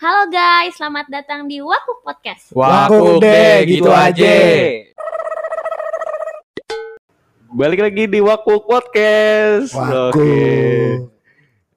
Halo 0.00 0.32
guys, 0.32 0.80
selamat 0.80 1.12
datang 1.12 1.44
di 1.44 1.60
Waku 1.60 2.00
Podcast. 2.00 2.56
Waku 2.56 3.20
deh, 3.20 3.68
gitu 3.68 3.92
aja. 3.92 4.32
Balik 7.52 7.84
lagi 7.84 8.08
di 8.08 8.16
Waku 8.24 8.64
Podcast. 8.64 9.76
Waku. 9.76 10.16
Oke. 10.16 10.40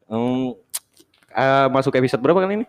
Hmm, 0.07 0.55
eh, 1.35 1.67
masuk 1.67 1.99
episode 1.99 2.23
berapa 2.23 2.39
kali 2.39 2.63
ini? 2.63 2.67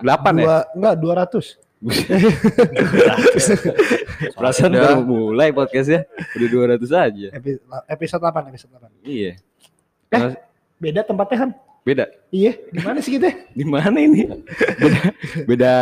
8 0.00 0.08
ya? 0.40 0.40
Dua, 0.40 0.56
enggak 0.72 0.94
200. 1.36 1.60
Perasaan 4.40 4.72
Udah. 4.72 4.80
baru 4.88 5.04
mulai 5.04 5.52
podcastnya 5.52 6.08
udah 6.32 6.48
200 6.80 6.88
aja. 6.96 7.28
Epi- 7.36 7.60
episode 7.92 8.24
8, 8.24 8.40
episode 8.48 8.72
8. 8.72 8.88
Iya. 9.04 9.36
Eh. 10.16 10.32
Beda 10.80 11.04
tempatnya 11.04 11.44
Han? 11.44 11.52
Beda. 11.88 12.04
Iya, 12.28 12.52
di 12.68 12.80
mana 12.84 12.98
sih 13.00 13.16
kita? 13.16 13.32
Di 13.58 13.64
mana 13.64 13.96
ini? 13.96 14.28
Beda, 14.76 15.00
beda 15.48 15.72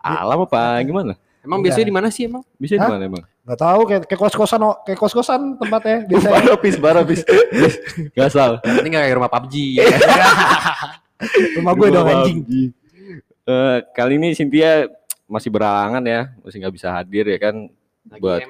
alam 0.00 0.48
apa 0.48 0.80
gimana? 0.80 1.12
Emang 1.44 1.60
Enggak. 1.60 1.76
biasanya 1.76 1.86
di 1.92 1.94
mana 1.94 2.08
sih 2.08 2.24
emang? 2.24 2.40
Bisa 2.56 2.80
di 2.80 2.88
mana 2.88 3.04
emang? 3.04 3.20
Enggak 3.44 3.60
tahu 3.60 3.80
kayak 3.84 4.02
kayak 4.08 4.20
kos-kosan 4.24 4.60
oh, 4.64 4.74
kayak 4.80 4.96
kos-kosan 4.96 5.40
tempatnya 5.60 5.98
biasanya. 6.08 6.32
Baropis, 6.40 6.74
baropis. 6.80 7.20
Gasal. 8.16 8.64
Ini 8.80 8.88
nggak 8.88 9.02
kayak 9.04 9.16
rumah 9.20 9.30
PUBG. 9.30 9.54
Rumah 11.60 11.72
gue 11.76 11.88
dong 11.92 12.08
anjing. 12.08 12.38
Eh, 13.46 13.78
kali 13.94 14.18
ini 14.18 14.34
Cynthia 14.34 14.90
masih 15.30 15.54
berangan 15.54 16.02
ya, 16.02 16.32
masih 16.42 16.64
nggak 16.64 16.74
bisa 16.74 16.88
hadir 16.96 17.28
ya 17.28 17.38
kan? 17.38 17.54
Lagi 18.08 18.22
Buat-. 18.24 18.42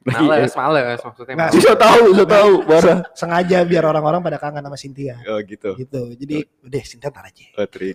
Males, 0.00 0.52
males 0.56 0.98
maksudnya. 1.04 1.34
Nggak, 1.36 1.48
males. 1.52 1.56
Bisa 1.60 1.72
tahu, 1.76 2.02
bisa 2.16 2.24
tahu, 2.24 2.52
bara. 2.68 2.94
Sengaja 3.12 3.58
biar 3.68 3.84
orang-orang 3.84 4.20
pada 4.24 4.40
kangen 4.40 4.64
sama 4.64 4.78
Cynthia. 4.80 5.20
Oh 5.28 5.36
gitu. 5.44 5.76
Gitu. 5.76 6.00
Jadi 6.16 6.36
udah 6.64 6.82
Cynthia 6.82 7.10
ntar 7.12 7.28
aja. 7.28 7.46
Oh, 7.60 7.68
tri. 7.68 7.92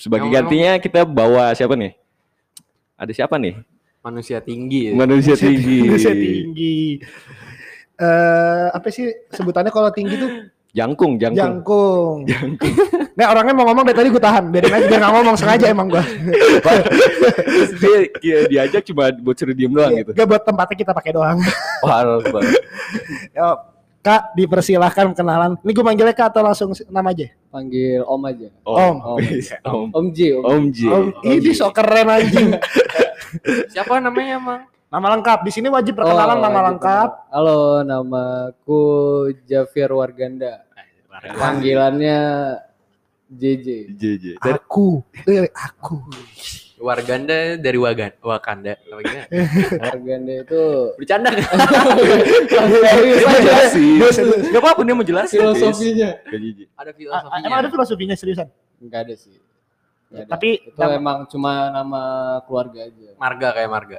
Sebagai 0.00 0.26
Emang- 0.26 0.48
gantinya 0.48 0.72
kita 0.80 1.04
bawa 1.04 1.52
siapa 1.52 1.76
nih? 1.76 1.92
Ada 2.96 3.12
siapa 3.12 3.36
nih? 3.36 3.60
Manusia 4.02 4.40
tinggi. 4.40 4.88
ya. 4.88 4.92
Manusia 4.96 5.34
tinggi. 5.36 5.78
Manusia 5.84 6.12
tinggi. 6.16 6.98
Eh 8.00 8.66
apa 8.72 8.88
sih 8.88 9.06
sebutannya 9.30 9.70
kalau 9.70 9.92
tinggi 9.92 10.16
tuh 10.16 10.30
Jangkung, 10.72 11.20
jangkung. 11.20 11.60
jangkung. 12.24 12.24
Nggak 13.16 13.28
orangnya 13.28 13.52
mau 13.52 13.68
ngomong 13.68 13.84
dari 13.84 13.96
tadi 14.00 14.08
gue 14.08 14.22
tahan. 14.24 14.44
Biarin 14.48 14.72
aja 14.72 14.86
dia 14.88 14.98
nggak 15.04 15.12
ngomong 15.20 15.36
sengaja 15.36 15.66
emang 15.68 15.92
gue. 15.92 16.00
Dia, 17.82 17.98
dia 18.22 18.38
diajak 18.48 18.82
cuma 18.88 19.12
buat 19.12 19.36
suruh 19.36 19.52
diem 19.52 19.68
doang 19.68 19.92
gitu. 19.92 20.16
Gak 20.16 20.24
buat 20.24 20.42
tempatnya 20.48 20.76
kita 20.80 20.92
pakai 20.96 21.12
doang. 21.12 21.38
Parah 21.84 22.24
banget. 22.24 22.62
Yo, 23.36 23.48
Kak, 24.00 24.32
dipersilahkan 24.32 25.12
kenalan. 25.12 25.60
Ini 25.60 25.70
gue 25.76 25.84
manggilnya 25.84 26.16
Kak 26.16 26.32
atau 26.32 26.40
langsung 26.40 26.72
nama 26.88 27.12
aja? 27.12 27.28
panggil 27.52 28.00
om 28.08 28.22
aja 28.24 28.48
Om. 28.64 28.96
Om. 28.96 29.18
Om. 29.68 29.86
om 29.92 30.06
J 30.08 30.40
om, 30.40 30.44
Om 30.48 30.64
J. 30.72 30.78
Om, 30.88 31.06
ini 31.20 31.52
sok 31.52 31.76
keren 31.76 32.08
anjing. 32.08 32.56
Siapa 33.68 34.00
namanya 34.00 34.40
emang? 34.40 34.60
Nama 34.92 35.06
lengkap. 35.10 35.38
Di 35.42 35.50
sini 35.50 35.68
wajib 35.68 35.96
perkenalan 35.96 36.36
Oh, 36.36 36.42
nama 36.42 36.52
wajib 36.52 36.68
lengkap. 36.70 37.08
kenal. 37.10 37.32
halo 37.32 37.60
namaku 37.82 38.82
Javier 39.42 39.90
Warganda 39.90 40.68
panggilannya 41.32 42.20
JJ 43.30 43.66
J 43.90 44.02
J. 44.14 44.24
Dari- 44.36 44.60
Aku. 44.60 45.00
Eh, 45.24 45.48
aku. 45.48 45.96
Warganda 46.76 47.54
dari 47.56 47.78
Wagan, 47.78 48.10
Wakanda. 48.20 48.74
Warganda 49.78 50.32
itu 50.36 50.62
Bercanda 50.98 51.30
kan? 51.30 51.46
Gak 54.44 54.58
apa-apa 54.58 54.82
dia 54.82 54.92
mau 54.92 55.06
jelasin. 55.06 55.38
filosofinya. 55.38 56.10
Ada 56.74 56.90
A- 56.90 56.92
filosofinya. 56.92 57.46
Emang 57.46 57.58
ada 57.60 57.70
filosofinya 57.70 58.14
seriusan? 58.14 58.48
nggak 58.82 58.98
ada 59.00 59.14
sih 59.14 59.38
ada. 60.10 60.26
Tapi 60.26 60.58
itu 60.66 60.74
nama- 60.76 60.92
emang 60.92 61.18
cuma 61.24 61.70
nama 61.70 62.02
keluarga 62.42 62.82
aja 62.82 63.14
Marga 63.14 63.48
kayak 63.54 63.70
marga. 63.70 63.98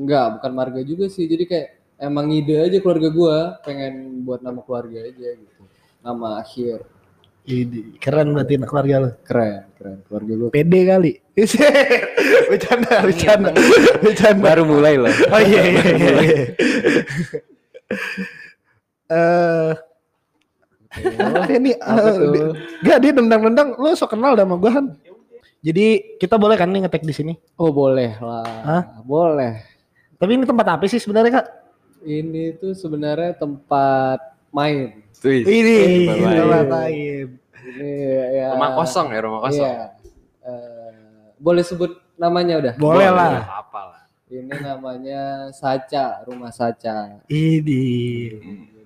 Enggak 0.00 0.40
bukan 0.40 0.50
marga 0.50 0.80
juga 0.80 1.04
sih 1.06 1.24
jadi 1.24 1.44
kayak 1.44 1.68
emang 2.00 2.32
ide 2.32 2.56
aja 2.56 2.76
keluarga 2.80 3.08
gua 3.12 3.36
pengen 3.60 4.24
buat 4.24 4.40
nama 4.40 4.58
keluarga 4.58 5.04
aja 5.04 5.28
gitu 5.36 5.60
nama 6.00 6.40
akhir 6.40 6.80
Ini 7.40 7.96
keren 7.96 8.30
berarti 8.32 8.52
anak 8.54 8.68
keluarga 8.68 8.94
lo. 8.98 9.10
keren 9.22 9.62
keren 9.74 9.96
keluarga 10.06 10.32
gua 10.36 10.48
Pede 10.50 10.80
kali. 10.84 11.12
bercanda, 12.52 12.94
bercanda, 13.00 13.50
bercanda. 13.98 14.42
Baru 14.44 14.62
mulai 14.64 14.94
lah. 14.96 15.12
Oh 15.34 15.40
iya 15.40 15.60
iya 15.64 15.82
iya. 15.88 16.10
iya. 16.20 16.44
Eh, 19.10 19.72
Eh, 20.90 21.70
tuh 21.78 22.50
Gak 22.82 22.98
dia 22.98 23.10
nendang-nendang, 23.10 23.74
lo 23.74 23.90
sok 23.94 24.14
kenal 24.14 24.34
sama 24.34 24.54
gue 24.54 24.70
kan. 24.70 24.84
Jadi 25.60 26.16
kita 26.16 26.34
boleh 26.34 26.54
kan 26.54 26.66
nih 26.66 26.82
ngetek 26.82 27.02
di 27.02 27.10
sini. 27.10 27.32
oh 27.56 27.70
boleh 27.70 28.14
lah 28.16 28.46
Hah? 28.64 28.82
boleh 29.02 29.60
Tapi 30.20 30.36
ini 30.36 30.44
tempat 30.44 30.66
apa 30.68 30.84
sih 30.84 31.00
sebenarnya 31.00 31.40
kak? 31.40 31.46
Ini 32.04 32.60
tuh 32.60 32.76
sebenarnya 32.76 33.32
tempat 33.34 34.20
main. 34.52 35.00
Tuh. 35.16 35.32
Ini 35.32 35.76
tempat 36.12 36.66
main. 36.68 37.24
Ini 37.60 37.92
ya. 38.36 38.48
Rumah 38.52 38.70
kosong 38.76 39.08
ya, 39.10 39.20
rumah 39.24 39.40
kosong. 39.48 39.64
Iya. 39.64 39.84
Eh, 40.44 40.92
boleh 41.40 41.64
sebut 41.64 41.96
namanya 42.16 42.60
udah? 42.60 42.74
Boleh 42.76 43.08
lah. 43.08 43.48
Apa-apa 43.48 43.80
lah. 43.96 44.02
Ini 44.28 44.54
namanya 44.60 45.22
Saca, 45.50 46.22
Rumah 46.22 46.52
Saca. 46.52 47.24
Ini 47.26 47.84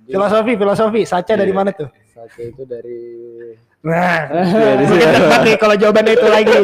Jadi, 0.06 0.14
filosofi 0.14 0.52
filosofi. 0.54 1.00
Saca 1.02 1.32
dari 1.34 1.50
Iya. 1.50 1.58
mana 1.58 1.70
tuh? 1.74 1.90
Saca 2.14 2.40
itu 2.40 2.62
dari 2.62 3.00
Nah, 3.84 4.32
nih 5.44 5.60
kalau 5.60 5.76
jawabannya 5.76 6.16
itu 6.16 6.28
lagi. 6.30 6.56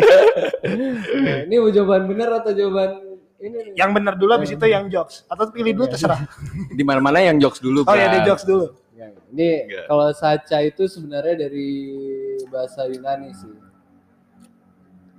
ini 1.45 1.55
mau 1.59 1.69
jawaban 1.69 2.09
bener 2.09 2.33
atau 2.33 2.49
jawaban 2.51 3.10
ini? 3.41 3.73
Yang 3.75 3.91
benar 3.97 4.15
dulu 4.21 4.31
habis 4.37 4.53
itu 4.53 4.67
yang 4.69 4.87
jokes. 4.93 5.25
Atau 5.27 5.49
pilih 5.51 5.73
dulu 5.73 5.87
terserah. 5.89 6.21
Di 6.79 6.85
mana-mana 6.85 7.25
yang 7.25 7.41
jokes 7.41 7.59
dulu. 7.59 7.83
Oh 7.89 7.97
ya 7.97 8.13
di 8.13 8.21
jokes 8.29 8.45
dulu. 8.45 8.77
Enggak, 8.93 9.17
Ini 9.33 9.51
Enggak. 9.65 9.85
kalau 9.89 10.07
Saca 10.13 10.59
itu 10.61 10.83
sebenarnya 10.85 11.49
dari 11.49 11.71
bahasa 12.53 12.85
Yunani 12.85 13.33
sih. 13.33 13.55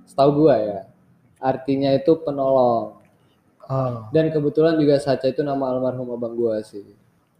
Setahu 0.06 0.46
gua 0.46 0.54
ya. 0.60 0.80
Artinya 1.42 1.90
itu 1.90 2.14
penolong. 2.22 3.02
Oh. 3.66 4.06
Dan 4.14 4.30
kebetulan 4.30 4.78
juga 4.78 5.02
Saca 5.02 5.26
itu 5.26 5.42
nama 5.42 5.74
almarhum 5.74 6.14
abang 6.14 6.38
gua 6.38 6.62
sih. 6.62 6.86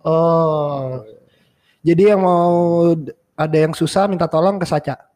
Oh. 0.02 1.06
Jadi 1.82 2.02
yang 2.10 2.22
mau 2.22 2.90
ada 3.38 3.56
yang 3.58 3.74
susah 3.74 4.10
minta 4.10 4.26
tolong 4.26 4.58
ke 4.58 4.66
Saca. 4.66 5.11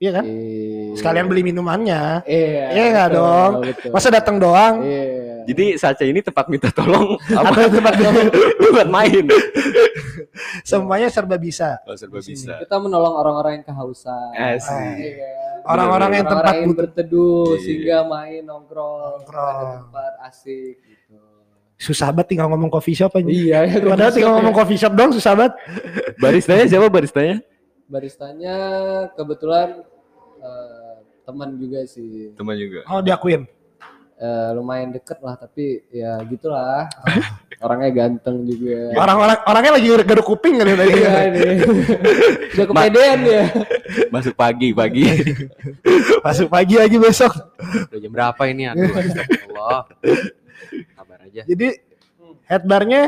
Iya 0.00 0.10
kan? 0.16 0.24
Iya. 0.24 0.96
Sekalian 0.96 1.28
beli 1.28 1.44
minumannya. 1.44 2.24
Iya. 2.24 2.64
Iya 2.72 2.84
nggak 2.88 3.08
betul, 3.12 3.20
dong? 3.20 3.50
betul. 3.68 3.90
Masa 3.92 4.08
datang 4.08 4.36
doang? 4.40 4.74
Iya. 4.80 5.04
Jadi 5.44 5.64
Saca 5.76 6.04
ini 6.04 6.20
tempat 6.20 6.46
minta 6.48 6.68
tolong 6.70 7.16
apa 7.32 7.52
Atau 7.52 7.68
tempat 7.74 7.94
buat 8.72 8.88
main. 8.88 9.24
Semuanya 10.62 11.12
serba 11.12 11.36
bisa. 11.36 11.80
Oh, 11.84 11.92
serba 11.92 12.20
bisa. 12.20 12.56
Kita 12.56 12.76
menolong 12.76 13.12
orang-orang 13.12 13.60
yang 13.60 13.64
kehausan. 13.66 14.30
Asik. 14.32 14.72
Iya 14.96 15.12
kan? 15.20 15.56
Orang-orang 15.68 16.10
yang 16.16 16.26
tempat 16.26 16.54
yang 16.56 16.64
butuh. 16.64 16.78
berteduh 16.80 17.44
Iya. 17.52 17.60
sehingga 17.60 17.98
main 18.08 18.40
nongkrong, 18.40 19.20
Nongkrong. 19.20 19.56
ada 19.60 19.76
tempat 19.84 20.12
asik 20.26 20.76
gitu. 20.80 21.20
Susah 21.76 22.08
banget 22.08 22.32
tinggal 22.32 22.48
ngomong 22.48 22.72
coffee 22.72 22.96
shop 22.96 23.12
aja. 23.12 23.28
Iya, 23.28 23.58
ya, 23.68 23.76
Padahal 23.84 24.12
tinggal 24.12 24.32
ngomong 24.40 24.54
coffee 24.54 24.80
shop 24.80 24.96
dong 24.96 25.12
susah 25.12 25.36
banget. 25.36 25.52
Baristanya 26.16 26.64
siapa 26.64 26.88
baristanya? 26.88 27.36
baristanya 27.90 28.54
kebetulan 29.18 29.82
eh, 30.40 30.96
teman 31.28 31.48
juga 31.60 31.80
sih. 31.84 32.32
Teman 32.34 32.56
juga. 32.56 32.80
Oh 32.88 33.00
diakuin. 33.04 33.44
Eh, 34.20 34.50
lumayan 34.52 34.92
deket 34.92 35.16
lah 35.24 35.32
tapi 35.32 35.80
ya 35.88 36.20
gitulah. 36.28 36.84
Orangnya 37.64 37.88
ganteng 38.04 38.44
juga. 38.44 38.92
Orang-orang 38.96 39.38
orangnya 39.44 39.72
lagi 39.76 39.88
garuk 40.04 40.26
kuping 40.32 40.60
kan 40.60 40.68
tadi. 40.76 40.92
Iya 40.96 41.12
ini. 41.28 41.40
Udah 42.56 42.66
kepedean 42.72 43.18
dia. 43.20 43.44
Masuk 44.08 44.32
pagi, 44.32 44.72
pagi. 44.72 45.04
Masuk 46.24 46.48
pagi 46.48 46.80
lagi 46.80 46.96
besok. 46.96 47.36
Udah 47.92 47.98
jam 48.00 48.12
berapa 48.12 48.42
ini? 48.48 48.64
Aduh, 48.72 48.88
astagfirullah. 48.96 49.80
Kabar 50.96 51.18
aja. 51.28 51.42
Jadi 51.44 51.68
headbarnya 52.48 53.00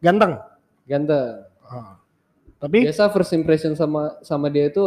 ganteng. 0.00 0.40
Ganteng. 0.88 1.44
Oh. 1.68 1.92
Tapi 2.58 2.88
Biasa 2.88 3.12
first 3.12 3.36
impression 3.36 3.76
sama 3.76 4.18
sama 4.24 4.48
dia 4.48 4.72
itu 4.72 4.84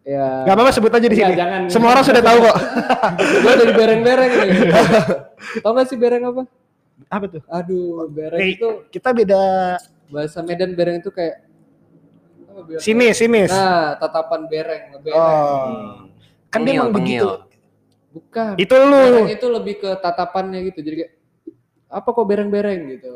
ya 0.00 0.48
nggak 0.48 0.56
apa-apa 0.56 0.72
sebut 0.72 0.92
aja 0.92 1.06
di 1.06 1.16
sini. 1.16 1.32
jangan. 1.36 1.60
Semua 1.68 1.92
orang 1.92 2.04
sudah 2.04 2.22
tahu 2.24 2.38
kok. 2.40 2.56
Gue 3.44 3.52
dari 3.54 3.72
bereng-bereng 3.76 4.30
nih. 4.32 4.48
Tau 5.64 5.72
gak 5.72 5.86
sih 5.88 5.96
bereng 6.00 6.24
apa? 6.24 6.42
Apa 7.08 7.24
tuh? 7.28 7.42
Aduh, 7.48 8.08
bereng 8.08 8.40
itu 8.44 8.68
kita 8.88 9.12
beda 9.12 9.42
bahasa 10.10 10.40
Medan 10.42 10.74
bereng 10.74 10.98
itu 11.00 11.08
kayak 11.08 11.46
sinis, 12.82 13.16
sinis. 13.16 13.48
Nah, 13.48 13.96
tatapan 13.96 14.44
bereng, 14.50 14.82
ngebereng. 14.92 15.16
Oh. 15.16 16.04
Kan 16.50 16.66
dia 16.66 16.82
emang 16.82 16.92
begitu. 16.92 17.46
Bukan. 18.10 18.58
Itu 18.58 18.74
Bereng 18.74 18.90
lu. 18.90 19.30
itu 19.30 19.46
lebih 19.46 19.74
ke 19.80 19.90
tatapannya 20.02 20.66
gitu. 20.66 20.82
Jadi 20.82 20.96
kayak 21.06 21.12
apa 21.90 22.08
kok 22.10 22.26
bereng-bereng 22.26 22.80
gitu. 22.98 23.14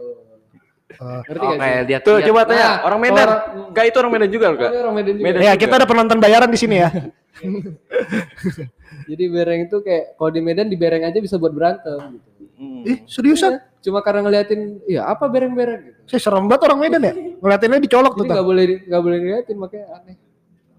Oh. 0.96 1.20
Ngerti 1.20 1.40
Oh, 1.40 1.50
gak 1.50 1.58
kayak 1.58 1.74
sih? 1.76 1.86
lihat 1.86 2.02
Tuh 2.02 2.14
lihat. 2.14 2.26
coba 2.26 2.40
tanya 2.44 2.62
Nah, 2.62 2.74
orang 2.82 3.00
Medan. 3.00 3.26
orang- 3.26 3.42
Enggak 3.68 3.84
itu 3.84 3.96
orang 3.98 4.12
Medan 4.12 4.30
juga 4.30 4.46
enggak? 4.48 4.70
dia 4.70 4.80
orang 4.80 4.94
Medan 4.94 5.14
juga. 5.14 5.24
Medan. 5.24 5.40
Ya, 5.40 5.44
juga. 5.46 5.60
kita 5.60 5.74
ada 5.74 5.86
penonton 5.86 6.18
bayaran 6.18 6.48
di 6.48 6.58
sini 6.58 6.76
ya. 6.76 6.88
Jadi 9.04 9.24
bereng 9.26 9.60
itu 9.64 9.76
kayak 9.80 10.04
kalau 10.14 10.30
di 10.30 10.40
Medan 10.40 10.66
di 10.66 10.76
bereng 10.76 11.02
aja 11.02 11.18
bisa 11.18 11.34
buat 11.34 11.50
berantem 11.50 11.98
gitu. 12.14 12.28
Hmm. 12.54 12.82
Ih, 12.84 12.98
seriusan? 13.04 13.58
Cuma 13.80 14.00
karena 14.00 14.22
ngeliatin, 14.22 14.80
ya 14.86 15.04
apa 15.04 15.26
bereng-bereng 15.26 15.80
gitu. 15.84 15.98
Saya 16.08 16.20
serem 16.22 16.46
banget 16.46 16.62
orang 16.64 16.78
Medan 16.80 17.02
ya. 17.02 17.12
Ngeliatinnya 17.42 17.80
dicolok 17.80 18.12
tuh. 18.14 18.18
Jadi 18.18 18.28
Tang. 18.28 18.36
nggak 18.36 18.46
boleh 18.46 18.64
nggak 18.84 19.02
boleh 19.02 19.18
ngeliatin 19.18 19.56
makanya 19.56 19.86
aneh 19.94 20.16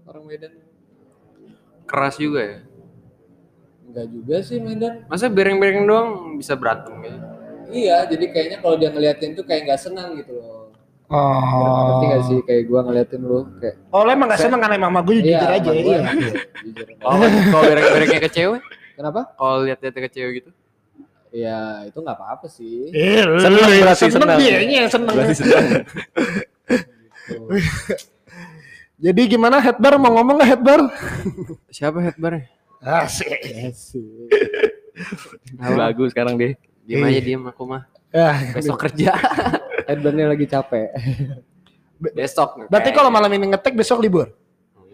orang 0.04 0.24
Medan. 0.24 0.52
Keras 1.84 2.16
juga 2.16 2.40
ya. 2.40 2.58
Enggak 3.86 4.06
juga 4.10 4.36
sih 4.40 4.58
Medan. 4.58 4.94
Masa 5.06 5.28
bereng-bereng 5.28 5.84
doang 5.84 6.08
bisa 6.34 6.52
berantem 6.52 6.94
gitu? 7.00 7.18
Iya, 7.68 8.06
jadi 8.06 8.24
kayaknya 8.30 8.58
kalau 8.60 8.76
dia 8.76 8.90
ngeliatin 8.90 9.34
tuh 9.34 9.42
kayak 9.42 9.66
nggak 9.66 9.80
senang 9.80 10.14
gitu 10.16 10.36
loh. 10.36 10.70
Oh. 11.06 12.02
Ngerti 12.02 12.04
gak 12.10 12.22
sih 12.26 12.38
kayak 12.42 12.62
gua 12.66 12.82
ngeliatin 12.82 13.22
lu 13.22 13.46
kayak 13.62 13.78
Oh, 13.94 14.02
lo 14.02 14.10
emang 14.10 14.26
gak 14.26 14.42
seneng 14.42 14.58
kan 14.58 14.74
emang 14.74 14.90
sama 14.90 15.00
gue 15.06 15.14
jujur 15.22 15.30
Iya, 15.30 15.54
aja. 15.54 15.70
Iya. 15.70 15.98
jujur. 16.66 16.86
Oh, 17.06 17.14
kalau 17.22 17.62
bereng-berengnya 17.62 18.20
ke 18.26 18.30
cewek? 18.30 18.60
Kenapa? 18.98 19.20
Kalau 19.38 19.56
lihat-lihat 19.62 19.94
ke 19.94 20.10
cewek 20.10 20.32
gitu? 20.42 20.50
Ya 21.30 21.84
itu 21.86 21.94
nggak 21.94 22.16
apa-apa 22.16 22.46
sih. 22.50 22.90
Eh, 22.90 23.22
Seneng 23.38 23.60
berarti, 23.60 24.08
seneng 24.08 24.34
seneng. 24.34 24.38
dia 24.40 24.58
yang 24.62 24.88
seneng. 24.90 25.14
Berarti 25.14 25.34
senang. 25.36 25.64
Tuh. 27.28 27.48
Jadi 29.04 29.22
gimana 29.28 29.60
headbar 29.60 30.00
mau 30.00 30.10
ngomong 30.10 30.40
nggak 30.40 30.50
headbar? 30.56 30.80
Siapa 31.68 32.00
headbarnya? 32.00 32.48
Asik. 32.80 33.30
Asik. 33.68 34.26
Bagus 35.54 36.10
sekarang 36.10 36.34
deh. 36.34 36.56
Diem 36.86 37.02
aja 37.02 37.20
diem 37.20 37.42
aku 37.42 37.62
mah. 37.66 37.82
Ya, 38.14 38.54
Besok 38.54 38.78
kerja. 38.86 39.10
Headbandnya 39.90 40.30
lagi 40.30 40.46
capek. 40.46 40.94
Besok. 41.98 42.70
berarti 42.70 42.90
kalau 42.94 43.10
malam 43.10 43.30
ini 43.34 43.50
ngetek 43.50 43.74
besok 43.74 43.98
libur? 43.98 44.30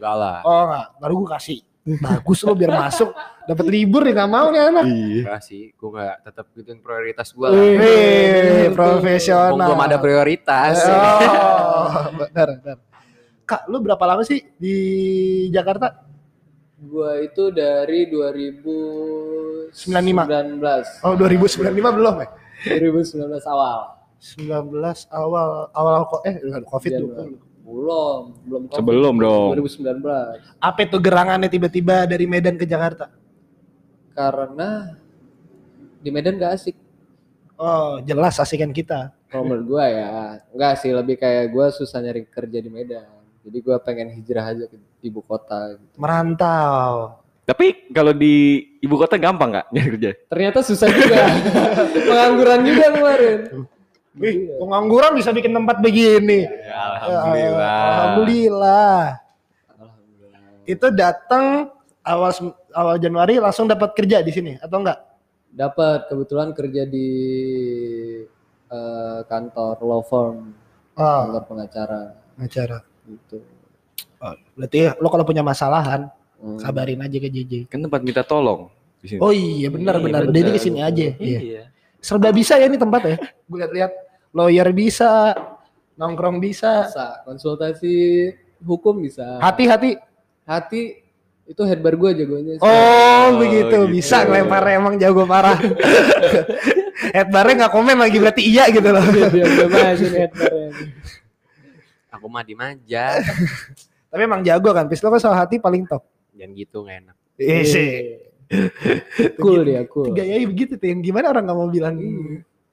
enggak 0.02 0.14
lah. 0.18 0.38
Oh 0.42 0.62
enggak, 0.66 0.86
baru 0.98 1.12
gue 1.22 1.28
kasih. 1.36 1.58
Bagus 1.82 2.38
lo 2.42 2.54
biar 2.58 2.72
masuk. 2.74 3.10
Dapat 3.46 3.66
libur 3.70 4.02
nih 4.02 4.14
nggak 4.14 4.30
mau 4.30 4.50
nih 4.50 4.62
anak. 4.66 4.84
Iya. 4.86 5.34
Sih, 5.38 5.70
gue 5.74 5.88
enggak 5.92 6.16
tetap 6.26 6.46
gituin 6.56 6.78
prioritas 6.82 7.28
gue 7.30 7.46
lah. 7.46 7.60
Wih, 7.60 8.66
profesional. 8.74 9.68
belum 9.68 9.80
ada 9.82 9.96
prioritas. 10.02 10.76
Oh, 10.88 11.86
benar, 12.24 12.48
benar. 12.58 12.76
Kak, 13.46 13.66
lu 13.70 13.78
berapa 13.82 14.04
lama 14.06 14.22
sih 14.24 14.42
di 14.58 14.74
Jakarta? 15.50 16.11
Gua 16.82 17.22
itu 17.22 17.54
dari 17.54 18.10
2019. 18.10 19.70
95. 19.70 21.06
Oh, 21.06 21.14
2095 21.14 21.70
belum 21.94 22.14
ya? 22.18 22.28
2019 22.82 23.46
awal. 23.46 24.02
19 24.18 24.74
awal 25.14 25.70
awal 25.74 25.94
kok 26.10 26.22
eh 26.26 26.42
Covid 26.66 26.90
dulu. 26.98 27.14
Januari. 27.14 27.38
Belum, 27.62 28.22
belum 28.50 28.62
COVID. 28.66 28.78
Sebelum 28.82 29.14
dong. 29.22 29.54
2019. 29.62 30.58
Apa 30.58 30.80
itu 30.82 30.98
gerangannya 30.98 31.46
tiba-tiba 31.46 32.02
dari 32.10 32.26
Medan 32.26 32.58
ke 32.58 32.66
Jakarta? 32.66 33.14
Karena 34.12 34.98
di 36.02 36.10
Medan 36.10 36.42
gak 36.42 36.58
asik. 36.58 36.74
Oh, 37.54 38.02
jelas 38.02 38.42
asikan 38.42 38.74
kita. 38.74 39.14
Kalau 39.30 39.46
menurut 39.46 39.78
gua 39.78 39.86
ya, 39.86 40.42
enggak 40.50 40.82
sih 40.82 40.90
lebih 40.90 41.14
kayak 41.14 41.46
gua 41.54 41.70
susah 41.70 42.02
nyari 42.02 42.26
kerja 42.26 42.58
di 42.58 42.66
Medan. 42.68 43.21
Jadi 43.42 43.58
gua 43.58 43.76
pengen 43.82 44.14
hijrah 44.14 44.54
aja 44.54 44.64
ke 44.70 44.76
ibu 45.02 45.20
kota 45.22 45.74
gitu. 45.74 45.94
Merantau. 45.98 47.18
Tapi 47.42 47.90
kalau 47.90 48.14
di 48.14 48.62
ibu 48.78 48.94
kota 48.94 49.18
gampang 49.18 49.50
nggak 49.50 49.66
nyari 49.74 49.88
kerja? 49.98 50.10
Ternyata 50.30 50.58
susah 50.62 50.88
juga. 50.88 51.26
Pengangguran 52.08 52.60
juga 52.62 52.84
kemarin. 52.94 53.40
Wih, 54.12 54.60
pengangguran 54.60 55.16
bisa 55.16 55.32
bikin 55.32 55.56
tempat 55.56 55.80
begini. 55.80 56.44
Alhamdulillah. 56.68 57.64
Alhamdulillah. 57.64 59.00
Alhamdulillah. 59.72 60.40
Itu 60.68 60.86
datang 60.92 61.72
awal 62.04 62.30
awal 62.76 62.96
Januari 63.00 63.40
langsung 63.40 63.64
dapat 63.64 63.96
kerja 63.96 64.20
di 64.20 64.28
sini 64.28 64.52
atau 64.60 64.84
enggak? 64.84 65.00
Dapat 65.48 66.12
kebetulan 66.12 66.52
kerja 66.52 66.84
di 66.84 67.08
eh, 68.68 69.20
kantor 69.24 69.76
law 69.80 70.04
firm, 70.04 70.52
Oh, 70.92 71.18
kantor 71.24 71.42
pengacara 71.48 72.00
acara. 72.36 72.78
Gitu. 73.12 73.36
Oh, 74.18 74.34
berarti 74.54 74.78
lo 74.94 75.08
kalau 75.08 75.22
punya 75.22 75.42
masalahan, 75.42 76.06
Hmm. 76.38 76.58
kabarin 76.58 76.98
aja 76.98 77.16
ke 77.16 77.28
JJ. 77.28 77.52
Kan 77.66 77.80
tempat 77.80 78.02
minta 78.02 78.22
tolong 78.22 78.66
di 78.98 79.06
sini. 79.08 79.20
Oh 79.20 79.30
iya 79.30 79.70
benar 79.70 79.94
Iya, 79.94 80.02
benar. 80.02 80.22
Jadi 80.26 80.50
ke 80.50 80.58
sini 80.58 80.78
aja. 80.78 81.06
Iya. 81.14 81.38
Iya. 81.38 81.62
Serba 81.98 82.30
bisa 82.30 82.58
ya 82.58 82.66
ini 82.66 82.74
tempat 82.74 83.02
ya. 83.04 83.16
Gue 83.46 83.62
lihat-lihat 83.62 83.92
lawyer 84.30 84.66
bisa, 84.70 85.38
nongkrong 85.94 86.38
bisa, 86.38 86.90
Bisa, 86.90 87.22
konsultasi 87.22 87.94
hukum 88.58 88.98
bisa. 89.00 89.38
hati-hati. 89.38 90.02
Hati 90.42 90.98
itu 91.44 91.62
headbar 91.62 91.94
gue 91.94 92.10
jagonya. 92.16 92.52
sih. 92.56 92.62
Oh, 92.62 92.66
Oh, 92.66 93.26
begitu. 93.38 93.70
gitu. 93.70 93.78
Bisa 93.88 94.26
ngelempar 94.26 94.66
emang 94.68 94.98
jago 94.98 95.22
parah. 95.24 95.54
Headbarnya 97.12 97.54
nggak 97.60 97.72
komen 97.72 97.98
lagi 97.98 98.18
berarti 98.18 98.42
iya 98.42 98.66
gitu 98.66 98.88
loh. 98.88 99.02
Dia 99.04 99.30
dia 99.30 99.66
aja 99.84 100.06
nih 100.06 100.20
headbarnya. 100.26 100.68
Aku 102.22 102.30
mah 102.30 102.46
diem 102.46 102.62
aja. 102.62 103.18
Tapi 104.14 104.22
emang 104.22 104.46
jago 104.46 104.70
kan. 104.70 104.86
Pis 104.86 105.02
lo 105.02 105.10
kan 105.10 105.18
soal 105.18 105.34
hati 105.34 105.58
paling 105.58 105.82
top. 105.90 106.06
Jangan 106.38 106.54
gitu 106.54 106.86
nggak 106.86 106.96
enak. 107.02 107.16
Iya 107.34 107.58
sih. 107.66 107.90
Cool 109.40 109.64
dia, 109.64 109.82
cool. 109.88 110.12
Gayanya 110.12 110.44
begitu 110.44 110.76
tuh. 110.76 110.86
Yang 110.86 111.08
gimana 111.08 111.32
orang 111.32 111.48
nggak 111.48 111.58
mau 111.58 111.66
bilang? 111.66 111.96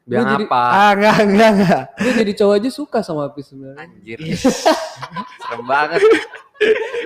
Bilang 0.06 0.28
jadi- 0.28 0.46
apa? 0.46 0.62
Ah 0.70 0.92
enggak 0.92 1.16
enggak 1.24 1.50
enggak. 1.56 1.84
Dia 1.98 2.12
jadi 2.20 2.32
cowok 2.36 2.54
aja 2.60 2.70
suka 2.70 3.00
sama 3.00 3.22
Apis 3.26 3.50
sebenarnya. 3.50 3.88
Anjir. 3.88 4.20
Serem 4.38 5.66
banget. 5.66 6.02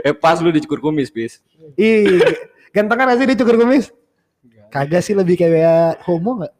Eh 0.01 0.11
pas 0.11 0.41
lu 0.41 0.49
dicukur 0.49 0.81
kumis, 0.81 1.13
bis. 1.13 1.37
Ih, 1.77 2.17
gantengan 2.73 3.13
aja 3.13 3.21
dia 3.21 3.37
cukur 3.37 3.61
kumis. 3.61 3.93
Kagak 4.67 5.05
sih 5.05 5.13
lebih 5.13 5.37
kayak 5.37 6.01
homo 6.09 6.41
nggak? 6.41 6.53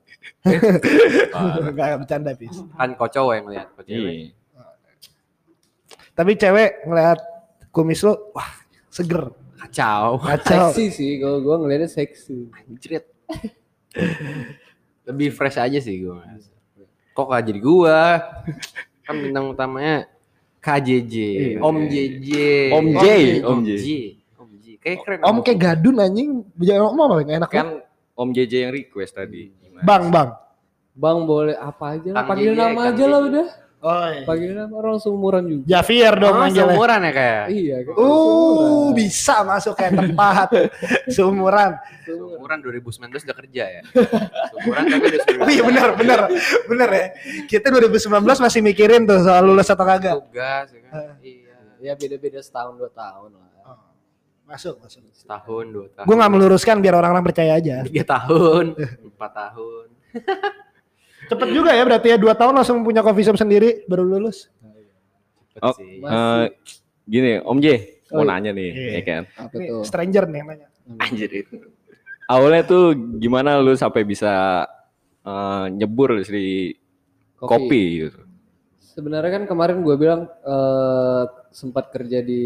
Enggak 1.73 2.05
bercanda 2.05 2.31
pis. 2.37 2.53
Kan 2.77 2.93
kau 2.93 3.09
cowok 3.09 3.33
yang 3.33 3.47
lihat. 3.49 3.67
Kau 3.73 3.81
cewek. 3.81 4.37
Tapi 6.13 6.31
cewek 6.33 6.85
ngeliat 6.85 7.19
kumis 7.69 8.01
lo, 8.01 8.29
wah 8.31 8.49
seger, 8.87 9.33
Kacau. 9.57 10.21
kacau. 10.21 10.69
Seksi 10.69 10.85
sih, 10.89 11.11
kalau 11.17 11.41
gue 11.41 11.55
ngeliatnya 11.57 11.89
seksi. 11.89 12.53
Anjrit. 12.53 13.05
Lebih 15.03 15.29
fresh 15.33 15.57
aja 15.57 15.79
sih 15.79 15.99
gue. 15.99 16.13
Kok 17.13 17.29
gak 17.29 17.45
jadi 17.45 17.59
gua? 17.61 18.01
Kan 19.03 19.19
bintang 19.19 19.51
utamanya 19.51 20.05
KJJ, 20.57 21.15
Iya. 21.15 21.59
Om 21.59 21.77
JJ. 21.85 22.29
Om 22.71 22.85
J, 22.87 23.05
Om 23.43 23.51
Om 23.51 23.59
J. 23.61 23.69
J. 23.75 23.87
Om 24.33 24.49
J. 24.55 24.65
Kayak 24.79 24.97
keren. 25.03 25.19
Om 25.21 25.37
kayak 25.43 25.59
gadun 25.59 25.95
anjing, 25.99 26.29
jangan 26.57 26.87
om 26.87 26.99
apa 27.03 27.15
enak 27.21 27.49
Kan 27.51 27.57
kan? 27.57 27.67
Om 28.15 28.29
JJ 28.31 28.53
yang 28.63 28.71
request 28.71 29.13
tadi. 29.13 29.51
Gimana? 29.51 29.83
Bang 29.83 30.03
bang. 30.07 30.29
Bang 30.93 31.25
boleh 31.25 31.57
apa 31.57 31.97
aja 31.97 32.09
lah, 32.13 32.23
panggil 32.23 32.53
nama 32.53 32.69
Kang 32.71 32.89
aja 32.93 33.05
lah 33.09 33.19
JJ. 33.19 33.27
udah. 33.27 33.47
Oh, 33.83 33.99
Panggil 34.23 34.55
nama 34.55 34.71
orang 34.73 34.95
seumuran 34.95 35.43
juga. 35.43 35.63
Javier 35.67 36.15
dong 36.15 36.31
Oh, 36.31 36.39
manggilnya. 36.39 36.71
seumuran 36.71 36.99
ya 37.03 37.11
kayak. 37.11 37.43
Iya, 37.51 37.77
kan? 37.83 37.93
Uh, 37.93 37.99
Seumuran. 37.99 38.95
bisa 38.95 39.35
masuk 39.43 39.73
kayak 39.75 39.93
tepat. 39.99 40.47
Seumuran. 41.15 41.71
Seumuran 42.01 42.57
2019 42.63 43.27
udah 43.27 43.37
kerja 43.37 43.63
ya. 43.69 43.81
Seumuran 44.55 44.83
tapi 44.87 45.03
udah 45.03 45.19
Oh 45.35 45.49
iya 45.51 45.63
benar, 45.63 45.87
benar. 45.93 46.19
Benar 46.63 46.89
ya. 46.89 47.05
Kita 47.43 47.67
2019 47.67 48.07
masih 48.23 48.59
mikirin 48.61 49.03
tuh 49.03 49.19
soal 49.19 49.43
lulus 49.43 49.67
atau 49.67 49.83
kagak. 49.83 50.15
Tugas 50.17 50.71
ya 50.71 50.79
kan. 50.81 51.19
Iya. 51.19 51.55
Ya 51.83 51.93
beda-beda 51.99 52.39
setahun 52.39 52.79
dua 52.79 52.87
tahun 52.87 53.35
lah. 53.35 53.51
Masuk, 54.43 54.79
masuk. 54.79 55.03
Setahun, 55.11 55.65
dua 55.67 55.87
tahun. 55.89 56.05
Gue 56.05 56.15
nggak 56.15 56.31
meluruskan 56.31 56.79
biar 56.79 56.95
orang-orang 56.95 57.23
percaya 57.25 57.59
aja. 57.59 57.83
tiga 57.83 58.07
tahun, 58.07 58.79
empat 59.11 59.31
tahun. 59.35 59.87
Cepet 61.25 61.47
juga 61.51 61.71
ya 61.71 61.83
berarti 61.83 62.07
ya 62.09 62.17
dua 62.17 62.33
tahun 62.33 62.53
langsung 62.55 62.81
punya 62.81 62.99
coffee 62.99 63.23
shop 63.23 63.37
sendiri 63.37 63.83
baru 63.85 64.03
lulus. 64.03 64.49
Cepet 65.53 65.63
Oh, 65.63 65.73
sih. 65.77 66.01
Eh, 66.01 66.45
gini, 67.05 67.31
Om 67.39 67.59
J, 67.59 67.67
Oh, 68.09 68.21
mau 68.21 68.25
iya. 68.25 68.29
nanya 68.35 68.51
nih, 68.51 68.69
Iya. 68.69 68.89
ya 68.91 69.01
kan? 69.01 69.21
Apa 69.39 69.55
Ini 69.55 69.65
tuh? 69.69 69.83
stranger 69.85 70.23
nih 70.25 70.37
yang 70.37 70.47
nanya. 70.49 70.67
Anjir 70.99 71.29
itu. 71.31 71.55
Awalnya 72.25 72.63
tuh 72.63 72.83
gimana 73.17 73.59
lu 73.59 73.73
sampai 73.73 74.03
bisa 74.03 74.65
eh, 75.23 75.65
nyebur 75.71 76.19
di 76.19 76.75
kopi, 77.37 77.83
gitu? 78.03 78.19
Sebenarnya 78.83 79.39
kan 79.39 79.43
kemarin 79.47 79.79
gue 79.81 79.95
bilang 79.95 80.27
eh, 80.27 81.23
sempat 81.49 81.89
kerja 81.89 82.19
di 82.19 82.43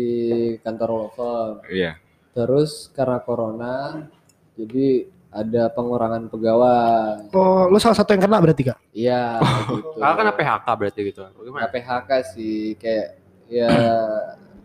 kantor 0.61 1.09
firm. 1.11 1.53
Iya. 1.67 1.97
Terus 2.31 2.93
karena 2.93 3.17
corona, 3.19 4.05
jadi 4.53 5.09
ada 5.27 5.67
pengurangan 5.69 6.31
pegawai. 6.31 7.29
Oh, 7.31 7.67
lu 7.67 7.77
salah 7.77 7.95
satu 7.95 8.15
yang 8.15 8.23
kena 8.23 8.39
berarti 8.39 8.63
kak? 8.71 8.77
Iya, 8.91 9.37
gitu. 9.75 9.99
Kakak 9.99 10.15
kan 10.17 10.27
PHK 10.33 10.67
berarti 10.79 10.99
gitu. 11.03 11.21
Gimana? 11.37 11.59
Nggak 11.67 11.71
PHK 11.75 12.09
sih, 12.33 12.57
kayak 12.79 13.07
ya 13.47 13.71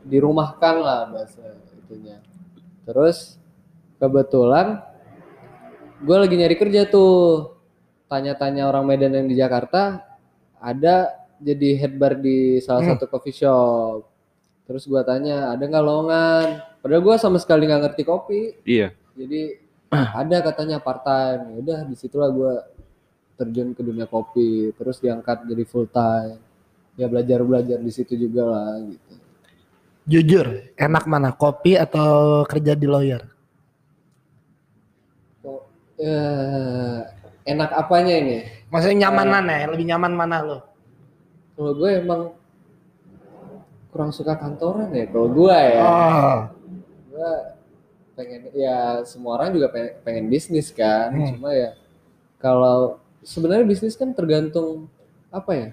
dirumahkan 0.02 0.74
lah 0.78 1.00
bahasa 1.10 1.42
itunya. 1.76 2.18
Terus 2.82 3.38
kebetulan 3.96 4.82
gue 6.02 6.16
lagi 6.18 6.34
nyari 6.34 6.56
kerja 6.58 6.82
tuh, 6.86 7.54
tanya-tanya 8.06 8.66
orang 8.66 8.82
Medan 8.82 9.14
yang 9.14 9.28
di 9.30 9.38
Jakarta, 9.38 10.02
ada 10.58 11.10
jadi 11.38 11.78
head 11.78 11.94
bar 11.94 12.18
di 12.18 12.58
salah 12.58 12.82
Hmm. 12.82 12.94
satu 12.94 13.06
coffee 13.06 13.34
shop. 13.34 14.06
Terus 14.62 14.86
gua 14.86 15.02
tanya, 15.02 15.50
ada 15.50 15.62
nggak 15.62 15.84
lowongan? 15.84 16.46
Padahal 16.78 17.02
gua 17.02 17.16
sama 17.18 17.38
sekali 17.38 17.66
nggak 17.66 17.82
ngerti 17.82 18.02
kopi. 18.02 18.40
Iya. 18.62 18.94
Jadi 19.14 19.61
ada 20.20 20.36
katanya 20.40 20.80
part 20.80 21.04
time. 21.04 21.52
Ya 21.52 21.56
Udah 21.60 21.78
di 21.84 21.94
situlah 21.94 22.32
gua 22.32 22.64
terjun 23.36 23.76
ke 23.76 23.82
dunia 23.84 24.08
kopi. 24.08 24.72
Terus 24.72 24.96
diangkat 24.98 25.44
jadi 25.44 25.64
full 25.68 25.88
time. 25.92 26.40
Ya 26.96 27.08
belajar 27.08 27.40
belajar 27.44 27.78
di 27.80 27.92
situ 27.92 28.16
juga 28.16 28.48
lah 28.48 28.80
gitu. 28.84 29.12
Jujur, 30.02 30.74
enak 30.74 31.06
mana 31.06 31.30
kopi 31.30 31.78
atau 31.78 32.42
kerja 32.42 32.74
di 32.74 32.90
lawyer? 32.90 33.22
Kok, 35.46 35.62
eh, 36.02 36.98
enak 37.46 37.70
apanya 37.70 38.14
ini? 38.18 38.38
Maksudnya 38.66 39.06
nyaman 39.06 39.28
mana 39.30 39.52
ya? 39.62 39.66
Lebih 39.70 39.86
nyaman 39.94 40.12
mana 40.18 40.36
lo? 40.42 40.58
Kalau 41.54 41.72
gue 41.78 41.90
emang 42.02 42.20
kurang 43.94 44.10
suka 44.10 44.34
kantoran 44.34 44.90
ya. 44.90 45.06
Kalau 45.06 45.30
gue 45.30 45.54
ya, 45.54 45.82
Oh, 45.86 46.38
gue 47.14 47.30
pengen 48.12 48.52
ya 48.52 49.02
semua 49.08 49.40
orang 49.40 49.54
juga 49.56 49.68
pengen, 49.72 49.92
pengen 50.04 50.24
bisnis 50.28 50.68
kan. 50.70 51.12
Hmm. 51.12 51.26
Cuma 51.36 51.50
ya 51.52 51.76
kalau 52.40 53.02
sebenarnya 53.22 53.64
bisnis 53.66 53.94
kan 53.94 54.12
tergantung 54.12 54.88
apa 55.32 55.52
ya? 55.52 55.68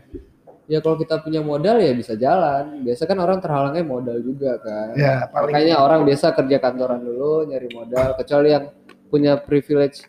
Ya 0.69 0.77
kalau 0.85 1.01
kita 1.01 1.17
punya 1.19 1.41
modal 1.41 1.81
ya 1.81 1.91
bisa 1.97 2.13
jalan. 2.13 2.85
Biasa 2.85 3.09
kan 3.09 3.17
orang 3.17 3.41
terhalangnya 3.41 3.83
modal 3.85 4.17
juga 4.21 4.61
kan. 4.61 4.93
ya 4.93 5.25
paling 5.29 5.53
Makanya 5.53 5.75
orang 5.81 6.01
biasa 6.05 6.33
kerja 6.37 6.57
kantoran 6.61 7.01
dulu 7.01 7.49
nyari 7.49 7.69
modal. 7.73 8.13
Kecuali 8.15 8.49
yang 8.53 8.65
punya 9.09 9.33
privilege 9.41 10.05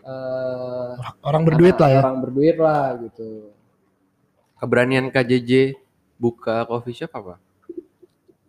eh, 0.00 0.92
orang 1.20 1.42
berduit 1.44 1.76
lah 1.76 1.90
ya. 1.92 2.00
Orang 2.00 2.24
berduit 2.24 2.56
lah 2.56 2.96
gitu. 3.04 3.52
Keberanian 4.58 5.12
KJJ 5.12 5.76
buka 6.18 6.66
coffee 6.66 6.96
shop 6.96 7.12
apa? 7.14 7.36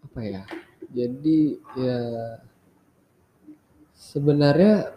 apa 0.10 0.26
ya 0.26 0.44
jadi 0.90 1.40
ya 1.78 2.00
sebenarnya 4.10 4.90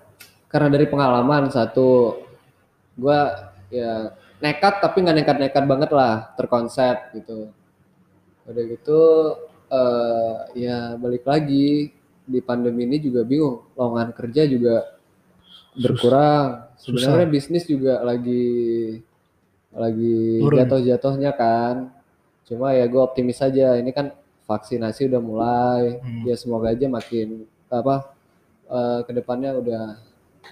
karena 0.49 0.69
dari 0.73 0.89
pengalaman 0.89 1.53
satu 1.53 2.17
gua 2.97 3.53
ya 3.69 4.13
nekat 4.41 4.81
tapi 4.81 5.05
nggak 5.05 5.17
nekat-nekat 5.23 5.65
banget 5.69 5.91
lah 5.93 6.33
terkonsep 6.37 7.13
gitu. 7.17 7.53
Udah 8.49 8.65
gitu 8.65 9.03
eh 9.73 10.37
ya 10.69 10.97
balik 11.01 11.25
lagi 11.25 11.93
di 12.23 12.41
pandemi 12.45 12.85
ini 12.85 13.01
juga 13.01 13.25
bingung 13.25 13.73
lowongan 13.77 14.13
kerja 14.17 14.49
juga 14.49 14.97
berkurang. 15.77 16.73
Sebenarnya 16.81 17.29
bisnis 17.29 17.65
juga 17.69 18.01
lagi 18.05 18.99
lagi 19.73 20.41
jatuh-jatuhnya 20.41 21.33
kan. 21.33 21.89
Cuma 22.45 22.77
ya 22.77 22.85
gue 22.85 23.01
optimis 23.01 23.41
aja 23.41 23.79
ini 23.81 23.95
kan 23.95 24.13
vaksinasi 24.45 25.09
udah 25.09 25.23
mulai. 25.23 26.03
Hmm. 26.03 26.29
ya 26.29 26.35
semoga 26.37 26.75
aja 26.75 26.91
makin 26.91 27.49
apa 27.73 28.13
eh, 28.73 29.01
ke 29.05 29.13
depannya 29.13 29.53
udah 29.55 29.85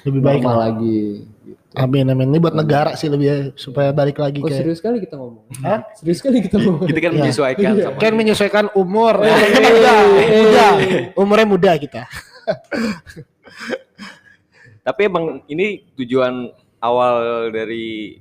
Lebih 0.00 0.20
baik 0.22 0.42
lah. 0.42 0.70
lagi 0.70 1.26
gitu. 1.42 1.60
Amin 1.74 2.06
amin. 2.06 2.30
Ini 2.30 2.38
buat 2.38 2.54
negara 2.54 2.94
sih 2.94 3.06
lebih 3.06 3.26
ya, 3.26 3.36
supaya 3.52 3.90
balik 3.90 4.16
lagi 4.16 4.38
Oh 4.38 4.46
kayak. 4.46 4.62
serius 4.62 4.78
sekali 4.78 4.96
kita 4.98 5.18
ngomong. 5.18 5.44
Hah? 5.60 5.82
Serius 5.92 6.18
sekali 6.22 6.38
kita 6.40 6.56
ngomong. 6.56 6.86
Kita 6.86 7.00
kan 7.00 7.10
Iya. 7.10 7.18
menyesuaikan 7.18 7.70
sama 7.76 7.98
Kan 7.98 8.12
menyesuaikan 8.14 8.66
umur. 8.72 9.14
Eh, 9.20 9.34
muda, 9.60 9.94
muda. 10.30 10.66
Umurnya 11.16 11.46
muda 11.46 11.70
kita. 11.76 12.02
Tapi 14.80 15.00
emang 15.04 15.44
ini 15.46 15.84
tujuan 15.94 16.48
awal 16.80 17.14
dari 17.52 18.16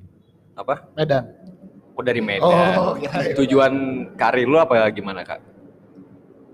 apa? 0.53 0.83
Medan. 0.93 1.23
Oh 1.95 2.03
dari 2.03 2.19
Medan. 2.19 2.75
Oh. 2.75 2.95
Tujuan 3.39 3.73
karir 4.15 4.45
lu 4.45 4.59
apa 4.59 4.75
gimana 4.89 5.23
kak? 5.23 5.39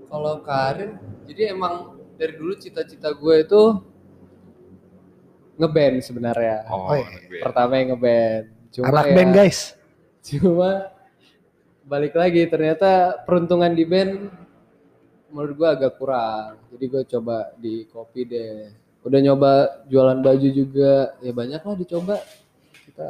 Kalau 0.06 0.40
karir, 0.42 0.96
jadi 1.26 1.52
emang 1.52 1.95
dari 2.16 2.34
dulu 2.34 2.54
cita-cita 2.56 3.12
gue 3.12 3.36
itu 3.40 3.62
ngeband 5.56 5.96
sebenarnya. 6.04 6.68
Oh, 6.68 6.92
Oh, 6.92 6.96
iya. 6.96 7.42
Pertama 7.44 7.80
yang 7.80 7.96
ngeband. 7.96 8.44
Cuma 8.72 8.86
Anak 8.92 9.06
ya, 9.08 9.16
band 9.16 9.32
guys. 9.32 9.60
Cuma 10.20 10.72
balik 11.86 12.18
lagi 12.18 12.42
ternyata 12.50 13.20
peruntungan 13.24 13.72
di 13.72 13.86
band 13.86 14.12
menurut 15.32 15.54
gue 15.56 15.70
agak 15.70 15.96
kurang. 15.96 16.60
Jadi 16.72 16.86
gue 16.88 17.04
coba 17.08 17.38
di 17.56 17.88
kopi 17.88 18.22
deh. 18.26 18.72
Udah 19.06 19.20
nyoba 19.22 19.52
jualan 19.86 20.18
baju 20.18 20.50
juga, 20.50 21.14
ya 21.22 21.30
banyak 21.30 21.62
lah 21.62 21.76
dicoba. 21.78 22.16
Kita 22.90 23.06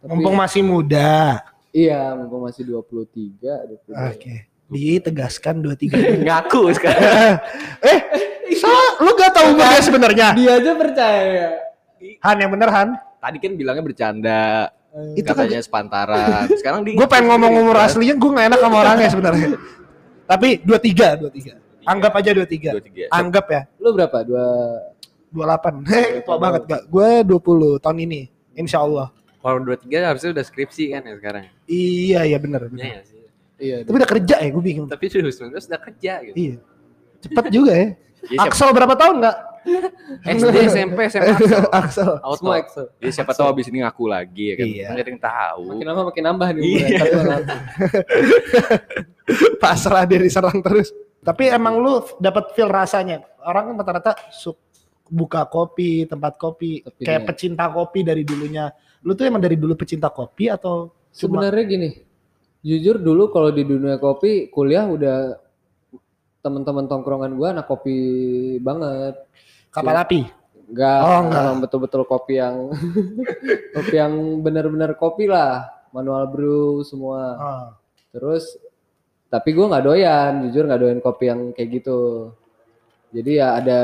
tapi, 0.00 0.10
Mumpung 0.10 0.34
masih 0.34 0.64
muda. 0.64 1.38
iya, 1.70 2.16
mumpung 2.18 2.48
masih 2.48 2.66
23, 2.66 3.68
22. 3.86 4.10
Oke. 4.10 4.34
Ditegaskan 4.70 5.60
dua 5.60 5.74
tiga. 5.74 5.98
Eh, 5.98 6.22
Ngaku 6.22 6.62
sekarang. 6.74 7.38
Sa, 8.58 8.72
lu 9.02 9.10
gak 9.14 9.30
tahu 9.36 9.54
umurnya 9.54 9.80
sebenarnya? 9.82 10.28
Dia 10.34 10.52
aja 10.58 10.72
percaya. 10.74 11.46
Han 12.24 12.36
yang 12.40 12.50
bener 12.50 12.68
Han. 12.72 12.88
Tadi 13.20 13.36
kan 13.38 13.52
bilangnya 13.54 13.84
bercanda. 13.84 14.42
Itu 15.14 15.30
kan 15.30 15.46
katanya 15.46 15.62
sepantaran. 15.62 16.46
Sekarang 16.60 16.82
di 16.82 16.98
gue 16.98 17.06
pengen 17.06 17.30
ngomong 17.30 17.52
umur 17.62 17.76
aslinya 17.78 18.18
gue 18.18 18.30
gak 18.34 18.46
enak 18.50 18.60
sama 18.60 18.76
orangnya 18.82 19.08
sebenarnya. 19.12 19.48
Tapi 20.26 20.48
dua 20.62 20.78
tiga, 20.82 21.14
dua 21.14 21.30
tiga. 21.30 21.58
Anggap 21.86 22.12
aja 22.18 22.30
dua 22.36 22.46
tiga. 22.46 22.70
23. 22.76 23.08
Anggap 23.10 23.46
ya. 23.50 23.62
Lu 23.80 23.88
berapa? 23.96 24.18
Dua 24.22 24.46
Dua 25.30 25.44
delapan. 25.46 25.74
Heh, 25.90 26.26
tua 26.26 26.36
banget 26.42 26.62
gak? 26.66 26.82
Gue 26.90 27.22
dua 27.22 27.40
puluh 27.40 27.78
tahun 27.78 28.02
ini. 28.02 28.26
Insya 28.58 28.82
Allah. 28.82 29.14
Kalau 29.40 29.56
23 29.64 29.88
harusnya 30.04 30.30
udah 30.36 30.44
skripsi 30.44 30.84
kan 30.92 31.00
ya 31.00 31.14
sekarang. 31.16 31.44
Iya 31.64 32.20
iya 32.28 32.36
bener. 32.36 32.68
Iya 32.76 33.00
nggak 33.00 33.04
sih. 33.08 33.20
Iya. 33.56 33.76
Tapi 33.88 33.96
udah 33.96 34.10
kerja 34.10 34.36
ya 34.36 34.48
gue 34.52 34.64
bingung. 34.64 34.88
Tapi 34.90 35.04
2019 35.08 35.56
udah 35.56 35.80
kerja 35.80 36.12
gitu. 36.28 36.36
Iya. 36.36 36.56
Cepet 37.24 37.44
juga 37.48 37.72
ya. 37.72 37.88
Ya, 38.28 38.36
siapa, 38.36 38.52
Axel 38.52 38.68
berapa 38.76 38.94
tahun 38.98 39.14
nggak? 39.24 39.36
SD, 40.24 40.56
SMP, 40.72 40.98
SMA. 41.12 41.36
Axel. 41.68 42.10
Auto. 42.24 42.40
Semua 42.40 42.56
Excel. 42.64 42.86
ya 42.96 43.10
siapa 43.12 43.32
tahu 43.36 43.46
abis 43.52 43.68
ini 43.68 43.84
ngaku 43.84 44.04
lagi 44.08 44.44
ya 44.52 44.54
kan. 44.56 44.66
Iya. 44.66 44.86
Kan 44.88 44.96
Nggak 44.96 45.20
tahu. 45.20 45.64
Makin 45.76 45.86
lama 45.88 46.02
makin 46.08 46.22
nambah 46.24 46.48
nih 46.56 46.62
Iya. 46.64 47.04
Pasrah 49.62 50.04
dia 50.08 50.18
diserang 50.20 50.58
terus. 50.64 50.92
Tapi 51.20 51.52
emang 51.52 51.76
lu 51.76 52.00
dapat 52.16 52.56
feel 52.56 52.72
rasanya. 52.72 53.20
Orang 53.44 53.72
kan 53.72 53.84
rata-rata 53.84 54.12
buka 55.10 55.44
kopi, 55.50 56.06
tempat 56.08 56.38
kopi, 56.40 56.80
Tapi 56.80 57.02
kayak 57.04 57.22
pecinta 57.28 57.68
kopi 57.68 58.00
dari 58.00 58.24
dulunya. 58.24 58.72
Lu 59.04 59.12
tuh 59.12 59.28
emang 59.28 59.42
dari 59.42 59.60
dulu 59.60 59.76
pecinta 59.76 60.08
kopi 60.08 60.48
atau 60.48 60.88
cuma 61.12 61.42
Sebenarnya 61.42 61.64
gini, 61.66 61.88
jujur 62.64 62.96
dulu 63.02 63.28
kalau 63.28 63.50
di 63.52 63.66
dunia 63.66 64.00
kopi 64.00 64.48
kuliah 64.48 64.86
udah 64.88 65.36
teman-teman 66.40 66.84
tongkrongan 66.84 67.32
gua 67.32 67.48
anak 67.52 67.66
kopi 67.66 67.96
banget. 68.58 69.16
kapal 69.70 69.94
api? 69.96 70.26
Enggak, 70.66 70.98
Oh, 71.00 71.18
enggak. 71.24 71.42
emang 71.44 71.58
betul-betul 71.60 72.02
kopi 72.04 72.34
yang 72.36 72.70
kopi 73.76 73.94
yang 73.96 74.12
benar-benar 74.40 74.94
kopi 74.94 75.26
lah, 75.26 75.62
manual 75.90 76.26
brew 76.26 76.82
semua. 76.82 77.22
Oh. 77.34 77.64
Terus 78.10 78.58
tapi 79.26 79.50
gua 79.50 79.66
nggak 79.68 79.84
doyan, 79.84 80.32
jujur 80.44 80.66
nggak 80.66 80.80
doyan 80.80 81.00
kopi 81.00 81.24
yang 81.26 81.40
kayak 81.52 81.70
gitu. 81.76 82.30
Jadi 83.10 83.30
ya 83.36 83.54
ada 83.54 83.80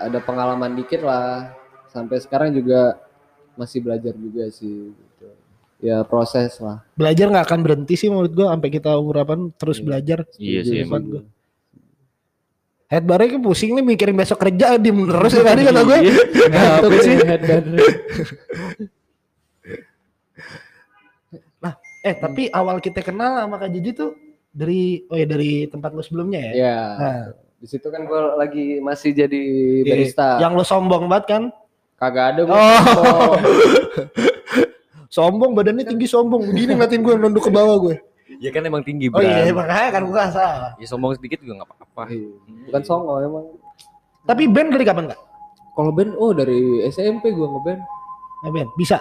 ada 0.00 0.18
pengalaman 0.20 0.74
dikit 0.74 1.02
lah. 1.02 1.54
Sampai 1.88 2.18
sekarang 2.18 2.50
juga 2.50 2.98
masih 3.54 3.78
belajar 3.80 4.12
juga 4.12 4.46
sih. 4.48 4.90
Gitu. 4.90 5.28
Ya 5.80 6.02
proses 6.02 6.58
lah. 6.58 6.82
Belajar 6.94 7.26
nggak 7.28 7.46
akan 7.46 7.60
berhenti 7.62 7.94
sih 7.94 8.06
menurut 8.06 8.30
gua 8.30 8.50
sampai 8.50 8.70
kita 8.70 8.94
umur 8.94 9.22
apa 9.22 9.34
terus 9.54 9.78
Iya. 9.78 9.86
belajar. 9.86 10.18
Iya 10.34 10.60
sih 10.62 10.78
emang. 10.82 11.22
Gua. 12.88 12.92
Headbar 12.96 13.20
kan 13.28 13.40
pusing 13.44 13.76
nih 13.76 13.84
mikirin 13.84 14.16
besok 14.16 14.40
kerja 14.40 14.80
di 14.80 14.88
terus 14.88 15.32
ya 15.36 15.42
tadi 15.44 15.60
kata 15.68 15.80
gue. 15.84 15.98
Ngantuk 16.56 16.92
sih 17.04 17.14
headband. 17.20 17.66
Eh 22.06 22.14
tapi 22.14 22.46
awal 22.54 22.78
kita 22.78 23.02
kenal 23.02 23.42
sama 23.42 23.58
Kak 23.58 23.74
Jiji 23.74 23.90
tuh 23.92 24.14
dari 24.48 25.02
oh 25.10 25.16
ya 25.18 25.26
dari 25.26 25.66
tempat 25.66 25.90
lu 25.92 26.00
sebelumnya 26.00 26.40
ya. 26.40 26.52
Ya, 26.54 26.78
Nah, 26.94 27.18
di 27.58 27.66
situ 27.66 27.90
kan 27.90 28.06
gue 28.06 28.20
lagi 28.38 28.66
masih 28.78 29.10
jadi 29.12 29.42
barista. 29.82 30.38
yang 30.38 30.54
lu 30.54 30.62
sombong 30.62 31.10
banget 31.10 31.26
kan? 31.26 31.42
Kagak 31.98 32.38
ada 32.38 32.40
gue. 32.46 32.54
Oh. 32.54 33.34
sombong 35.16 35.52
badannya 35.58 35.84
tinggi 35.84 36.06
sombong 36.06 36.48
begini 36.48 36.78
ngeliatin 36.78 37.02
gue 37.02 37.14
nunduk 37.18 37.44
ke 37.44 37.52
bawah 37.52 37.76
gue. 37.76 37.96
Ya 38.38 38.50
kan 38.50 38.62
emang 38.62 38.80
tinggi 38.80 39.06
Oh 39.08 39.18
Bran. 39.18 39.26
iya 39.26 39.50
makanya 39.50 39.90
kan 39.90 40.02
gue 40.02 40.14
nggak 40.14 40.30
salah. 40.30 40.70
Ya 40.76 40.86
sombong 40.86 41.14
sedikit 41.14 41.38
juga 41.38 41.58
nggak 41.58 41.68
apa-apa. 41.68 42.02
Bukan 42.66 42.82
songo 42.82 43.14
emang. 43.18 43.44
Tapi 44.22 44.46
band 44.46 44.68
dari 44.70 44.84
kapan 44.84 45.04
nggak? 45.08 45.20
Kalau 45.72 45.90
band, 45.90 46.10
oh 46.14 46.30
dari 46.30 46.58
SMP 46.86 47.30
gue 47.30 47.42
ngeband. 47.44 47.80
Nah, 48.38 48.50
band 48.50 48.70
bisa. 48.74 48.98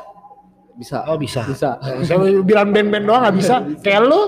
Bisa. 0.73 1.05
Oh 1.05 1.17
bisa. 1.17 1.41
Bisa. 1.43 1.77
Saya 2.05 2.17
bilang 2.39 2.69
band-band 2.69 3.03
doang 3.03 3.21
nggak 3.23 3.35
bisa. 3.35 3.55
Kayak 3.79 4.05
lu. 4.05 4.21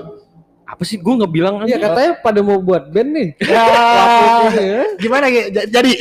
Apa 0.64 0.86
sih 0.86 0.98
gue 0.98 1.14
nggak 1.16 1.34
bilang 1.34 1.66
Iya 1.66 1.78
katanya 1.80 2.12
pada 2.22 2.40
mau 2.42 2.58
buat 2.58 2.90
band 2.90 3.10
nih. 3.10 3.30
Ya, 3.50 3.66
Iya. 4.50 4.82
gimana 4.98 5.26
Ge? 5.28 5.50
J- 5.50 5.70
Jadi 5.72 5.94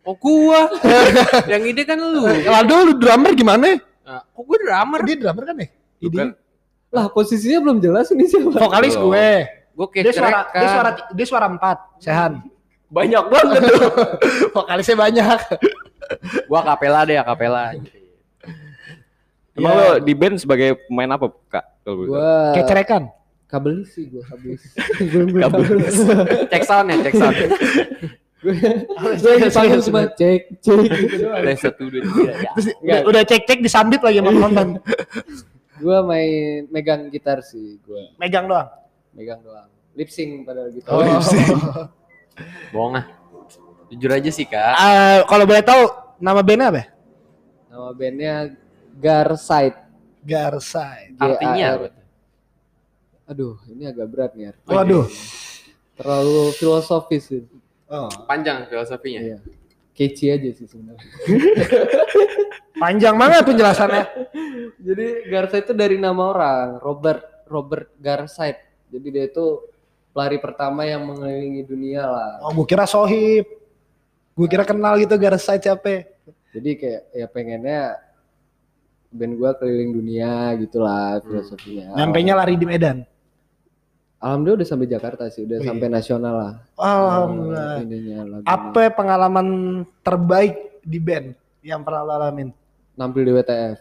Oh 0.00 0.16
gua. 0.16 0.66
yang 1.52 1.62
ide 1.62 1.84
kan 1.84 1.94
lu. 1.94 2.26
Aldo 2.26 2.74
lu 2.82 2.92
drummer 2.96 3.30
gimana? 3.30 3.78
Nah, 4.02 4.26
kok 4.26 4.42
gua 4.42 4.58
drummer? 4.58 5.00
Dia 5.04 5.16
drummer 5.16 5.44
kan 5.44 5.56
ya? 5.56 5.68
Bukan. 6.00 6.28
Lah 6.90 7.06
posisinya 7.06 7.58
belum 7.60 7.78
jelas 7.78 8.10
ini 8.10 8.26
siapa. 8.26 8.50
Vokalis 8.50 8.94
Belum. 8.94 9.10
gue. 9.10 9.30
Gue 9.70 9.86
kayak 9.88 10.04
Dia 10.04 10.12
suara 10.12 10.38
dia 10.50 10.68
suara 10.68 10.90
dia 11.10 11.26
suara 11.26 11.46
empat, 11.48 11.78
Sehan. 11.98 12.32
Banyak 12.90 13.24
banget 13.26 13.62
tuh. 13.64 13.86
Vokalisnya 14.58 14.98
banyak. 14.98 15.38
Gua 16.44 16.60
kapela 16.60 17.06
deh, 17.06 17.14
kapela. 17.22 17.70
Emang 19.52 19.70
Ya. 19.70 19.78
lo 19.78 20.02
di 20.02 20.10
band 20.10 20.34
sebagai 20.36 20.74
pemain 20.86 21.06
apa, 21.08 21.30
Kak? 21.46 21.64
Kalau? 21.86 22.02
Gua 22.04 22.50
Kayak 22.50 22.66
cerekan. 22.66 23.02
kabelis 23.46 23.94
sih 23.94 24.10
gua 24.10 24.26
kabelis. 24.26 24.62
Belum 25.06 25.26
gue 25.28 25.38
Kabelis. 25.38 25.96
Cek 26.50 26.62
sound 26.66 26.86
ya, 26.86 26.96
cek 26.98 27.14
sound. 27.14 27.36
Gue 28.40 29.34
dipanggil 29.38 29.80
cuma 29.84 30.02
cek 30.10 30.40
cek 30.58 30.78
gitu 30.82 31.14
doang. 31.20 31.44
Tes 31.44 31.58
satu 31.60 31.82
dua 31.86 32.02
tiga. 32.02 32.32
Udah, 32.80 32.98
udah 33.06 33.22
cek-cek 33.22 33.58
disambit 33.60 34.00
lagi 34.00 34.18
sama 34.18 34.30
penonton. 34.32 34.68
Gua 35.80 36.04
main 36.04 36.68
megang 36.68 37.08
gitar 37.08 37.40
sih 37.40 37.80
gua. 37.82 38.12
Megang 38.20 38.44
doang. 38.46 38.68
Megang 39.16 39.40
doang. 39.40 39.68
Lip 39.96 40.12
sync 40.12 40.44
pada 40.46 40.68
gitu. 40.70 40.86
Oh, 40.86 41.02
Bohong 42.72 43.00
ah. 43.00 43.06
Jujur 43.90 44.12
aja 44.14 44.30
sih 44.30 44.46
kak. 44.46 44.76
Eh, 44.78 45.18
kalau 45.26 45.44
boleh 45.48 45.64
tahu 45.66 45.82
nama 46.22 46.44
bandnya 46.46 46.70
apa? 46.70 46.84
Nama 47.66 47.90
bandnya 47.90 48.34
Garside. 48.94 49.78
Garside. 50.22 51.16
Artinya 51.18 51.56
G-A-R. 51.56 51.78
apa? 51.80 51.88
Aduh, 53.30 53.58
ini 53.66 53.86
agak 53.86 54.06
berat 54.10 54.32
nih. 54.38 54.54
artinya. 54.54 54.74
Waduh. 54.74 55.06
Terlalu 55.98 56.38
filosofis 56.54 57.24
sih. 57.26 57.42
Oh. 57.90 58.06
Panjang 58.30 58.70
filosofinya. 58.70 59.20
Iya. 59.26 59.38
Kece 60.00 60.32
aja 60.32 60.48
sih 60.56 60.64
sebenarnya. 60.64 61.04
Panjang 62.82 63.20
banget 63.20 63.44
penjelasannya. 63.44 64.04
Jadi 64.80 65.06
Garside 65.28 65.64
itu 65.68 65.74
dari 65.76 66.00
nama 66.00 66.32
orang, 66.32 66.80
Robert 66.80 67.44
Robert 67.44 67.92
Garside. 68.00 68.88
Jadi 68.88 69.06
dia 69.12 69.28
itu 69.28 69.60
pelari 70.16 70.40
pertama 70.40 70.88
yang 70.88 71.04
mengelilingi 71.04 71.68
dunia 71.68 72.08
lah. 72.08 72.40
Oh, 72.40 72.56
gue 72.56 72.64
kira 72.64 72.88
Sohib. 72.88 73.44
Gue 74.32 74.48
kira 74.48 74.64
kenal 74.64 74.96
gitu 74.96 75.20
Garside 75.20 75.60
siapa. 75.60 76.08
Jadi 76.56 76.70
kayak 76.80 77.02
ya 77.12 77.26
pengennya 77.28 77.80
band 79.10 79.34
gua 79.36 79.52
keliling 79.58 79.90
dunia 79.90 80.54
gitulah 80.58 81.18
filosofinya. 81.22 81.98
Nyampe 81.98 82.18
nya 82.22 82.34
lari 82.38 82.54
di 82.54 82.66
Medan. 82.66 83.02
Alhamdulillah 84.20 84.58
udah 84.60 84.68
sampai 84.68 84.86
Jakarta 84.86 85.24
sih, 85.26 85.42
udah 85.42 85.56
Oh, 85.56 85.62
iya. 85.64 85.68
sampai 85.72 85.88
nasional 85.88 86.34
lah. 86.34 86.52
Alhamdulillah. 86.76 87.74
Ininya, 87.80 88.18
lagunya. 88.28 88.46
Apa 88.46 88.82
pengalaman 88.92 89.46
terbaik 90.00 90.54
di 90.82 90.98
band 90.98 91.32
yang 91.60 91.80
pernah 91.80 92.04
lo 92.04 92.12
alamin? 92.14 92.48
Nampil 92.92 93.24
di 93.24 93.32
WTF. 93.32 93.78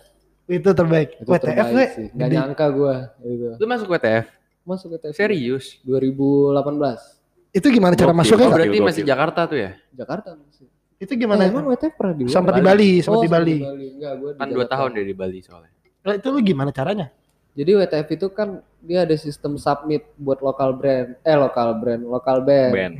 Itu 0.47 0.69
terbaik. 0.71 1.09
Itu 1.19 1.27
WTF 1.27 1.43
terbaik 1.43 1.69
gue. 1.69 1.85
sih. 1.91 2.07
Gak 2.09 2.29
nyangka 2.31 2.65
gua 2.71 2.95
gitu. 3.19 3.47
Lu 3.59 3.65
masuk 3.67 3.87
WTF? 3.89 4.25
Masuk 4.63 4.87
WTF. 4.95 5.13
Serius? 5.13 5.75
2018. 5.83 7.19
Itu 7.51 7.67
gimana 7.67 7.93
cara 7.93 8.09
Gokil. 8.09 8.19
masuknya? 8.23 8.47
Oh, 8.47 8.53
berarti 8.53 8.69
Gokil, 8.71 8.85
masih. 8.87 9.03
Jakarta 9.03 9.41
tuh 9.43 9.57
ya? 9.59 9.71
Jakarta 9.91 10.29
masih. 10.33 10.65
Itu 10.97 11.13
gimana? 11.15 11.43
Eh, 11.43 11.49
emang 11.49 11.67
WTF 11.67 11.93
pernah 11.95 12.13
di? 12.13 12.23
Sampai 12.27 12.53
di 12.55 12.63
Bali, 12.63 12.91
sampai 12.99 13.19
di 13.19 13.27
Oh, 13.27 13.31
Bali. 13.31 13.57
Enggak, 13.59 14.13
gua 14.15 14.29
di 14.31 14.37
Kan 14.37 14.47
dua 14.47 14.55
Jakarta. 14.57 14.71
tahun 14.73 14.89
deh 14.93 15.05
di 15.05 15.15
Bali 15.15 15.39
soalnya. 15.41 15.71
Lah, 15.99 16.15
Itu 16.15 16.27
lu 16.29 16.39
gimana 16.39 16.71
caranya? 16.71 17.07
Jadi 17.53 17.71
WTF 17.73 18.07
itu 18.09 18.27
kan 18.29 18.49
dia 18.79 19.03
ada 19.03 19.15
sistem 19.15 19.59
submit 19.59 20.07
buat 20.15 20.39
lokal 20.39 20.71
brand, 20.73 21.19
eh 21.19 21.35
lokal 21.35 21.75
brand, 21.75 22.01
lokal 22.03 22.39
band. 22.41 22.73
Band. 22.73 22.95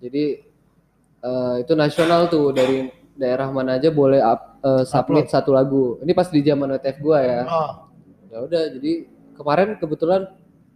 Jadi 0.00 0.24
eh, 1.18 1.54
itu 1.60 1.72
nasional 1.74 2.30
tuh 2.30 2.54
dari 2.54 2.88
daerah 3.18 3.50
mana 3.50 3.76
aja 3.76 3.90
boleh 3.90 4.22
up- 4.22 4.62
eh, 4.62 4.84
submit 4.86 5.28
satu 5.28 5.50
lagu. 5.52 5.98
Ini 6.00 6.12
pas 6.14 6.30
di 6.30 6.40
zaman 6.40 6.70
WTF 6.72 6.96
gua 7.02 7.18
ya. 7.20 7.40
Oh. 7.44 7.70
Ya 8.28 8.38
udah, 8.44 8.62
jadi 8.76 8.92
kemarin 9.36 9.68
kebetulan 9.76 10.28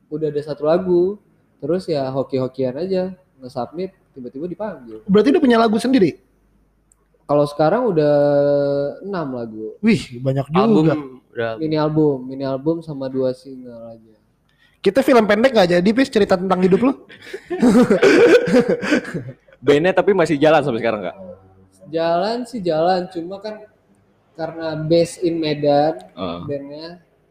udah 0.09 0.29
ada 0.29 0.43
satu 0.45 0.65
lagu, 0.69 1.17
terus 1.61 1.89
ya 1.89 2.09
hoki-hokian 2.09 2.77
aja 2.77 3.13
nge-submit, 3.41 3.93
tiba-tiba 4.13 4.45
dipanggil. 4.49 5.01
Berarti 5.09 5.29
udah 5.33 5.43
punya 5.43 5.59
lagu 5.61 5.77
sendiri? 5.81 6.21
Kalau 7.23 7.49
sekarang 7.49 7.89
udah 7.89 8.15
enam 9.05 9.29
lagu. 9.33 9.79
Wih, 9.81 10.21
banyak 10.21 10.47
juga. 10.53 10.61
Album 10.61 10.85
udah 11.33 11.57
Mini 11.57 11.77
album, 11.81 12.17
mini 12.29 12.45
album 12.45 12.85
sama 12.85 13.09
dua 13.09 13.33
single 13.33 13.97
aja. 13.97 14.17
Kita 14.83 14.99
film 14.99 15.23
pendek 15.25 15.55
gak 15.55 15.71
jadi, 15.71 15.89
Pis, 15.89 16.11
cerita 16.11 16.35
tentang 16.35 16.59
hidup 16.59 16.83
lu? 16.83 16.93
Bandnya 19.63 19.95
tapi 19.95 20.11
masih 20.11 20.35
jalan 20.35 20.59
sampai 20.59 20.83
sekarang, 20.83 21.01
Kak? 21.07 21.17
Jalan 21.87 22.43
sih 22.43 22.59
jalan, 22.59 23.07
cuma 23.07 23.39
kan 23.39 23.63
karena 24.35 24.75
base 24.75 25.21
in 25.21 25.39
Medan 25.39 26.03
Heeh. 26.09 26.39
bandnya, 26.43 26.89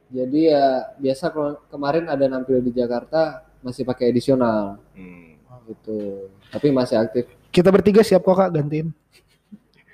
jadi 0.07 0.39
ya 0.47 0.65
biasa 0.95 1.27
kalau 1.27 1.59
kemarin 1.67 2.05
ada 2.05 2.23
nampil 2.23 2.61
di 2.61 2.69
Jakarta 2.69 3.41
masih 3.59 3.81
pakai 3.81 4.07
edisional 4.07 4.77
Hmm. 4.93 5.33
gitu, 5.65 6.29
tapi 6.47 6.69
masih 6.69 6.95
aktif. 6.95 7.25
Kita 7.49 7.67
bertiga 7.67 7.99
siap 7.99 8.21
kok, 8.21 8.37
Kak, 8.37 8.53
gantiin. 8.53 8.93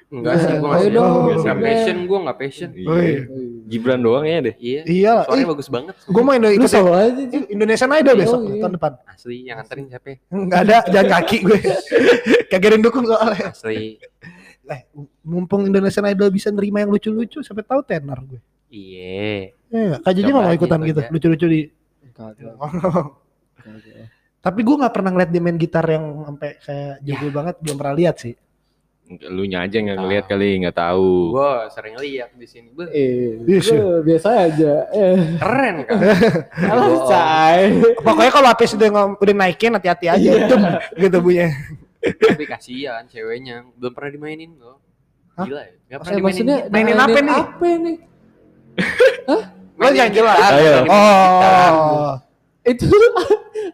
enggak 0.08 0.36
sih 0.38 0.54
gua 0.54 0.68
Ayo 0.68 0.68
masih 0.70 0.90
dong, 0.90 1.12
enggak 1.12 1.38
udah. 1.48 1.56
passion 1.64 1.98
gua 2.06 2.18
enggak 2.22 2.38
passion. 2.38 2.70
Iya. 2.72 2.88
Gibran 3.68 4.00
doang 4.00 4.24
ya 4.24 4.40
deh. 4.40 4.56
Iya. 4.56 4.82
Iya, 4.88 5.14
Suaranya 5.28 5.44
ih, 5.44 5.50
bagus 5.52 5.68
banget. 5.68 5.96
gue 6.08 6.22
mau 6.24 6.32
Indo 6.32 6.48
ikut 6.48 6.72
solo 6.72 6.96
aja 6.96 7.12
Ci. 7.12 7.38
Indonesian 7.52 7.92
Idol 7.92 8.16
besok 8.16 8.40
iya. 8.48 8.64
tahun 8.64 8.74
depan. 8.80 8.92
Asli 9.12 9.36
yang 9.44 9.60
nganterin 9.60 9.86
siapa? 9.92 10.08
ya? 10.08 10.18
Enggak 10.32 10.60
ada, 10.64 10.78
jalan 10.88 11.10
kaki 11.12 11.38
gue. 11.44 11.60
Kagak 12.52 12.80
dukung 12.80 13.06
soalnya. 13.06 13.52
Asli. 13.52 14.00
Eh, 14.68 14.82
mumpung 15.28 15.68
Indonesian 15.68 16.08
Idol 16.08 16.32
bisa 16.32 16.48
nerima 16.52 16.80
yang 16.80 16.92
lucu-lucu, 16.92 17.44
sampai 17.44 17.64
tahu 17.68 17.84
tenar 17.84 18.24
gue. 18.24 18.40
Iya. 18.72 19.52
Eh, 19.68 20.00
Kak 20.00 20.16
nggak 20.16 20.32
mau 20.32 20.48
aja 20.48 20.56
ikutan 20.56 20.80
itu 20.84 20.88
gitu, 20.96 21.00
aja. 21.04 21.12
lucu-lucu 21.12 21.46
di. 21.52 21.62
Tapi 24.48 24.60
gue 24.64 24.76
nggak 24.80 24.94
pernah 24.96 25.12
ngeliat 25.12 25.30
dia 25.32 25.44
main 25.44 25.60
gitar 25.60 25.84
yang 25.84 26.24
sampai 26.24 26.56
kayak 26.64 26.96
jago 27.04 27.28
banget, 27.36 27.56
belum 27.60 27.76
pernah 27.76 27.96
lihat 28.00 28.16
sih. 28.24 28.34
Lu 29.08 29.44
nya 29.44 29.64
aja 29.64 29.78
nggak 29.78 29.98
ngeliat 29.98 30.26
kali, 30.26 30.60
nggak 30.60 30.76
tahu. 30.76 31.32
Gua 31.32 31.68
sering 31.68 31.96
lihat 31.96 32.34
di 32.34 32.44
sini. 32.44 32.68
Beuh, 32.70 32.88
Eh, 32.90 33.40
Yes, 33.42 33.70
gua 33.70 34.02
biasa 34.02 34.28
aja. 34.44 34.74
Eh, 34.90 35.16
Keren 35.38 35.76
kan? 35.88 35.96
Cai. 37.06 37.62
Pokoknya 37.98 38.32
kalau 38.34 38.48
habis 38.48 38.72
udah 38.74 38.90
ngom- 38.90 39.16
udah 39.16 39.34
naikin 39.34 39.72
hati-hati 39.72 40.06
aja, 40.10 40.32
Dem, 40.44 40.64
gitu 40.98 41.18
bunyinya. 41.18 41.56
Tapi 42.04 42.44
kasihan 42.46 43.04
ceweknya 43.06 43.64
belum 43.74 43.92
pernah 43.92 44.12
dimainin. 44.12 44.52
Hah? 44.60 44.76
Gila 45.42 45.62
ya. 45.62 45.72
Gak 45.88 45.98
pernah 46.04 46.20
Maksudnya, 46.20 46.58
dimainin. 46.60 46.68
maksudnya 46.68 46.70
Mainin 46.70 46.98
apa 47.00 47.18
nih? 47.18 47.38
Apa 47.38 47.68
nih? 47.80 47.98
Oh, 49.78 49.90
yang 49.90 50.12
jelas. 50.12 50.40
Ayo. 50.52 50.76
Oh, 50.86 52.12
Itu 52.62 52.86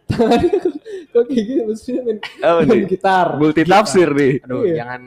tangannya 0.06 0.48
kok, 1.10 1.22
kayak 1.26 1.42
gitu 1.42 1.62
maksudnya 1.64 2.00
main, 2.04 2.18
Oh, 2.40 2.58
main 2.62 2.84
gitar. 2.86 3.26
Multi 3.34 3.62
tafsir 3.64 4.08
nih. 4.08 4.38
Aduh, 4.40 4.62
Iya. 4.62 4.76
jangan 4.78 5.00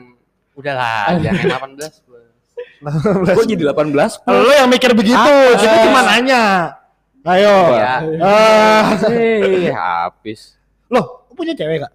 udahlah, 0.58 1.14
jangan 1.22 1.78
18 1.78 2.02
plus. 2.02 2.26
Kok 3.30 3.46
jadi 3.46 3.62
18? 3.62 4.26
lo 4.26 4.50
yang 4.50 4.68
mikir 4.68 4.90
begitu, 4.92 5.32
kita 5.56 5.76
cuma 5.86 6.02
nanya. 6.04 6.74
Ayo. 7.22 7.56
Iya. 7.76 7.94
Ah, 8.18 8.84
Eh, 9.10 9.70
habis. 9.70 10.58
loh, 10.88 11.28
punya 11.30 11.52
cewek 11.54 11.84
gak? 11.84 11.92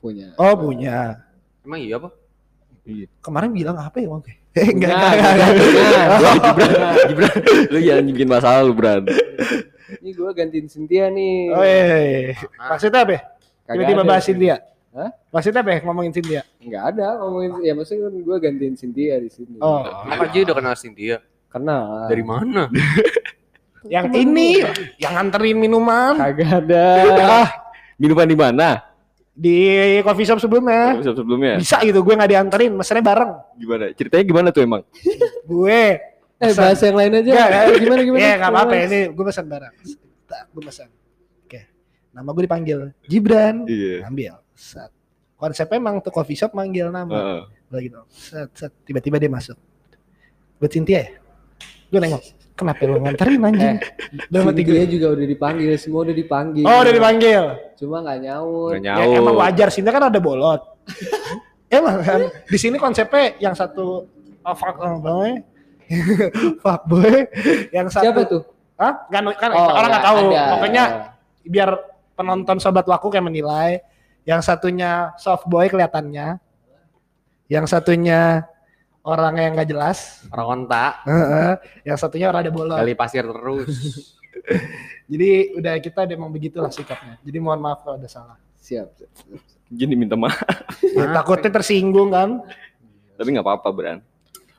Punya. 0.00 0.32
Oh 0.34 0.56
punya. 0.56 1.20
Emang 1.60 1.78
iya 1.78 2.00
apa? 2.00 2.08
Kemarin 3.20 3.52
bilang 3.52 3.76
apa 3.76 4.00
ya 4.00 4.08
Bang? 4.10 4.24
Eh, 4.50 4.66
enggak, 4.66 4.90
enggak, 4.90 5.30
enggak, 5.30 5.50
Gibran, 5.62 6.90
Gibran, 7.06 7.34
lu 7.70 7.78
jangan 7.78 8.04
bikin 8.10 8.26
masalah 8.26 8.60
lu, 8.66 8.74
Bran. 8.74 9.06
Ini 10.02 10.10
gue 10.10 10.30
gantiin 10.34 10.66
Cynthia 10.66 11.06
nih. 11.06 11.54
Oh 11.54 11.62
iya, 11.62 11.86
iya. 12.02 12.34
Maksudnya 12.58 13.06
apa? 13.06 13.12
ya? 13.14 13.20
Tiba-tiba 13.70 14.02
bahas. 14.02 14.26
Cynthia. 14.26 14.58
Hah? 14.90 15.10
Maksudnya 15.30 15.62
apa 15.62 15.70
ya 15.70 15.78
ngomongin 15.86 16.10
Cynthia? 16.10 16.42
Enggak 16.58 16.82
ada 16.90 17.06
ngomongin 17.22 17.50
ya 17.62 17.72
maksudnya 17.72 18.10
kan 18.10 18.14
gue 18.18 18.36
gantiin 18.42 18.74
Cynthia 18.74 19.14
di 19.18 19.30
sini. 19.30 19.56
Oh, 19.58 19.86
Kenapa 19.86 20.26
aja 20.26 20.38
udah 20.42 20.56
kenal 20.58 20.74
Cynthia? 20.74 21.16
Kenal. 21.46 22.10
Dari 22.10 22.24
mana? 22.26 22.62
yang 23.94 24.12
ini, 24.12 24.60
yang 25.00 25.16
nganterin 25.16 25.56
minuman 25.56 26.18
Kagak 26.18 26.66
ada. 26.66 26.84
ah, 27.46 27.48
Minuman 27.96 28.26
di 28.26 28.36
mana? 28.36 28.68
di 29.30 29.56
coffee 30.04 30.28
shop 30.28 30.36
sebelumnya. 30.36 31.00
Episode 31.00 31.16
sebelumnya. 31.16 31.56
Bisa 31.56 31.80
gitu, 31.80 32.04
gue 32.04 32.12
nggak 32.12 32.28
dianterin, 32.28 32.76
mesennya 32.76 33.00
bareng. 33.00 33.32
Gimana? 33.56 33.84
Ceritanya 33.96 34.24
gimana 34.26 34.48
tuh 34.52 34.60
emang? 34.60 34.84
Gue, 35.48 35.96
Eh 36.36 36.52
bahas 36.52 36.76
yang 36.76 36.96
lain 36.96 37.12
aja. 37.14 37.30
Enggak, 37.32 37.48
Eh, 37.48 37.78
gimana 37.80 38.00
gimana? 38.04 38.20
ya 38.20 38.32
nggak 38.36 38.52
apa-apa 38.52 38.74
ini, 38.84 39.00
gue 39.08 39.24
pesan 39.24 39.46
bareng. 39.48 39.72
Tak, 40.28 40.42
gue 40.52 40.60
pesan. 40.60 40.88
Oke, 41.48 41.60
nama 42.12 42.28
gue 42.30 42.42
dipanggil 42.44 42.78
Gibran. 43.08 43.64
Iya. 43.64 44.04
Ambil. 44.04 44.34
Set. 44.60 44.92
Konsepnya 45.40 45.80
emang 45.80 46.04
tuh 46.04 46.12
coffee 46.12 46.36
shop 46.36 46.52
manggil 46.52 46.92
nama. 46.92 47.08
Heeh. 47.08 47.40
Udah 47.72 47.80
gitu. 47.80 48.00
Set, 48.12 48.48
set. 48.52 48.72
Tiba-tiba 48.84 49.16
dia 49.16 49.32
masuk. 49.32 49.56
Buat 50.60 50.68
Cynthia 50.68 51.00
ya? 51.00 51.08
Gue 51.88 51.96
nengok. 51.98 52.20
Kenapa 52.52 52.84
lu 52.84 53.00
nganterin 53.00 53.40
anjing? 53.40 53.76
Udah 54.28 54.40
mati 54.44 54.60
Cynthia 54.60 54.84
gue. 54.84 54.92
juga 54.92 55.06
udah 55.16 55.24
dipanggil, 55.24 55.70
semua 55.80 56.00
udah 56.04 56.12
dipanggil. 56.12 56.64
Oh 56.68 56.78
udah 56.84 56.92
dipanggil. 56.92 57.42
Cuma 57.80 58.04
nggak 58.04 58.18
nyaut. 58.20 58.76
Nggak 58.76 58.84
Ya, 58.84 59.00
nyaut. 59.00 59.16
emang 59.16 59.36
wajar 59.40 59.68
sini 59.72 59.88
kan 59.88 60.04
ada 60.12 60.20
bolot. 60.20 60.60
emang 61.72 62.04
kan 62.04 62.20
di 62.44 62.58
sini 62.60 62.76
konsepnya 62.76 63.32
yang 63.40 63.56
satu 63.56 64.04
oh, 64.44 64.54
fuck 64.60 64.76
oh, 64.76 65.00
boy. 65.00 65.40
fuck 66.62 66.82
boy. 66.84 67.24
Yang 67.72 67.96
satu 67.96 68.04
Siapa 68.04 68.20
tuh? 68.28 68.42
Hah? 68.76 69.08
Kan, 69.08 69.24
kan 69.40 69.50
Oh, 69.56 69.72
orang 69.72 69.88
nggak 69.88 70.04
tahu. 70.04 70.18
ada. 70.28 70.44
Pokoknya 70.52 70.84
biar 71.48 71.70
penonton 72.12 72.56
sobat 72.60 72.84
wakuk 72.84 73.16
yang 73.16 73.24
menilai. 73.24 73.80
Yang 74.30 74.46
satunya 74.46 75.10
soft 75.18 75.50
boy 75.50 75.66
kelihatannya. 75.66 76.38
Yang 77.50 77.66
satunya 77.66 78.46
orang 79.02 79.34
yang 79.42 79.50
nggak 79.58 79.66
jelas. 79.74 80.22
Orang 80.30 80.46
kontak, 80.70 81.02
Heeh. 81.02 81.52
yang 81.82 81.98
satunya 81.98 82.30
orang 82.30 82.46
ada 82.46 82.52
bolong. 82.54 82.78
kali 82.78 82.94
pasir 82.94 83.26
terus. 83.26 83.74
Jadi 85.10 85.58
udah 85.58 85.74
kita 85.82 86.06
emang 86.06 86.30
begitulah 86.30 86.70
sikapnya. 86.70 87.18
Jadi 87.26 87.38
mohon 87.42 87.58
maaf 87.58 87.82
kalau 87.82 87.98
ada 87.98 88.06
salah. 88.06 88.38
Siap. 88.62 88.88
siap. 88.94 89.10
Gini 89.66 89.98
minta 89.98 90.14
maaf. 90.14 90.38
Ya, 90.94 91.10
takutnya 91.10 91.50
tersinggung 91.50 92.14
kan. 92.14 92.38
Tapi 93.18 93.28
nggak 93.34 93.42
apa-apa 93.42 93.68
Bran. 93.74 93.98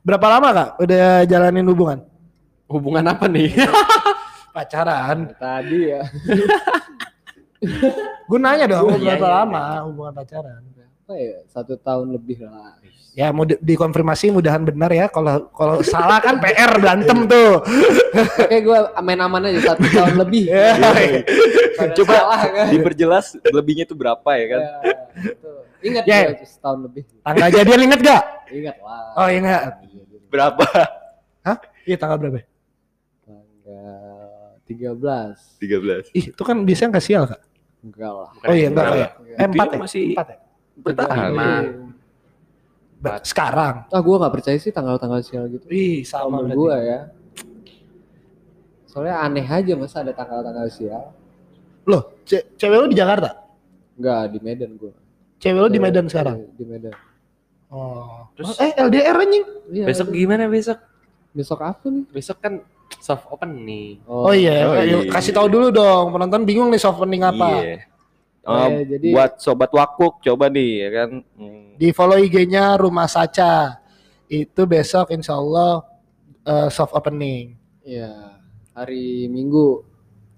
Berapa 0.04 0.28
lama 0.28 0.50
kak 0.52 0.70
udah 0.84 1.24
jalanin 1.24 1.64
hubungan? 1.72 2.00
Hubungan 2.68 3.08
apa 3.08 3.32
nih? 3.32 3.56
Pacaran. 4.56 5.32
Tadi 5.40 5.80
ya. 5.96 6.04
Gue 8.26 8.39
nanya 8.39 8.65
dong 8.65 8.89
Iya, 8.91 9.13
berapa 9.13 9.21
iya, 9.21 9.36
lama 9.38 9.62
hubungan 9.86 10.13
pacaran? 10.15 10.62
Apa 11.02 11.13
ya? 11.13 11.38
Satu 11.45 11.74
tahun 11.78 12.12
lebih 12.12 12.41
lah. 12.41 12.80
Ya 13.12 13.28
mau 13.30 13.43
di- 13.43 13.60
dikonfirmasi 13.60 14.32
mudahan 14.32 14.63
benar 14.63 14.88
ya. 14.89 15.06
Kalau 15.06 15.52
kalau 15.52 15.84
salah 15.84 16.17
kan 16.17 16.39
PR 16.39 16.80
berantem 16.80 17.28
tuh. 17.28 17.60
Oke 18.39 18.58
gue 18.58 18.78
main 18.97 19.19
aman 19.19 19.45
aja 19.45 19.76
satu 19.76 19.86
tahun 19.86 20.15
lebih. 20.17 20.47
Ya. 21.82 21.88
Coba 21.91 22.13
salah 22.13 22.41
kan. 22.45 22.65
diperjelas 22.69 23.26
lebihnya 23.43 23.84
itu 23.84 23.97
berapa 23.97 24.30
ya 24.32 24.45
kan? 24.47 24.62
Ya, 24.62 24.71
betul. 25.17 25.58
Ingat 25.82 26.04
Ya. 26.06 26.17
setahun 26.39 26.80
lebih. 26.86 27.04
Tanggal 27.19 27.50
jadian 27.52 27.82
inget 27.84 28.00
gak? 28.00 28.24
Ingat 28.47 28.78
lah. 28.80 29.17
Oh 29.17 29.28
ingat. 29.28 29.62
Berapa? 30.30 30.65
Iya 31.84 31.97
tanggal 31.97 32.17
berapa? 32.17 32.39
Tanggal 33.26 34.62
13. 34.63 35.58
13. 35.58 36.13
Ih 36.13 36.26
itu 36.30 36.41
kan 36.41 36.58
biasanya 36.62 36.89
nggak 36.93 37.04
sial 37.04 37.26
kak. 37.26 37.41
Enggak 37.82 38.12
lah. 38.12 38.30
Oh 38.41 38.54
iya 38.54 38.67
enggak 38.67 38.88
ya. 38.94 39.08
Eh, 39.34 39.48
empat 39.48 39.67
ya? 39.67 39.78
masih 39.80 40.04
Empat 40.13 40.28
ya? 40.28 40.38
bertahan. 40.78 41.17
Lima. 41.28 41.50
Ber- 42.98 43.24
Sekarang. 43.24 43.76
Ah 43.88 43.98
gue 44.00 44.15
gak 44.15 44.30
percaya 44.32 44.58
sih 44.58 44.70
tanggal-tanggal 44.70 45.20
sial 45.20 45.50
gitu. 45.50 45.65
Ih 45.67 46.02
sama 46.04 46.41
gue 46.44 46.76
ya. 46.80 47.00
Soalnya 48.86 49.15
aneh 49.20 49.41
aja 49.44 49.74
masa 49.74 50.04
ada 50.04 50.12
tanggal-tanggal 50.12 50.67
sial. 50.67 51.10
Loh 51.84 52.13
ce- 52.22 52.46
cewek 52.54 52.78
lu 52.78 52.88
di 52.88 52.98
Jakarta? 52.98 53.41
Enggak 53.96 54.22
di 54.30 54.39
Medan 54.39 54.72
gue. 54.76 54.94
Cewek 55.39 55.60
lu 55.60 55.70
di 55.70 55.80
Medan 55.80 56.06
sekarang? 56.06 56.46
Di 56.54 56.63
Medan. 56.63 56.94
Oh. 57.72 58.28
Terus- 58.36 58.60
eh 58.60 58.76
LDR 58.76 59.15
anjing. 59.17 59.46
Iya, 59.72 59.86
Besok 59.88 60.12
gimana 60.12 60.46
besok? 60.46 60.78
besok 61.32 61.60
apa 61.63 61.88
nih? 61.88 62.04
Besok 62.12 62.38
kan 62.38 62.60
soft 63.00 63.30
open 63.30 63.64
nih. 63.64 64.02
Oh, 64.04 64.34
iya, 64.34 64.68
Oh, 64.68 64.76
iya. 64.76 65.08
kasih 65.08 65.32
tahu 65.32 65.48
dulu 65.48 65.68
dong. 65.70 66.12
Penonton 66.12 66.44
bingung 66.44 66.68
nih 66.68 66.78
soft 66.78 66.98
opening 66.98 67.24
apa. 67.24 67.48
Iya. 67.62 67.78
Oh, 68.42 68.58
Eh, 68.68 68.84
jadi- 68.90 69.14
buat 69.14 69.38
sobat 69.38 69.70
wakuk 69.70 70.18
coba 70.20 70.50
nih 70.50 70.72
ya 70.82 70.90
kan. 70.92 71.10
Hmm. 71.38 71.78
Di 71.78 71.94
follow 71.94 72.18
IG-nya 72.18 72.74
Rumah 72.76 73.06
Saca. 73.06 73.78
Itu 74.26 74.66
besok 74.66 75.12
insya 75.12 75.36
Allah 75.36 75.86
eh, 76.42 76.68
soft 76.68 76.92
opening. 76.92 77.54
Iya. 77.86 78.42
Hari 78.74 79.30
Minggu. 79.30 79.86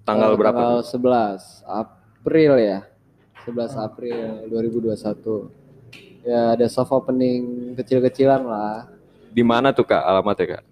Tanggal 0.04 0.36
eh, 0.36 0.38
berapa? 0.38 0.60
Tanggal 0.60 0.84
11 0.84 1.64
April 1.64 2.52
ya. 2.60 2.80
11 3.48 3.76
April 3.78 4.20
2021. 4.52 5.48
Ya 6.24 6.56
ada 6.56 6.68
soft 6.68 6.92
opening 6.92 7.72
kecil-kecilan 7.76 8.44
lah. 8.44 8.88
Di 9.32 9.44
mana 9.44 9.72
tuh 9.72 9.84
Kak 9.84 10.04
alamatnya 10.04 10.60
Kak? 10.60 10.64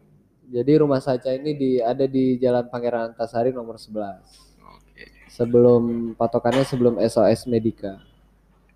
Jadi 0.52 0.72
rumah 0.84 1.00
saca 1.00 1.32
ini 1.32 1.56
di 1.56 1.72
ada 1.80 2.04
di 2.04 2.36
Jalan 2.36 2.68
Pangeran 2.68 3.16
Antasari 3.16 3.56
nomor 3.56 3.80
11. 3.80 4.20
Sebelum 5.32 6.12
patokannya 6.20 6.68
sebelum 6.68 7.00
SOS 7.00 7.48
Medika 7.48 8.04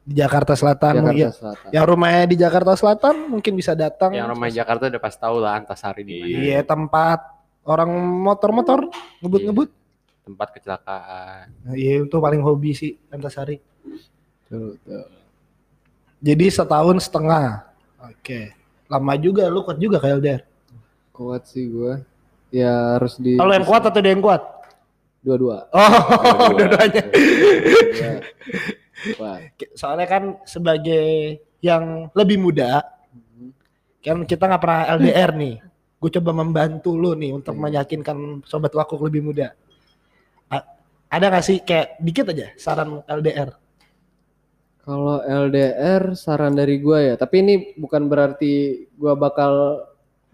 Di 0.07 0.23
Jakarta 0.23 0.55
Selatan. 0.55 1.03
Jakarta 1.03 1.11
mungkin. 1.11 1.27
Selatan. 1.35 1.67
Yang 1.75 1.85
rumahnya 1.91 2.23
di 2.31 2.35
Jakarta 2.39 2.71
Selatan 2.79 3.15
mungkin 3.27 3.53
bisa 3.59 3.75
datang. 3.75 4.15
Yang 4.15 4.31
rumah 4.31 4.47
Jakarta 4.47 4.87
udah 4.87 5.01
pas 5.03 5.15
tahu 5.19 5.35
lah 5.43 5.59
Antasari 5.59 6.07
di 6.07 6.15
mana. 6.15 6.31
Iya 6.31 6.59
tempat 6.63 7.19
orang 7.67 7.91
motor-motor 8.23 8.87
ngebut-ngebut. 9.19 9.69
Tempat 10.23 10.47
kecelakaan. 10.55 11.75
Iya 11.75 12.07
itu 12.07 12.17
paling 12.23 12.39
hobi 12.39 12.71
sih 12.71 12.95
Antasari. 13.11 13.59
Tuh, 14.47 14.79
tuh. 14.79 15.11
Jadi 16.23 16.45
setahun 16.47 17.03
setengah. 17.03 17.67
Oke. 17.99 18.55
Lama 18.87 19.13
juga 19.19 19.51
lu 19.51 19.59
kuat 19.67 19.75
juga 19.75 19.99
kayak 19.99 20.23
LDR. 20.23 20.54
Kuat 21.15 21.47
sih 21.47 21.71
gua. 21.71 22.03
Ya 22.51 22.99
harus 22.99 23.15
di 23.17 23.35
Kalau 23.35 23.51
yang 23.51 23.63
kuat 23.63 23.83
atau 23.83 23.99
dia 23.99 24.11
yang 24.11 24.23
kuat? 24.23 24.43
dua-dua. 25.25 25.65
Oh, 25.73 26.53
dua-duanya. 26.53 27.01
Dua-dua. 27.01 28.13
Kuat. 29.17 29.39
Soalnya 29.73 30.05
kan 30.05 30.23
sebagai 30.45 31.05
yang 31.65 32.13
lebih 32.13 32.37
muda, 32.37 32.85
kan 34.05 34.21
kita 34.21 34.45
nggak 34.45 34.61
pernah 34.61 34.81
LDR 34.93 35.31
nih. 35.33 35.55
Gue 35.97 36.11
coba 36.13 36.29
membantu 36.29 36.93
lu 36.93 37.17
nih 37.17 37.33
untuk 37.33 37.57
meyakinkan 37.57 38.45
sobat 38.45 38.69
wakuk 38.77 39.01
lebih 39.01 39.25
muda. 39.25 39.57
A- 40.53 40.67
ada 41.09 41.25
gak 41.33 41.41
sih 41.41 41.57
kayak 41.65 41.97
dikit 41.97 42.29
aja 42.29 42.53
saran 42.61 43.01
LDR? 43.09 43.49
Kalau 44.85 45.25
LDR 45.25 46.13
saran 46.13 46.53
dari 46.53 46.77
gua 46.77 47.01
ya, 47.01 47.13
tapi 47.17 47.41
ini 47.41 47.53
bukan 47.73 48.05
berarti 48.05 48.85
gua 48.93 49.17
bakal 49.17 49.81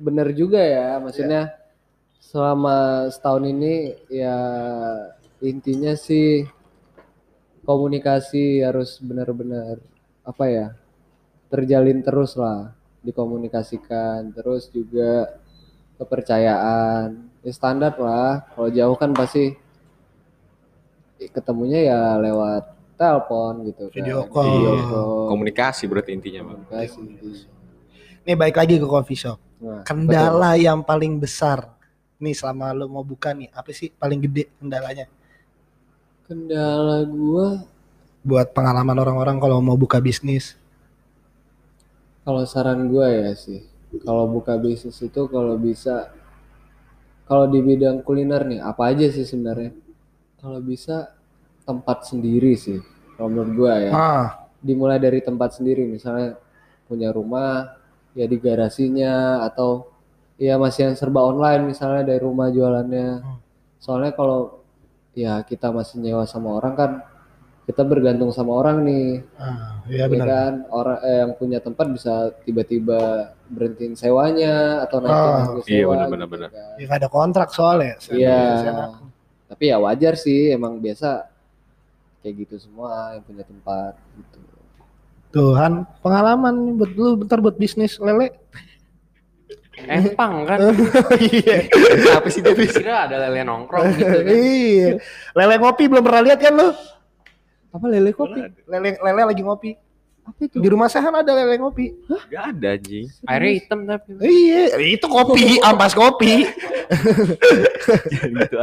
bener 0.02 0.34
juga 0.34 0.58
ya, 0.58 0.98
maksudnya 0.98 1.54
selama 2.18 3.06
setahun 3.14 3.46
ini 3.46 3.94
ya 4.10 4.38
intinya 5.46 5.94
sih 5.94 6.46
komunikasi 7.66 8.66
harus 8.66 8.98
benar-benar 9.02 9.78
apa 10.26 10.46
ya 10.50 10.68
terjalin 11.50 12.02
terus 12.06 12.38
lah 12.38 12.74
dikomunikasikan 13.02 14.30
terus 14.34 14.70
juga 14.70 15.34
kepercayaan 15.98 17.30
ya 17.42 17.52
standar 17.54 17.98
lah 17.98 18.46
kalau 18.54 18.70
jauh 18.70 18.96
kan 18.98 19.14
pasti 19.18 19.58
ketemunya 21.34 21.86
ya 21.90 22.02
lewat 22.22 22.64
telepon 22.98 23.66
gitu 23.66 23.90
kan 23.90 23.98
Video 23.98 24.30
call. 24.30 24.46
Video 24.46 24.74
Iya. 24.78 24.86
call. 24.90 25.26
Komunikasi 25.34 25.84
berarti 25.90 26.12
intinya 26.14 26.42
Bang. 26.54 26.62
komunikasi 26.70 27.50
Nih 28.22 28.36
baik 28.38 28.56
lagi 28.62 28.78
ke 28.78 28.86
coffee 28.86 29.18
shop. 29.18 29.51
Nah, 29.62 29.86
Kendala 29.88 30.52
yang 30.68 30.80
paling 30.90 31.14
besar 31.24 31.60
nih 32.24 32.34
selama 32.40 32.66
lu 32.78 32.86
mau 32.96 33.06
buka 33.12 33.30
nih, 33.40 33.50
apa 33.60 33.70
sih 33.80 33.90
paling 34.02 34.20
gede 34.26 34.44
kendalanya? 34.62 35.06
betul. 35.10 35.18
kendala 36.26 36.98
gua 37.14 37.48
Buat 38.30 38.48
pengalaman 38.58 38.98
orang-orang 39.04 39.38
kalau 39.44 39.58
mau 39.68 39.78
buka 39.84 39.98
bisnis. 40.08 40.46
kalau 42.26 42.44
saran 42.54 42.82
gua 42.92 43.08
ya 43.10 43.32
sih 43.44 43.60
kalau 44.06 44.26
buka 44.34 44.54
bisnis 44.64 44.98
itu 45.08 45.22
kalau 45.34 45.56
bisa 45.68 45.96
kalau 47.28 47.46
di 47.48 47.60
bidang 47.64 48.04
kuliner 48.04 48.44
nih 48.48 48.60
apa 48.62 48.92
aja 48.92 49.08
sih 49.10 49.24
sebenarnya 49.26 49.72
kalau 50.42 50.60
bisa 50.64 51.14
tempat 51.68 52.08
sendiri 52.10 52.54
sih 52.58 52.80
kalau 53.18 53.30
menurut 53.32 53.54
gua 53.56 53.74
ya 53.80 53.98
Ah, 54.00 54.48
dimulai 54.62 54.98
dari 55.02 55.20
tempat 55.24 55.58
sendiri 55.60 55.86
misalnya 55.88 56.38
punya 56.90 57.10
rumah 57.14 57.81
ya 58.14 58.26
di 58.28 58.38
garasinya 58.38 59.46
atau 59.48 59.88
ya 60.36 60.58
masih 60.58 60.92
yang 60.92 60.96
serba 60.98 61.22
online 61.22 61.70
misalnya 61.70 62.04
dari 62.04 62.20
rumah 62.20 62.50
jualannya 62.50 63.24
soalnya 63.78 64.12
kalau 64.14 64.62
ya 65.14 65.44
kita 65.44 65.70
masih 65.70 66.00
nyewa 66.00 66.24
sama 66.26 66.56
orang 66.58 66.74
kan 66.76 66.92
kita 67.62 67.86
bergantung 67.86 68.34
sama 68.34 68.58
orang 68.58 68.84
nih 68.84 69.22
ah 69.38 69.80
ya 69.88 70.04
ya 70.04 70.06
benar. 70.10 70.28
kan 70.28 70.54
orang 70.74 70.98
eh, 71.06 71.18
yang 71.24 71.32
punya 71.38 71.60
tempat 71.62 71.86
bisa 71.94 72.14
tiba-tiba 72.44 73.32
berhentiin 73.48 73.94
sewanya 73.96 74.82
atau 74.84 74.98
naikin 75.00 75.14
Oh, 75.14 75.38
harga 75.38 75.62
iya, 75.70 75.84
sewa 75.86 75.94
benar-benar, 75.94 76.28
gitu 76.28 76.34
benar. 76.36 76.50
kan. 76.50 76.76
Ya 76.80 76.84
nggak 76.90 77.00
ada 77.00 77.10
kontrak 77.12 77.50
soalnya. 77.54 77.96
Iya. 78.10 78.42
Tapi 79.52 79.64
ya 79.68 79.78
wajar 79.84 80.14
sih, 80.16 80.56
emang 80.56 80.80
biasa 80.80 81.28
kayak 82.24 82.36
gitu 82.48 82.56
semua 82.60 83.14
yang 83.20 83.24
punya 83.28 83.44
tempat 83.44 83.94
gitu. 84.16 84.40
Tuhan, 85.32 85.88
pengalaman 86.04 86.54
nih 86.68 86.74
buat 86.76 86.92
lu 86.96 87.10
bentar 87.24 87.40
buat 87.40 87.56
bisnis 87.56 87.96
lele. 88.04 88.36
Empang 89.82 90.46
kan? 90.46 90.60
Iya. 91.32 91.66
Apa 92.14 92.28
sih 92.30 92.44
dia 92.44 92.54
kira 92.54 93.10
ada 93.10 93.18
lele 93.18 93.42
nongkrong 93.48 93.98
gitu 93.98 94.18
kan? 94.22 94.30
Iya. 94.30 94.90
Lele 95.34 95.56
ngopi 95.58 95.84
belum 95.88 96.04
pernah 96.04 96.22
lihat 96.22 96.40
kan 96.44 96.54
lu? 96.54 96.70
Apa 97.72 97.86
lele 97.88 98.12
kopi? 98.12 98.40
Lele 98.68 99.00
lele 99.00 99.22
lagi 99.32 99.42
ngopi. 99.42 99.72
Apa 100.22 100.40
itu? 100.46 100.62
Di 100.62 100.68
rumah 100.70 100.86
saya 100.92 101.10
kan 101.10 101.24
ada 101.24 101.32
lele 101.34 101.58
ngopi. 101.58 101.96
Gak 102.30 102.44
ada 102.54 102.78
anjing. 102.78 103.08
Airnya 103.26 103.52
hitam 103.58 103.80
tapi. 103.88 104.10
Iya, 104.22 104.78
itu 104.78 105.08
kopi, 105.08 105.58
ampas 105.64 105.96
kopi. 105.98 106.46
gitu. 108.12 108.58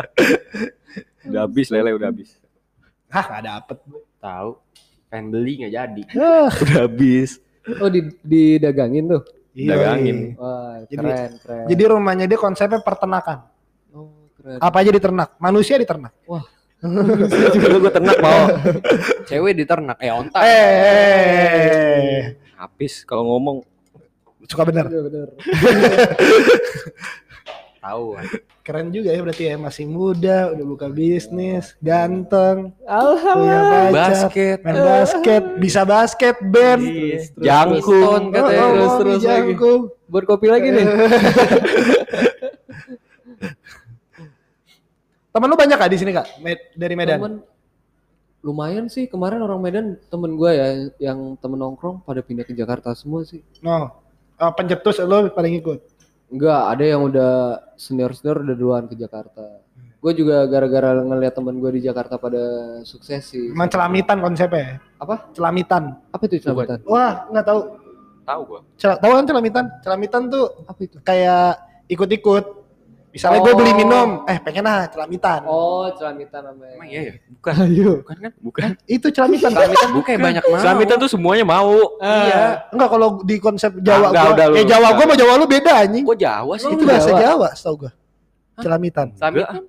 udah 1.32 1.40
habis 1.44 1.66
lele 1.72 1.96
udah 1.96 2.08
habis. 2.12 2.36
Hah, 3.08 3.24
nggak 3.24 3.42
dapet. 3.48 3.76
Tahu. 4.20 4.50
Pengen 5.08 5.26
beli 5.28 5.52
nggak 5.58 5.72
jadi. 5.72 6.02
Ah, 6.14 6.48
Udah 6.52 6.76
habis. 6.84 7.40
Oh 7.78 7.88
di 7.88 8.00
didagangin 8.20 9.08
tuh. 9.08 9.22
iya. 9.52 9.74
Dagangin. 9.74 10.36
Wah, 10.36 10.80
Jadi- 10.84 10.96
keren, 10.96 11.30
keren. 11.38 11.64
Jadi 11.66 11.82
rumahnya 11.84 12.24
dia 12.24 12.36
konsepnya 12.36 12.78
peternakan. 12.78 13.38
oh, 13.90 14.08
keren. 14.34 14.58
Apa 14.58 14.76
aja 14.80 14.90
diternak? 14.90 15.36
Manusia 15.36 15.76
diternak. 15.76 16.12
Lu 16.78 17.76
gue 17.80 17.90
ternak 17.90 18.22
mau. 18.22 18.54
Cewek 19.26 19.52
di 19.52 19.64
ternak, 19.64 19.98
eh 19.98 20.14
onta. 20.14 20.38
Eh, 20.40 22.38
Habis 22.54 23.02
kalau 23.02 23.26
ngomong. 23.28 23.66
suka 24.46 24.62
bener. 24.64 24.86
Iya 24.86 25.02
bener. 25.02 25.28
Tahu. 27.78 28.18
Keren 28.60 28.90
juga 28.90 29.08
ya 29.08 29.20
berarti 29.22 29.44
ya 29.44 29.56
masih 29.56 29.86
muda, 29.86 30.50
udah 30.50 30.64
buka 30.66 30.86
bisnis, 30.88 31.72
ganteng, 31.78 32.74
punya 32.74 32.90
Alhamdulillah. 32.90 33.70
pacar, 33.88 33.94
Basket. 33.94 34.58
main 34.60 34.76
basket, 34.76 35.42
bisa 35.56 35.80
basket, 35.82 36.36
band. 36.42 36.82
Jangkung 37.38 38.28
katanya 38.28 38.60
Oh, 38.60 38.68
terus 38.68 38.84
oh, 38.84 38.98
terus 38.98 39.14
lagi. 39.14 39.24
jangkung. 39.24 39.80
Buat 40.06 40.24
kopi 40.26 40.46
lagi 40.46 40.68
nih. 40.68 40.84
Temen 45.28 45.46
lu 45.46 45.56
banyak 45.56 45.78
kak 45.78 45.90
di 45.92 45.98
sini 46.00 46.10
kak 46.10 46.26
Med- 46.40 46.72
dari 46.74 46.94
Medan? 46.96 47.18
Temen 47.20 47.34
lumayan 48.40 48.86
sih 48.86 49.06
kemarin 49.06 49.38
orang 49.38 49.60
Medan 49.60 49.86
temen 50.08 50.34
gue 50.34 50.50
ya 50.50 50.66
yang 50.98 51.36
temen 51.36 51.58
nongkrong 51.58 52.00
pada 52.00 52.22
pindah 52.22 52.42
ke 52.42 52.54
Jakarta 52.54 52.90
semua 52.94 53.22
sih. 53.22 53.42
No, 53.60 53.92
oh, 54.34 54.50
pencetus 54.52 54.98
lu 54.98 55.28
paling 55.30 55.58
ikut. 55.58 55.78
Enggak, 56.28 56.62
ada 56.76 56.84
yang 56.84 57.00
udah 57.08 57.32
senior-senior 57.74 58.44
udah 58.44 58.56
duluan 58.56 58.84
ke 58.84 58.94
Jakarta. 58.94 59.64
Gue 59.98 60.12
juga 60.14 60.46
gara-gara 60.46 60.94
ngeliat 60.94 61.34
temen 61.34 61.58
gue 61.58 61.80
di 61.80 61.82
Jakarta 61.82 62.20
pada 62.20 62.38
sukses 62.84 63.24
sih. 63.24 63.50
Emang 63.50 63.66
celamitan 63.66 64.20
konsepnya. 64.20 64.78
Apa? 65.00 65.32
Celamitan. 65.34 65.96
Apa 66.12 66.22
itu 66.28 66.38
celamitan? 66.38 66.78
Wah 66.86 67.26
nggak 67.32 67.46
tahu. 67.48 67.60
Tahu 68.28 68.40
gua. 68.44 68.60
Cel- 68.76 69.00
tahu 69.00 69.12
kan 69.16 69.24
celamitan? 69.24 69.64
Celamitan 69.80 70.22
tuh 70.28 70.46
Apa 70.68 70.80
itu? 70.84 70.96
kayak 71.00 71.58
ikut-ikut. 71.88 72.44
Misalnya 73.08 73.40
gue 73.40 73.52
Oh. 73.52 73.56
beli 73.56 73.72
minum, 73.72 74.08
eh 74.24 74.36
pengen 74.36 74.64
ah 74.64 74.84
celamitan. 74.84 75.40
Oh, 75.44 75.88
celamitan 75.96 76.44
namanya. 76.44 76.76
Emang 76.76 76.88
iya 76.88 77.00
ya? 77.02 77.14
Bukan. 77.32 77.54
Ayo. 77.64 77.92
Bukan 78.04 78.16
kan? 78.20 78.32
Bukan. 78.36 78.68
Itu 78.84 79.06
celamitan. 79.08 79.50
Selamitan 79.50 79.88
bukan 79.90 80.16
banyak 80.20 80.44
mau. 80.44 80.60
Selamitan 80.60 80.96
tuh 80.98 81.10
semuanya 81.10 81.44
mau. 81.44 81.72
Iya. 81.98 82.68
Enggak 82.68 82.88
kalau 82.92 83.08
di 83.24 83.36
konsep 83.38 83.72
Jawa 83.80 84.12
enggak, 84.12 84.22
gua. 84.22 84.34
udah 84.36 84.46
lu. 84.46 84.54
eh 84.54 84.64
Jawa 84.64 84.88
gua 84.92 85.04
sama 85.08 85.16
Jawa 85.16 85.32
lu 85.34 85.46
beda 85.46 85.72
anjing. 85.82 86.04
Kok 86.04 86.18
Jawa 86.18 86.54
sih? 86.56 86.68
Itu 86.68 86.84
bahasa 86.84 87.10
Jawa, 87.10 87.48
setahu 87.56 87.74
gua. 87.80 87.92
Celamitan. 88.58 89.06
Selamitan. 89.16 89.62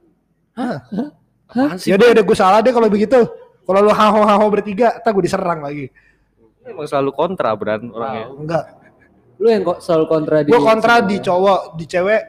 Apaan 1.49 1.77
sih? 1.79 1.89
Ya 1.89 1.95
udah 1.95 2.07
udah 2.13 2.23
gue 2.23 2.37
salah 2.37 2.59
deh 2.59 2.69
kalau 2.69 2.87
begitu. 2.87 3.19
Kalau 3.63 3.79
lu 3.79 3.93
haho-haho 3.93 4.45
bertiga, 4.49 4.97
tak 4.97 5.13
gue 5.13 5.23
diserang 5.23 5.61
lagi. 5.61 5.93
Emang 6.65 6.85
selalu 6.85 7.13
kontra 7.13 7.53
Bran 7.53 7.85
orangnya. 7.87 8.25
Enggak. 8.29 8.65
Lu 9.37 9.47
yang 9.47 9.63
kok 9.63 9.79
selalu 9.79 10.05
kontra 10.05 10.37
di 10.41 10.49
Gue 10.49 10.59
kontra 10.59 10.95
di 10.99 11.15
cowok, 11.17 11.61
di 11.73 11.85
cewek. 11.85 12.21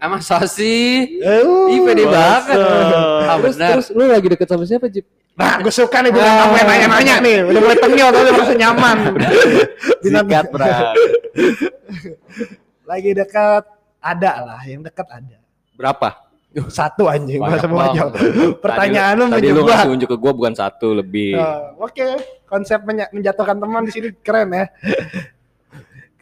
Emang 0.00 0.24
sosi. 0.24 1.04
Eh, 1.20 1.44
uh, 1.44 1.68
Ih 1.68 1.80
pede 1.84 2.08
banget. 2.08 2.56
Ah 2.56 3.36
Terus, 3.36 3.54
benar. 3.56 3.68
terus 3.76 3.86
lu 3.92 4.08
lagi 4.08 4.28
deket 4.32 4.48
sama 4.48 4.64
siapa, 4.64 4.88
Jip? 4.88 5.04
Nah, 5.36 5.60
gue 5.60 5.72
suka 5.72 6.00
nih 6.00 6.10
bintang 6.12 6.36
tamu 6.40 6.54
yang 6.56 6.68
nanya-nanya 6.68 7.14
nih. 7.20 7.36
Udah 7.48 7.60
mulai 7.60 7.78
tengil, 7.78 8.08
tapi 8.08 8.28
merasa 8.32 8.54
nyaman. 8.56 8.96
Sikat 10.02 10.46
Bran. 10.52 10.94
lagi 12.90 13.10
dekat 13.14 13.64
ada 14.00 14.32
lah, 14.42 14.60
yang 14.64 14.80
dekat 14.82 15.06
ada. 15.08 15.38
Berapa? 15.76 16.32
Satu 16.66 17.06
anjing, 17.06 17.38
Banyak 17.38 17.62
masa 17.62 17.66
mau 17.70 17.78
banget. 17.78 17.94
jawab. 17.94 18.12
Pertanyaan 18.58 19.12
lu 19.14 19.24
tadi, 19.30 19.36
tadi 19.38 19.48
lu 19.54 19.62
ngasih 19.62 19.90
unjuk 19.94 20.08
ke 20.10 20.16
gua 20.18 20.32
bukan 20.34 20.54
satu 20.56 20.88
lebih. 20.98 21.38
Nah, 21.38 21.78
Oke, 21.78 22.08
konsep 22.50 22.82
menjatuhkan 23.14 23.54
teman 23.54 23.86
di 23.86 23.92
sini 23.94 24.08
keren 24.18 24.50
ya. 24.50 24.64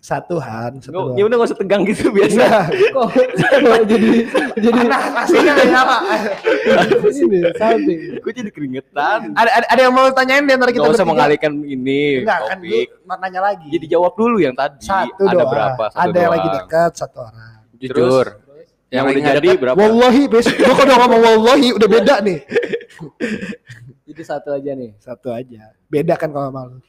Satu 0.08 0.40
Han, 0.40 0.80
satu. 0.80 1.12
Ya 1.20 1.28
udah 1.28 1.36
gak 1.36 1.48
usah 1.52 1.58
tegang 1.60 1.84
gitu 1.84 2.08
biasa. 2.16 2.40
Nah, 2.40 2.64
Kok 2.96 3.06
kok 3.12 3.82
jadi 3.92 4.10
jadi 4.56 4.80
nah, 4.88 5.02
pastinya 5.12 5.52
nggak 5.52 5.68
nyala. 5.68 5.98
ini 7.12 7.38
salting. 7.60 7.98
Gue 8.24 8.32
jadi 8.32 8.48
keringetan. 8.48 9.36
Ada, 9.36 9.50
ada, 9.52 9.66
ada 9.68 9.80
yang 9.84 9.92
mau 9.92 10.08
tanyain 10.08 10.48
di 10.48 10.52
antara 10.56 10.72
kita 10.72 10.88
Gak 10.88 10.96
usah 10.96 11.04
mengalihkan 11.04 11.60
ini 11.60 12.24
Enggak, 12.24 12.40
kan 12.48 12.56
gue 12.64 12.88
nanya 13.04 13.40
lagi. 13.52 13.68
Jadi 13.68 13.84
jawab 13.84 14.16
dulu 14.16 14.40
yang 14.40 14.56
tadi. 14.56 14.80
satu 14.80 15.28
ada 15.28 15.36
doang. 15.36 15.50
berapa? 15.52 15.84
Satu 15.92 16.00
ada 16.08 16.16
yang 16.16 16.32
lagi 16.32 16.48
dekat 16.56 16.92
satu 16.96 17.16
orang. 17.28 17.36
Jujur. 17.76 18.26
Yang 18.88 19.04
Yang 19.04 19.04
udah 19.12 19.32
jadi 19.36 19.50
berapa? 19.60 19.76
Wallahi, 19.76 20.22
bes. 20.32 20.46
Gue 20.48 20.72
kalau 20.72 20.88
udah 20.88 20.96
ngomong 21.04 21.20
wallahi 21.20 21.68
udah 21.76 21.88
beda 21.92 22.14
nih. 22.24 22.38
Jadi 24.08 24.22
satu 24.24 24.56
aja 24.56 24.72
nih. 24.72 24.90
Satu 24.96 25.28
aja. 25.36 25.76
Beda 25.92 26.16
kan 26.16 26.32
kalau 26.32 26.48
malu. 26.48 26.80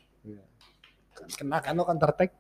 Kena 1.29 1.61
kan 1.61 1.77
lo 1.77 1.85
counter 1.85 2.09
attack. 2.09 2.33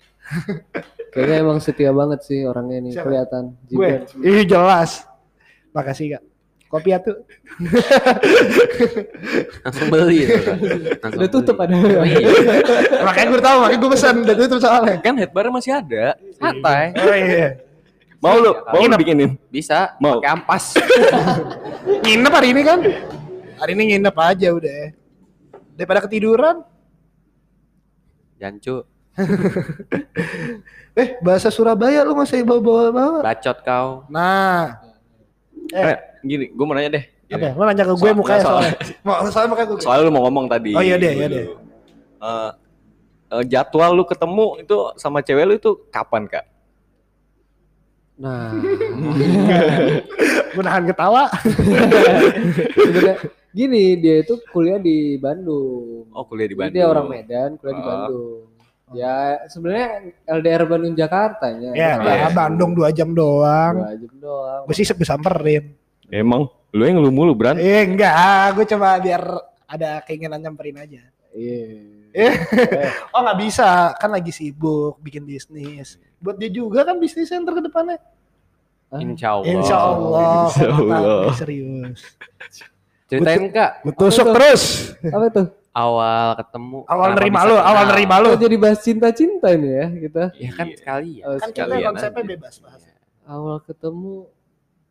Kayaknya 1.09 1.35
emang 1.41 1.57
setia 1.57 1.89
banget 1.89 2.19
sih 2.21 2.45
orangnya 2.45 2.77
nih 2.85 2.93
Siapa? 2.93 3.05
kelihatan. 3.09 3.43
Gue. 3.65 3.89
Ih 4.21 4.45
jelas. 4.45 5.03
Makasih 5.73 6.17
kak. 6.17 6.23
Kopi 6.69 6.93
atuh. 6.93 7.17
Langsung 9.65 9.87
beli. 9.89 10.21
ya? 10.21 10.37
Langsung 11.01 11.17
Udah 11.17 11.29
tutup 11.33 11.55
beli. 11.57 11.73
ada. 11.73 11.97
Oh, 11.97 12.05
iya. 12.05 12.19
makanya 13.09 13.27
gue 13.33 13.41
tahu, 13.41 13.57
makanya 13.65 13.79
gue 13.81 13.91
pesan. 13.97 14.15
Udah 14.21 14.35
tutup 14.37 14.59
soalnya. 14.61 14.95
Kan 15.01 15.17
headbar 15.17 15.49
masih 15.49 15.71
ada. 15.73 16.13
Santai. 16.37 16.93
Oh 16.93 17.15
iya. 17.17 17.57
Mau 18.21 18.37
lu? 18.37 18.51
Mau 18.53 18.85
lu 18.85 18.95
bikinin? 19.01 19.33
Bisa. 19.49 19.97
Mau. 19.97 20.21
Pakai 20.21 20.29
ampas. 20.29 20.77
Nginep 22.05 22.33
hari 22.37 22.47
ini 22.53 22.61
kan? 22.61 22.79
Hari 23.59 23.71
ini 23.73 23.83
nginep 23.95 24.15
aja 24.15 24.47
udah. 24.53 24.81
Daripada 25.73 26.05
ketiduran. 26.05 26.61
Jancu. 28.37 28.85
Eh 30.93 31.15
bahasa 31.19 31.47
Surabaya 31.47 32.01
lu 32.01 32.13
masih 32.13 32.41
bawa-bawa. 32.41 33.21
Bacot 33.21 33.57
kau. 33.61 34.03
Nah. 34.07 34.79
Eh. 35.69 35.85
Eh, 35.85 35.97
gini, 36.21 36.45
gue 36.49 36.65
mau 36.65 36.73
nanya 36.73 36.91
deh. 36.91 37.03
Gini. 37.25 37.33
Apa 37.33 37.45
ya? 37.45 37.53
Lu 37.53 37.63
nanya 37.63 37.83
ke 37.83 37.93
gue 37.93 38.01
Soal- 38.01 38.17
mukanya 38.17 38.41
soal- 38.41 38.63
soalnya. 38.65 39.29
Soalnya 39.33 39.49
mukanya 39.49 39.67
gue. 39.69 39.77
Soalnya 39.79 40.03
lu 40.03 40.11
mau 40.11 40.23
ngomong 40.25 40.45
tadi. 40.47 40.71
Oh 40.73 40.81
iya 40.81 40.95
deh, 40.95 41.13
iya 41.13 41.27
deh. 41.27 41.45
Eh, 42.19 42.51
eh, 43.31 43.43
jadwal 43.45 43.93
lu 43.93 44.03
ketemu 44.03 44.59
itu 44.59 44.75
sama 44.95 45.19
cewek 45.19 45.45
lu 45.45 45.53
itu 45.55 45.71
kapan 45.87 46.25
kak? 46.25 46.45
Nah, 48.19 48.51
Gue 50.51 50.59
nahan 50.59 50.83
ketawa. 50.83 51.31
gini 53.49 53.95
dia 53.95 54.21
itu 54.21 54.35
kuliah 54.49 54.75
di 54.75 55.15
Bandung. 55.15 56.09
Oh 56.11 56.23
kuliah 56.23 56.45
di 56.45 56.51
Jadi 56.51 56.59
Bandung. 56.59 56.75
dia 56.75 56.85
orang 56.85 57.05
Medan, 57.07 57.49
kuliah 57.55 57.73
di 57.73 57.79
Ah. 57.79 57.87
Bandung. 57.87 58.43
Ya 58.93 59.45
sebenarnya 59.45 60.17
LDR 60.25 60.63
Bandung 60.65 60.95
Jakarta 60.97 61.45
ya. 61.53 61.71
Ya, 61.77 61.91
iya. 62.01 62.27
Bandung 62.33 62.73
dua 62.73 62.89
jam 62.89 63.13
doang. 63.13 63.85
Dua 63.85 63.93
jam 63.93 64.13
doang. 64.17 64.61
Gue 64.65 64.75
sih 64.75 64.85
samperin. 64.85 65.77
Emang 66.09 66.49
lu 66.73 66.83
yang 66.85 66.97
lu 66.97 67.13
mulu 67.13 67.37
Bran? 67.37 67.61
Eh 67.61 67.85
enggak, 67.85 68.57
gue 68.57 68.65
coba 68.65 68.97
biar 68.97 69.21
ada 69.69 70.01
keinginan 70.05 70.41
nyamperin 70.41 70.81
aja. 70.81 71.01
Iya. 71.33 71.61
Eh, 72.09 72.33
oh 73.13 73.21
nggak 73.21 73.37
bisa, 73.37 73.93
kan 74.01 74.09
lagi 74.09 74.33
sibuk 74.33 74.97
bikin 75.05 75.29
bisnis. 75.29 76.01
Buat 76.17 76.41
dia 76.41 76.49
juga 76.49 76.81
kan 76.81 76.97
bisnis 76.97 77.29
center 77.29 77.53
ke 77.53 77.61
depannya. 77.61 78.01
Insya 78.97 79.37
Allah. 79.37 79.45
Insya 79.45 79.77
Allah. 79.77 80.45
Insya 80.49 80.67
Allah. 80.73 81.33
Serius. 81.37 82.01
Ceritain 83.05 83.53
kak. 83.53 83.85
Gue 83.85 83.93
tusuk 83.93 84.33
terus. 84.33 84.93
Apa 85.05 85.25
tuh? 85.29 85.47
Awal 85.69 86.33
ketemu. 86.35 86.77
Awal 86.83 87.09
nerima 87.13 87.39
lu, 87.45 87.55
awal 87.55 87.83
nerima 87.87 88.15
lu. 88.17 88.31
Jadi 88.35 88.55
bahas 88.55 88.79
cinta-cinta 88.79 89.53
ini 89.53 89.69
ya 89.69 89.87
kita. 89.87 90.23
Ya 90.35 90.49
kan 90.51 90.67
sekali 90.71 91.21
ya. 91.21 91.23
Oh, 91.25 91.37
Kan 91.37 91.49
kita 91.51 91.75
konsepnya 91.79 92.23
bebas 92.27 92.55
bahas. 92.57 92.81
awal 93.23 93.61
ketemu 93.61 94.25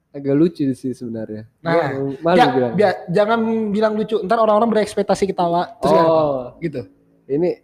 agak 0.09 0.35
lucu 0.35 0.65
sih 0.73 0.93
sebenarnya. 0.93 1.51
Nah, 1.59 1.93
malu 2.19 2.39
Ya, 2.39 2.47
bilang. 2.49 2.73
bia- 2.75 3.01
jangan 3.09 3.39
bilang 3.69 3.93
lucu. 3.93 4.23
Ntar 4.23 4.39
orang-orang 4.39 4.71
berekspektasi 4.73 5.27
ketawa. 5.27 5.67
Terus 5.79 5.99
oh, 5.99 6.55
gitu. 6.59 6.87
ini 7.27 7.59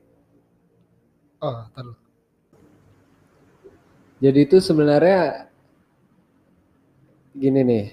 Oh, 1.38 1.60
tar 1.70 1.84
lu. 1.84 1.94
jadi 4.18 4.38
itu 4.42 4.56
sebenarnya 4.58 5.46
gini 7.32 7.60
nih. 7.62 7.86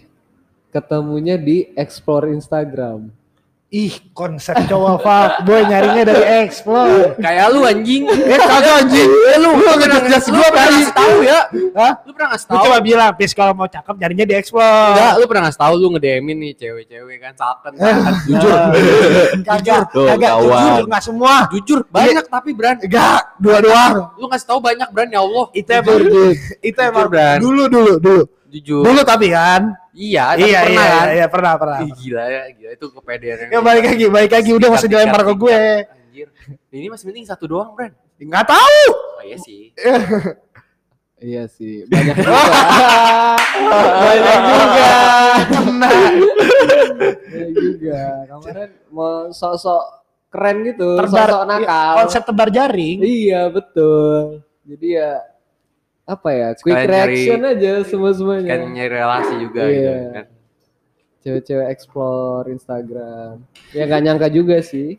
Ketemunya 0.70 1.36
di 1.36 1.68
explore 1.74 2.32
Instagram. 2.32 3.12
Ih, 3.72 4.12
konsep 4.12 4.52
cowok 4.68 5.00
fuck 5.00 5.48
boy 5.48 5.64
nyarinya 5.64 6.04
dari 6.04 6.44
explore. 6.44 7.16
Kayak 7.16 7.56
lu 7.56 7.64
anjing. 7.64 8.04
Eh, 8.04 8.36
kagak 8.36 8.84
anjing. 8.84 9.08
Eh, 9.08 9.38
lu 9.40 9.56
lu 9.56 9.64
ngejelas 9.64 10.04
jas 10.12 10.28
gua 10.28 10.48
tadi. 10.52 10.84
tahu 10.92 11.16
ya. 11.24 11.40
Hah? 11.80 11.92
Lu 12.04 12.12
pernah 12.12 12.36
ngasih 12.36 12.48
Gue 12.52 12.58
tahu? 12.60 12.66
cuma 12.68 12.80
bilang, 12.84 13.12
Pis 13.16 13.32
kalau 13.32 13.56
mau 13.56 13.72
cakep 13.72 13.96
nyarinya 13.96 14.28
di 14.28 14.36
explore. 14.36 14.92
Enggak, 14.92 15.14
lu 15.16 15.24
pernah 15.24 15.44
ngasih 15.48 15.62
tahu 15.64 15.74
lu 15.80 15.88
nge-DM-in 15.96 16.38
nih 16.44 16.54
cewek-cewek 16.60 17.18
kan 17.24 17.34
salken 17.40 17.74
kan. 17.80 17.96
Jujur. 18.28 18.52
Kagak, 19.48 19.82
Tuh, 19.96 20.04
kagak 20.04 20.34
jujur 20.36 20.84
enggak 20.92 21.04
semua. 21.08 21.34
Jujur, 21.56 21.80
banyak 21.88 22.26
tapi 22.28 22.52
Bran. 22.52 22.76
Enggak, 22.76 23.40
dua 23.40 23.58
doang. 23.64 23.94
Lu 24.20 24.28
ngasih 24.28 24.48
tahu 24.52 24.60
banyak 24.60 24.90
Bran 24.92 25.08
ya 25.16 25.24
Allah. 25.24 25.46
Itu 25.56 25.72
emang 25.72 25.96
itu 26.60 26.80
emang 26.84 27.08
dulu 27.40 27.72
dulu 27.72 27.94
dulu. 28.04 28.24
Jujur. 28.52 28.84
Dulu 28.84 29.02
tapi 29.02 29.32
kan. 29.32 29.72
Iya, 29.92 30.36
tapi 30.36 30.44
Iya, 30.46 30.60
pernah 30.62 30.84
iya, 30.84 30.92
kan. 30.92 31.08
iya, 31.10 31.26
pernah, 31.28 31.54
pernah. 31.56 31.80
Ih, 31.82 31.92
gila 31.96 32.24
ya, 32.26 32.42
gila 32.52 32.72
itu 32.72 32.86
kepedean 32.92 33.38
yang. 33.40 33.50
Ya 33.50 33.60
balik 33.62 33.84
lagi, 33.86 34.06
balik 34.08 34.32
lagi 34.32 34.52
udah 34.52 34.70
masih 34.70 34.88
dilempar 34.88 35.22
ke 35.24 35.34
gue. 35.34 35.60
Anjir. 35.88 36.28
Ini 36.70 36.88
masih 36.88 37.06
penting 37.08 37.24
satu 37.24 37.48
doang, 37.48 37.72
Bran. 37.72 37.92
Enggak 38.16 38.46
tahu. 38.46 38.82
Oh 39.18 39.24
iya 39.24 39.38
sih. 39.38 39.72
Iya 41.22 41.46
sih, 41.46 41.86
banyak 41.86 42.18
juga. 42.18 42.34
Banyak 44.02 44.40
juga. 44.42 44.92
Kena. 45.46 45.90
juga. 47.62 48.02
Kemarin 48.26 48.70
mau 48.90 49.30
sok-sok 49.30 49.84
keren 50.28 50.66
gitu, 50.66 50.98
Terbar- 50.98 51.30
sok-sok 51.30 51.44
nakal. 51.46 51.94
Konsep 52.02 52.22
tebar 52.26 52.50
jaring. 52.50 52.98
Iya 53.02 53.54
betul. 53.54 54.42
Jadi 54.66 54.88
ya 54.98 55.22
apa 56.12 56.30
ya 56.30 56.47
quick 56.54 56.76
Sekalian 56.76 56.91
reaction 56.91 57.39
nyari- 57.39 57.56
aja 57.56 57.71
semua 57.88 58.12
semuanya. 58.12 58.50
Kan 58.50 58.62
nyari 58.69 58.91
relasi 58.91 59.34
juga 59.39 59.62
Iya. 59.63 59.71
gitu 59.71 60.08
kan. 60.12 60.26
Cewek-cewek 61.21 61.67
explore 61.69 62.45
Instagram. 62.50 63.34
Ya 63.71 63.84
gak 63.86 64.02
nyangka 64.02 64.28
juga 64.28 64.58
sih. 64.60 64.97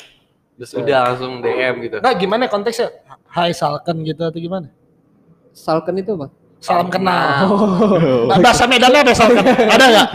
Terus 0.55 0.73
udah 0.73 0.99
langsung 1.05 1.39
DM 1.39 1.75
gitu. 1.83 1.97
Nah 1.99 2.15
gimana 2.15 2.47
konteksnya? 2.47 2.89
Hai 3.27 3.51
Salken 3.51 4.01
gitu 4.01 4.23
atau 4.23 4.39
gimana? 4.39 4.71
Salken 5.51 5.99
itu 5.99 6.15
apa? 6.15 6.31
Salam 6.59 6.87
kenal. 6.87 7.51
Oh. 7.51 7.67
Nah, 8.31 8.39
bahasa 8.39 8.65
Medannya 8.65 9.03
ada 9.03 9.13
Salken? 9.13 9.43
ada 9.43 9.85
nggak? 9.85 10.09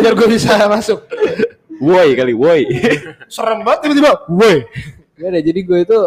Biar 0.00 0.14
gue 0.16 0.28
bisa 0.30 0.56
masuk. 0.66 1.04
Woi 1.78 2.14
kali, 2.14 2.32
woi. 2.32 2.64
Serem 3.28 3.60
banget 3.60 3.86
tiba-tiba. 3.86 4.24
Woi. 4.26 4.64
Gak 5.14 5.28
ada. 5.28 5.40
Jadi 5.42 5.60
gue 5.60 5.78
itu 5.84 5.98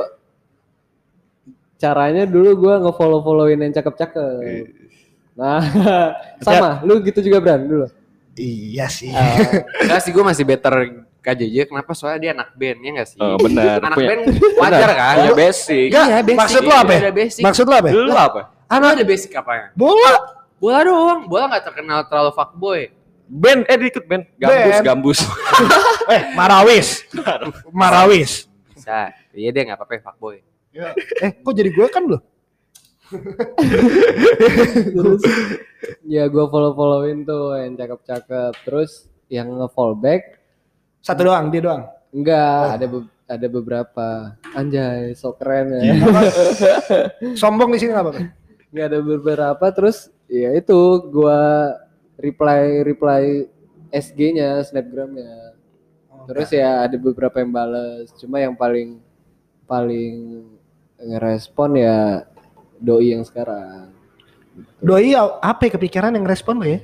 caranya 1.86 2.24
dulu 2.26 2.50
gue 2.58 2.74
ngefollow-followin 2.82 3.62
yang 3.62 3.74
cakep-cakep. 3.74 4.42
Nah, 5.38 5.62
sama. 6.46 6.82
Lu 6.82 6.98
gitu 7.00 7.22
juga 7.22 7.38
Bran 7.38 7.62
dulu. 7.62 7.86
Iya 8.34 8.90
sih. 8.90 9.14
Enggak 9.80 10.02
sih 10.02 10.12
gue 10.12 10.24
masih 10.26 10.44
better 10.44 10.74
KJJ 11.22 11.70
kenapa 11.70 11.94
soalnya 11.94 12.20
dia 12.20 12.32
anak 12.34 12.54
band 12.54 12.78
ya 12.82 12.90
enggak 12.92 13.08
sih? 13.08 13.20
Oh, 13.22 13.38
benar. 13.38 13.80
Anak 13.80 13.98
Punya- 13.98 14.10
band 14.12 14.22
wajar 14.58 14.90
kan? 14.92 15.16
Punya 15.22 15.34
basic. 15.34 15.88
Enggak, 15.90 16.06
Iya, 16.06 16.20
basic. 16.20 16.38
maksud 16.38 16.62
lu 16.62 16.74
apa? 16.74 16.92
ya? 16.92 17.02
Maksud 17.46 17.66
lu 17.66 17.74
apa? 17.74 17.88
ya? 17.88 17.94
Lu 17.96 18.14
apa? 18.14 18.42
Anak 18.66 18.88
ada 18.98 19.04
basic 19.06 19.32
apa 19.38 19.52
ya? 19.54 19.66
Bola. 19.74 20.14
Bola 20.56 20.80
doang, 20.82 21.20
bola 21.28 21.44
nggak 21.52 21.64
terkenal 21.64 22.00
terlalu 22.08 22.32
fuckboy. 22.32 22.82
Band, 23.26 23.66
eh 23.66 23.76
ikut 23.76 24.06
band. 24.06 24.24
Gambus, 24.38 24.64
Band. 24.72 24.84
gambus. 24.84 25.20
Eh, 26.06 26.22
Marawis. 26.38 27.02
Marawis. 27.74 28.46
Bisa, 28.72 29.10
iya 29.34 29.50
dia 29.50 29.66
nggak 29.66 29.78
apa-apa 29.82 29.98
fuckboy. 30.00 30.38
Eh, 31.22 31.32
kok 31.34 31.56
jadi 31.56 31.72
gue 31.72 31.88
kan 31.88 32.04
lu? 32.04 32.20
Terus 34.92 35.22
ya 36.16 36.26
gue 36.26 36.46
follow-followin 36.46 37.24
tuh 37.24 37.56
yang 37.56 37.74
cakep-cakep. 37.76 38.54
Terus 38.66 38.92
yang 39.28 39.50
nge-follow 39.56 39.96
back 39.96 40.38
Satu 41.00 41.22
doang, 41.24 41.50
dia 41.50 41.62
doang. 41.62 41.84
enggak, 42.10 42.66
ada 42.76 42.86
be- 42.88 43.14
ada 43.26 43.48
beberapa. 43.48 44.08
Anjay, 44.52 45.14
so 45.14 45.34
keren 45.34 45.70
ya. 45.70 45.94
Sombong 47.42 47.70
di 47.70 47.78
sini 47.78 47.94
nggak 47.94 48.06
apa-apa. 48.06 48.22
Enggak 48.74 48.86
ada 48.90 49.00
beberapa 49.00 49.66
terus 49.70 50.10
ya 50.26 50.50
itu 50.52 50.74
gua 51.14 51.70
reply 52.18 52.82
reply 52.82 53.46
SG-nya, 53.94 54.66
Snapgram-nya. 54.66 55.54
Terus 56.26 56.50
ya 56.50 56.90
ada 56.90 56.98
beberapa 56.98 57.38
yang 57.38 57.54
bales, 57.54 58.10
cuma 58.18 58.42
yang 58.42 58.58
paling 58.58 58.98
paling 59.66 60.46
ngerespon 61.06 61.70
ya 61.78 62.26
doi 62.82 63.14
yang 63.14 63.24
sekarang. 63.24 63.94
Doi 64.82 65.14
apa 65.18 65.62
ya 65.68 65.72
kepikiran 65.78 66.16
yang 66.18 66.26
respon 66.26 66.60
lo 66.60 66.66
ya? 66.66 66.82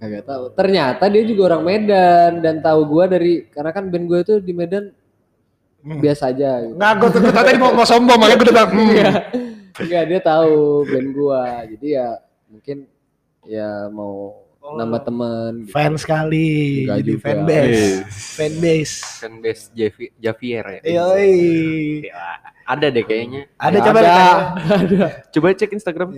Kagak 0.00 0.24
tahu. 0.24 0.44
Ternyata 0.56 1.04
dia 1.12 1.22
juga 1.28 1.54
orang 1.54 1.62
Medan 1.62 2.40
dan 2.40 2.58
tahu 2.64 2.88
gua 2.88 3.04
dari 3.06 3.46
karena 3.52 3.70
kan 3.70 3.86
band 3.92 4.06
gue 4.08 4.18
itu 4.24 4.34
di 4.40 4.52
Medan 4.56 4.90
Hmm. 5.80 5.96
biasa 5.96 6.28
aja 6.28 6.60
gitu. 6.60 6.76
Nggak, 6.76 6.92
gue 7.00 7.08
tuh 7.08 7.20
gue 7.24 7.32
tadi 7.32 7.56
mau, 7.56 7.72
mau 7.72 7.88
sombong 7.88 8.20
makanya 8.20 8.36
gue 8.36 8.44
udah 8.44 8.52
bilang, 8.52 8.70
hmm. 8.76 9.80
Enggak, 9.80 10.04
dia 10.12 10.20
tahu 10.20 10.84
band 10.84 11.08
gua. 11.16 11.64
Jadi 11.64 11.86
ya 11.96 12.08
mungkin 12.52 12.76
ya 13.48 13.88
mau 13.88 14.44
nambah 14.60 15.00
teman 15.02 15.52
gitu. 15.60 15.72
Fan 15.72 15.92
sekali, 15.96 16.84
Nggak 16.84 16.96
jadi 16.96 17.10
juga. 17.10 17.24
fanbase, 17.24 17.84
fanbase. 18.30 18.94
Fanbase 19.18 19.62
Javi- 19.72 20.12
Javier 20.16 20.64
ya. 20.70 20.80
Yoi. 20.86 21.34
Ada 22.62 22.86
deh 22.86 23.02
kayaknya. 23.02 23.40
Ada 23.56 23.76
Ya, 23.76 23.82
coba 23.82 23.98
ada. 23.98 24.06
ditanya. 24.06 25.08
Coba 25.28 25.46
cek 25.52 25.70
Instagram. 25.72 26.08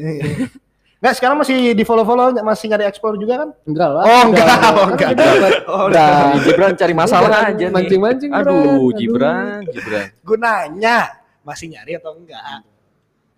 Nggak, 0.98 1.14
sekarang 1.16 1.34
masih 1.34 1.72
di 1.72 1.82
follow-follow, 1.82 2.30
masih 2.38 2.66
nyari 2.68 2.84
explore 2.84 3.16
juga 3.16 3.42
kan? 3.42 3.48
Enggak 3.64 3.88
lah. 3.90 4.04
Oh, 4.04 4.22
enggak, 4.24 4.46
Udah- 4.46 4.60
oh, 4.70 4.86
enggak. 4.86 4.98
Kan 5.00 5.10
kita 5.10 5.24
dapat- 5.24 5.62
Oh, 5.64 5.82
udah. 5.88 6.10
Gibran 6.38 6.72
cari 6.76 6.94
masalah 6.94 7.26
Jangan 7.28 7.48
aja 7.48 7.64
nih. 7.64 7.74
Mancing-mancing. 7.74 8.30
Aduh, 8.30 8.54
Aduh. 8.54 8.88
Gibran, 8.94 9.60
Gibran. 9.66 10.06
Gue 10.20 10.36
nanya, 10.36 10.98
masih 11.42 11.66
nyari 11.68 11.92
atau 11.96 12.14
enggak? 12.14 12.62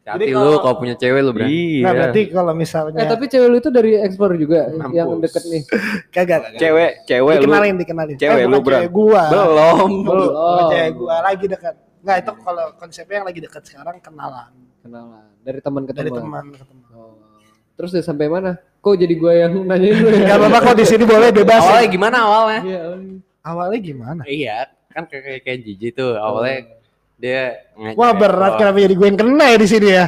Hati 0.05 0.21
Jadi 0.21 0.25
lu 0.31 0.37
kalau- 0.37 0.61
kalau 0.61 0.77
punya 0.77 0.95
cewek 0.95 1.21
lu 1.21 1.33
berarti. 1.33 1.49
Iya. 1.57 1.81
Nah, 1.81 1.93
berarti 1.97 2.21
kalau 2.29 2.53
misalnya 2.53 2.99
Eh 3.01 3.09
tapi 3.09 3.25
cewek 3.25 3.49
lu 3.49 3.57
itu 3.57 3.71
dari 3.73 3.91
explore 3.97 4.37
juga 4.37 4.61
Mampus. 4.69 4.93
yang 4.93 5.09
deket 5.17 5.43
nih. 5.49 5.63
kagak. 6.13 6.41
Cewek, 6.55 6.91
cewek 7.05 7.35
lu. 7.35 7.43
dikenalin, 7.43 7.75
dikenalin. 7.81 8.17
Cewek 8.17 8.45
bukan 8.45 8.53
lu, 8.53 8.59
Bran. 8.61 8.79
Cewek 8.79 8.91
gua. 8.93 9.23
Belum. 9.33 9.91
Belum. 10.05 10.31
Cewek 10.69 10.91
gua 10.95 11.17
lagi 11.21 11.47
dekat. 11.49 11.75
Enggak, 12.05 12.17
itu 12.21 12.33
kalau 12.39 12.65
konsepnya 12.77 13.17
yang 13.17 13.27
lagi 13.27 13.41
dekat 13.41 13.63
sekarang 13.65 13.97
kenalan. 13.99 14.53
Kenalan. 14.85 15.25
Dari 15.41 15.61
teman 15.61 15.83
ke 15.83 15.93
Dari 15.93 16.11
teman. 16.11 16.21
teman 16.23 16.45
ke 16.53 16.61
teman. 16.61 16.85
Oh. 16.93 17.17
Terus 17.75 17.91
udah 17.91 18.05
sampai 18.05 18.29
mana? 18.29 18.53
Kok 18.79 18.95
jadi 18.95 19.15
gua 19.17 19.33
yang 19.35 19.65
nanyain 19.65 19.97
lu 19.97 20.13
ya? 20.13 20.27
Gak 20.27 20.37
apa-apa 20.37 20.59
kok 20.63 20.77
di 20.77 20.85
sini 20.85 21.05
boleh 21.09 21.33
bebas. 21.33 21.65
Awalnya 21.65 21.89
gimana 21.89 22.17
awalnya? 22.21 22.61
Iya. 22.61 22.83
Awalnya 23.41 23.79
gimana? 23.81 24.23
Iya, 24.25 24.57
kan 24.89 25.09
kayak 25.09 25.41
kayak, 25.41 25.59
Gigi 25.61 25.89
tuh 25.91 26.13
awalnya 26.15 26.69
dia 27.15 27.63
ngajak. 27.79 27.97
Wah 27.99 28.13
berat 28.13 28.53
oh, 28.53 28.59
kenapa 28.59 28.79
jadi 28.83 28.95
gue 28.95 29.07
yang 29.07 29.21
kena 29.21 29.45
ya 29.55 29.57
di 29.59 29.69
sini 29.71 29.89
ya. 29.89 30.05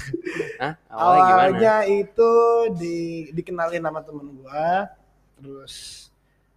Hah? 0.62 0.72
Awalnya 0.90 1.22
gimana? 1.22 1.42
Awalnya 1.46 1.76
itu 1.88 2.32
di, 2.76 2.98
dikenalin 3.32 3.82
sama 3.86 4.00
temen 4.04 4.26
gua, 4.36 4.90
terus 5.38 5.74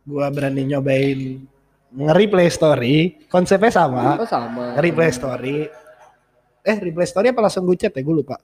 gua 0.04 0.28
berani 0.28 0.68
nyobain 0.68 1.48
nge-replay 1.94 2.50
story, 2.50 2.96
konsepnya 3.30 3.70
sama, 3.70 4.18
Oh 4.18 4.26
sama. 4.26 4.74
nge-replay 4.74 5.12
story. 5.14 5.70
Eh, 6.64 6.78
replay 6.80 7.06
story 7.06 7.30
apa 7.30 7.40
langsung 7.44 7.70
gue 7.70 7.78
chat 7.78 7.94
ya? 7.94 8.02
Gue 8.02 8.24
lupa. 8.24 8.42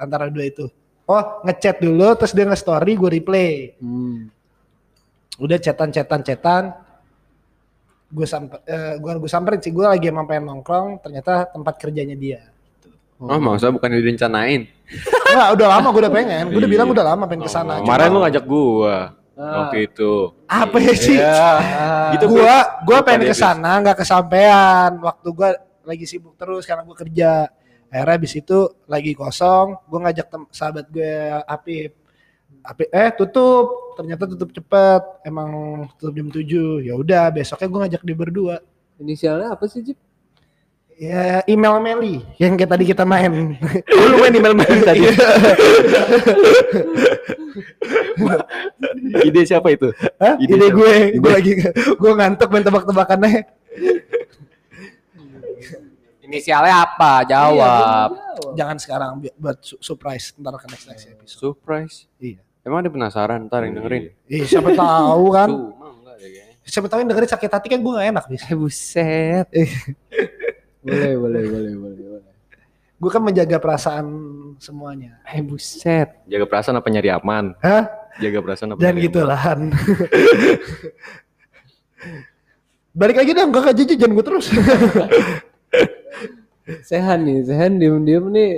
Antara 0.00 0.32
dua 0.32 0.48
itu. 0.48 0.64
Oh, 1.04 1.44
ngechat 1.44 1.84
dulu, 1.84 2.16
terus 2.16 2.32
dia 2.32 2.48
nge-story, 2.48 2.96
gue 2.96 3.10
replay. 3.20 3.76
Hmm. 3.76 4.32
Udah 5.36 5.60
chatan, 5.60 5.92
chatan, 5.92 6.24
chatan. 6.24 6.72
Gue 8.14 8.24
samper, 8.24 8.62
eh, 8.62 8.94
gua 9.02 9.18
gue 9.18 9.26
samperin 9.26 9.58
sih, 9.58 9.74
gue 9.74 9.82
lagi 9.82 10.06
emang 10.06 10.22
pengen 10.24 10.46
nongkrong, 10.46 11.02
ternyata 11.02 11.50
tempat 11.50 11.74
kerjanya 11.76 12.14
dia. 12.14 12.46
Oh, 13.18 13.38
maksudnya 13.38 13.74
bukan 13.74 13.90
direncanain. 13.90 14.70
Wah, 15.34 15.50
udah 15.50 15.66
lama 15.66 15.90
gue 15.90 16.02
udah 16.06 16.14
pengen. 16.14 16.44
Gue 16.46 16.62
udah 16.62 16.70
Iya. 16.70 16.74
bilang 16.78 16.88
udah 16.90 17.04
lama 17.04 17.24
pengen 17.26 17.42
ke 17.42 17.50
sana. 17.50 17.82
Kemarin 17.82 18.06
Cuma- 18.06 18.14
lu 18.14 18.18
ngajak 18.22 18.44
gua 18.46 18.96
Ah. 19.34 19.66
waktu 19.66 19.76
itu. 19.90 20.12
apa 20.46 20.76
ya 20.78 20.94
sih? 20.94 21.18
Iya. 21.18 21.34
Ah. 21.34 22.10
Gitu, 22.14 22.26
gua 22.30 22.54
gua 22.86 22.98
pengen 23.02 23.26
ke 23.26 23.34
sana 23.34 23.82
nggak 23.82 23.98
kesampaian. 23.98 24.94
Waktu 25.02 25.28
gua 25.34 25.50
lagi 25.82 26.06
sibuk 26.06 26.38
terus 26.38 26.62
karena 26.62 26.86
gua 26.86 26.94
kerja. 26.94 27.50
Akhirnya 27.90 28.14
habis 28.14 28.32
itu 28.34 28.58
lagi 28.86 29.10
kosong, 29.14 29.74
gua 29.86 29.98
ngajak 30.06 30.26
sahabat 30.50 30.86
gue 30.86 31.14
Apip. 31.46 31.98
Eh 32.64 33.10
tutup, 33.12 33.94
ternyata 34.00 34.24
tutup 34.24 34.48
cepet. 34.50 35.02
Emang 35.22 35.50
tutup 36.00 36.16
jam 36.16 36.28
7. 36.32 36.80
Ya 36.80 36.96
udah, 36.96 37.28
besoknya 37.28 37.68
gua 37.68 37.80
ngajak 37.84 38.02
dia 38.02 38.16
berdua. 38.16 38.56
Inisialnya 38.96 39.52
apa 39.52 39.68
sih, 39.68 39.84
Jip? 39.84 39.98
Ya 40.94 41.42
email 41.50 41.82
Meli 41.82 42.22
yang 42.38 42.54
kayak 42.54 42.70
tadi 42.70 42.86
kita 42.86 43.02
main. 43.02 43.58
Lu 44.14 44.14
main 44.22 44.30
email 44.30 44.54
mail 44.54 44.78
tadi. 44.86 45.02
Ide 49.26 49.42
siapa 49.42 49.74
itu? 49.74 49.90
Hah? 50.22 50.38
Ide 50.38 50.54
Ide 50.54 50.66
gue, 50.70 50.94
gue 51.18 51.30
lagi 51.34 51.52
gue 51.98 52.12
ngantuk 52.14 52.46
main 52.46 52.62
tebak-tebakannya. 52.62 53.42
Inisialnya 56.22 56.86
apa? 56.86 57.26
Jawab. 57.26 58.08
Jangan 58.54 58.76
sekarang 58.78 59.10
buat 59.34 59.58
su- 59.66 59.82
surprise 59.82 60.30
ntar 60.38 60.54
ke 60.62 60.66
next 60.70 60.86
next 60.86 61.04
episode. 61.10 61.38
Surprise. 61.58 62.06
Iya. 62.22 62.38
Emang 62.64 62.80
dia 62.80 62.88
penasaran 62.88 63.44
ntar 63.44 63.68
yang 63.68 63.76
dengerin. 63.76 64.08
Ih, 64.24 64.48
siapa 64.48 64.72
tahu 64.72 65.24
kan? 65.36 65.52
Cuma 65.52 65.92
enggak 66.00 66.16
deh 66.16 66.28
kayaknya. 66.32 66.64
Siapa 66.64 66.86
tahu 66.88 66.98
yang 67.04 67.08
dengerin 67.12 67.30
sakit 67.36 67.50
hati 67.52 67.66
kan 67.68 67.78
gue 67.84 67.92
gak 67.92 68.08
enak 68.08 68.24
bis. 68.32 68.42
Eh 68.48 68.56
buset. 68.56 69.46
Boleh, 70.84 71.12
boleh, 71.16 71.42
boleh, 71.44 71.72
boleh, 71.76 72.02
boleh. 72.08 72.32
Gue 72.96 73.10
kan 73.12 73.20
menjaga 73.20 73.60
perasaan 73.60 74.06
semuanya. 74.56 75.20
Eh 75.28 75.44
buset. 75.44 76.08
Jaga 76.24 76.44
perasaan 76.48 76.80
apa 76.80 76.88
nyari 76.88 77.12
aman? 77.12 77.52
Hah? 77.60 77.84
Jaga 78.16 78.38
perasaan 78.40 78.72
apa? 78.72 78.80
Nyari 78.80 78.98
gitu 79.12 79.20
aman? 79.20 79.28
lah. 79.28 79.40
Han. 79.44 79.60
Balik 82.94 83.16
lagi 83.20 83.30
dong, 83.34 83.50
gue 83.52 83.60
ke 83.60 83.72
Jiji, 83.74 83.94
jangan 84.00 84.14
gue 84.16 84.24
terus. 84.24 84.46
Sehan 86.88 87.28
nih, 87.28 87.44
Sehan 87.44 87.76
diem-diem 87.76 88.24
nih. 88.30 88.52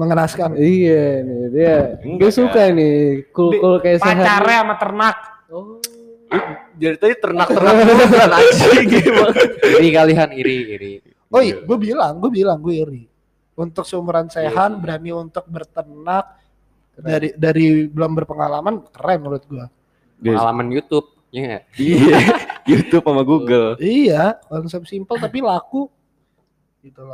Mengenaskan. 0.00 0.56
Iya 0.56 1.20
nih, 1.20 1.42
dia 1.52 1.74
Enggak, 2.00 2.18
gue 2.24 2.30
suka 2.32 2.62
nih, 2.72 3.28
cool-cool 3.36 3.76
kayak 3.84 4.00
Sehan. 4.00 4.16
Pacarnya 4.24 4.58
sama 4.64 4.74
ternak. 4.80 5.16
Oh. 5.52 5.76
Jadi 6.80 6.96
tadi 6.96 7.14
ternak-ternak 7.20 7.74
bukan 8.08 8.30
anjing 8.32 8.86
gimana? 8.88 9.40
Iri 9.76 9.88
kalian 9.92 10.30
iri 10.32 10.56
iri. 10.72 10.92
Oh 11.28 11.44
iya, 11.44 11.60
gue 11.60 11.76
bilang, 11.76 12.16
gue 12.16 12.30
bilang 12.32 12.58
gue 12.64 12.74
iri. 12.80 13.04
Untuk 13.52 13.84
seumuran 13.84 14.32
Sehan, 14.32 14.80
berani 14.80 15.12
untuk 15.12 15.44
berternak 15.44 16.40
dari 16.96 17.36
dari 17.36 17.84
belum 17.84 18.24
berpengalaman 18.24 18.88
keren 18.88 19.20
menurut 19.20 19.44
gue. 19.44 19.66
Pengalaman 20.24 20.72
YouTube. 20.72 21.12
Iya? 21.28 21.68
Iya. 21.76 22.16
YouTube 22.70 23.04
sama 23.04 23.22
Google. 23.22 23.76
Iya, 23.76 24.40
konsep 24.48 24.88
simpel 24.88 25.20
tapi 25.20 25.44
laku. 25.44 25.92
Gitu 26.80 27.04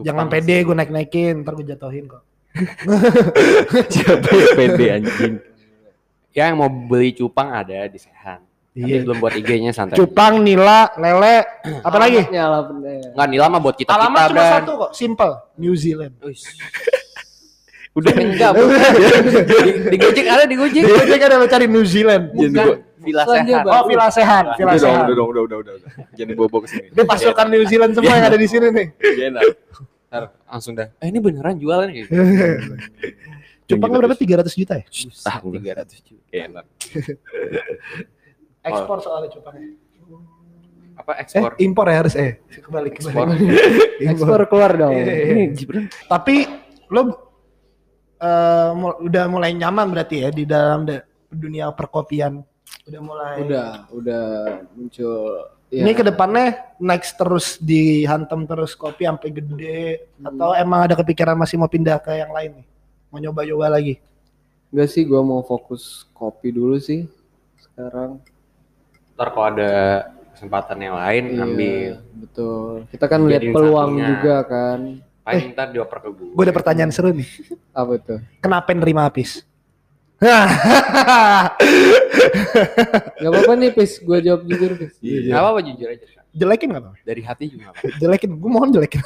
loh. 0.00 0.06
Jangan 0.08 0.26
pede 0.32 0.56
gue 0.64 0.74
naik-naikin, 0.76 1.34
ntar 1.44 1.52
gue 1.54 1.66
jatuhin 1.68 2.04
kok. 2.08 2.22
Siapa 3.94 4.28
yang 4.32 4.52
pede 4.56 4.86
anjing? 4.90 5.34
Ya 6.34 6.50
yang 6.50 6.58
mau 6.58 6.70
beli 6.70 7.14
cupang 7.14 7.52
ada 7.52 7.86
di 7.86 7.98
Sehan. 8.00 8.40
Iya. 8.70 9.02
belum 9.02 9.18
buat 9.18 9.34
IG-nya 9.34 9.74
santai. 9.74 9.98
Cupang, 9.98 10.38
nila, 10.46 10.94
lele, 10.94 11.42
apa 11.82 11.96
lagi? 11.98 12.22
Enggak 12.22 13.28
nila 13.28 13.50
mah 13.50 13.58
buat 13.58 13.74
kita 13.74 13.90
kita 13.90 13.98
Alamat 13.98 14.28
cuma 14.30 14.38
dan. 14.38 14.52
satu 14.62 14.72
kok, 14.78 14.90
simple. 14.94 15.32
New 15.58 15.74
Zealand. 15.74 16.14
Udah 17.90 18.12
Enggak, 18.14 18.52
di, 19.50 19.90
di 19.90 19.96
Gojek 19.98 20.26
ada 20.30 20.46
di 20.46 20.54
Gojek. 20.54 20.86
Dia 20.86 21.18
kan 21.18 21.30
ada 21.34 21.46
cari 21.50 21.66
New 21.66 21.82
Zealand. 21.82 22.30
Bukan. 22.30 22.89
Villa. 23.00 23.22
Baru. 23.24 23.68
Oh, 23.70 23.82
Villa 23.84 24.06
Sehat, 24.08 24.44
Villa 24.54 24.70
udah 24.70 24.78
Sehat. 24.78 25.04
udah 25.06 25.24
udah, 25.24 25.42
udah, 25.42 25.58
udah, 25.58 25.74
udah. 25.74 25.90
Jangan 26.12 26.28
dibawa 26.30 26.58
ke 26.60 26.68
sini. 26.68 26.86
Ini 26.90 27.02
pasukan 27.02 27.46
New 27.48 27.64
Zealand 27.64 27.92
semua 27.92 28.12
yang 28.12 28.26
ada 28.26 28.36
di 28.36 28.46
sini 28.46 28.66
nih. 28.68 28.86
Enak. 29.00 29.42
Ntar 30.06 30.22
langsung 30.44 30.72
dah. 30.74 30.88
Eh 30.96 31.06
ini 31.06 31.18
beneran 31.18 31.56
jualan 31.56 31.88
gitu. 31.88 32.10
Cupangnya 33.70 33.98
berapa? 34.02 34.14
300 34.14 34.50
juta 34.52 34.74
ya? 34.74 34.84
Ah, 35.24 35.38
Tiga 35.38 35.72
ratus 35.76 35.98
juta. 36.02 36.26
Enak. 36.28 36.66
Ekspor 38.62 38.98
soalnya 38.98 39.30
cupangnya. 39.30 39.70
Apa 40.92 41.16
Eh, 41.16 41.22
ekspor? 41.24 41.50
impor 41.56 41.86
ya 41.86 41.96
harus 41.96 42.12
eh. 42.12 42.44
Kembali 42.60 42.92
Ekspor. 42.92 43.24
kembali. 43.24 43.44
Ekspor 44.04 44.40
keluar 44.46 44.72
dong. 44.74 44.92
Iya, 44.92 45.14
iya. 45.48 45.80
Tapi 46.04 46.44
lo 46.88 47.00
eh, 48.20 48.70
mul- 48.74 48.98
udah 49.00 49.24
mulai 49.26 49.54
nyaman 49.54 49.88
berarti 49.88 50.20
ya 50.20 50.28
di 50.28 50.44
dalam 50.44 50.84
da- 50.84 51.00
dunia 51.26 51.72
perkopian. 51.72 52.44
Udah 52.82 53.00
mulai. 53.00 53.34
Udah, 53.40 53.68
udah 53.90 54.24
muncul. 54.72 55.30
ya, 55.68 55.84
Ini 55.84 55.92
ke 55.92 56.02
depannya 56.02 56.46
next 56.76 57.14
terus 57.14 57.56
dihantam 57.56 58.42
terus 58.42 58.72
kopi 58.72 59.04
sampai 59.04 59.30
gede 59.30 59.80
Hmm. 60.16 60.28
atau 60.28 60.50
emang 60.52 60.80
ada 60.82 60.94
kepikiran 60.94 61.34
masih 61.34 61.56
mau 61.56 61.66
pindah 61.66 61.96
ke 61.96 62.12
yang 62.14 62.30
lain 62.30 62.50
nih? 62.56 62.66
Mau 63.08 63.18
nyoba-nyoba 63.18 63.66
lagi? 63.70 63.98
Enggak 64.68 64.88
sih, 64.88 65.02
gua 65.02 65.20
mau 65.20 65.40
fokus 65.40 65.82
kopi 66.10 66.50
dulu 66.50 66.76
sih 66.76 67.06
sekarang. 67.60 68.22
Ntar 69.14 69.28
kalau 69.28 69.46
ada 69.48 69.72
kesempatan 70.32 70.78
yang 70.80 70.96
lain 70.96 71.24
Iya, 71.28 71.42
ambil. 71.42 71.92
betul. 72.16 72.72
Kita 72.88 73.04
kan 73.06 73.20
lihat 73.22 73.42
peluang 73.46 73.90
satunya. 73.92 74.06
juga 74.08 74.36
kan. 74.42 74.80
Paling 75.20 75.52
ntar 75.52 75.66
dioper 75.68 75.98
ke 76.00 76.08
gue. 76.10 76.30
Gue 76.32 76.44
ada 76.44 76.54
pertanyaan 76.54 76.90
seru 76.90 77.12
nih. 77.12 77.28
Apa 77.70 78.00
tuh? 78.00 78.18
Kenapa 78.40 78.72
nerima 78.72 79.04
Apis? 79.04 79.44
Gak 83.20 83.30
apa-apa 83.30 83.52
nih, 83.56 83.70
Pis. 83.72 83.96
Gua 84.04 84.20
jawab 84.20 84.44
jujur, 84.44 84.76
Pis. 84.76 84.94
Iya. 85.00 85.32
Gak 85.32 85.40
apa-apa 85.40 85.60
jujur 85.64 85.88
aja. 85.88 86.04
Jelekin 86.30 86.70
nggak 86.70 86.82
apa? 86.86 86.92
Dari 87.02 87.22
hati 87.26 87.44
juga 87.50 87.62
gak 87.66 87.74
apa-apa. 87.74 87.98
Jelekin, 87.98 88.30
gue 88.38 88.50
mohon 88.52 88.70
jelekin. 88.70 89.02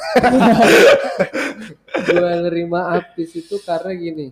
Gua 2.05 2.29
nerima 2.45 2.79
Apis 2.99 3.33
itu 3.33 3.57
karena 3.65 3.91
gini. 3.97 4.29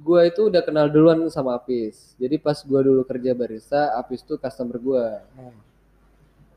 Gua 0.00 0.28
itu 0.28 0.52
udah 0.52 0.60
kenal 0.60 0.92
duluan 0.92 1.24
sama 1.32 1.56
Apis. 1.56 2.12
Jadi 2.20 2.36
pas 2.36 2.60
gua 2.66 2.84
dulu 2.84 3.00
kerja 3.06 3.32
barista, 3.32 3.96
Apis 3.96 4.20
tuh 4.20 4.36
customer 4.36 4.76
gua. 4.76 5.24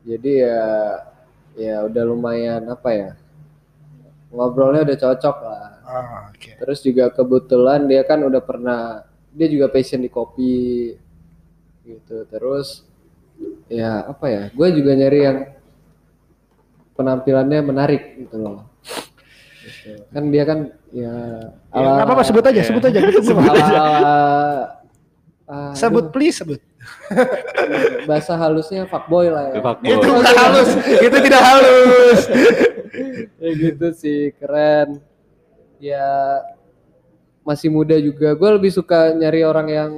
Jadi 0.04 0.44
ya 0.44 0.60
ya 1.56 1.76
udah 1.88 2.02
lumayan 2.04 2.60
apa 2.68 2.90
ya? 2.92 3.10
Ngobrolnya 4.34 4.82
udah 4.82 4.98
cocok 4.98 5.36
lah. 5.40 5.64
Ah, 5.80 6.26
Oke. 6.28 6.58
Terus 6.58 6.78
juga 6.80 7.06
kebetulan 7.08 7.86
dia 7.86 8.02
kan 8.02 8.18
udah 8.20 8.42
pernah 8.42 8.80
dia 9.30 9.46
juga 9.46 9.70
passion 9.70 9.98
di 9.98 10.10
kopi 10.10 10.90
gitu. 11.84 12.26
Terus 12.26 12.82
ya 13.66 14.02
apa 14.04 14.26
ya? 14.26 14.42
Gue 14.50 14.68
juga 14.72 14.92
nyari 14.92 15.20
yang 15.20 15.38
penampilannya 16.94 17.60
menarik 17.62 18.02
gitu 18.18 18.36
loh. 18.36 18.66
Gitu. 19.62 20.02
Kan 20.10 20.24
dia 20.28 20.44
kan 20.44 20.58
ya 20.90 21.14
Ya, 21.70 21.88
nggak 21.90 22.06
apa-apa 22.06 22.22
sebut 22.22 22.44
aja, 22.44 22.60
sebut 22.62 22.82
aja. 22.84 22.98
Gitu, 23.00 23.18
gua- 23.24 23.42
ala, 23.50 23.66
aduh, 25.44 25.74
sebut 25.74 26.04
please 26.10 26.38
sebut. 26.38 26.60
bahasa 28.08 28.36
halusnya 28.36 28.84
fuckboy 28.88 29.28
lah 29.32 29.52
ya. 29.52 29.60
Fuck 29.60 29.78
Itu 29.84 30.08
bukan 30.08 30.34
halus, 30.36 30.70
itu 31.00 31.16
tidak 31.24 31.42
halus. 31.42 32.20
ya 33.40 33.50
gitu 33.56 33.86
sih 33.96 34.20
keren. 34.36 35.00
Ya 35.82 36.40
masih 37.44 37.68
muda 37.68 37.96
juga. 38.00 38.32
Gue 38.34 38.50
lebih 38.56 38.72
suka 38.72 39.12
nyari 39.12 39.44
orang 39.44 39.68
yang 39.68 39.90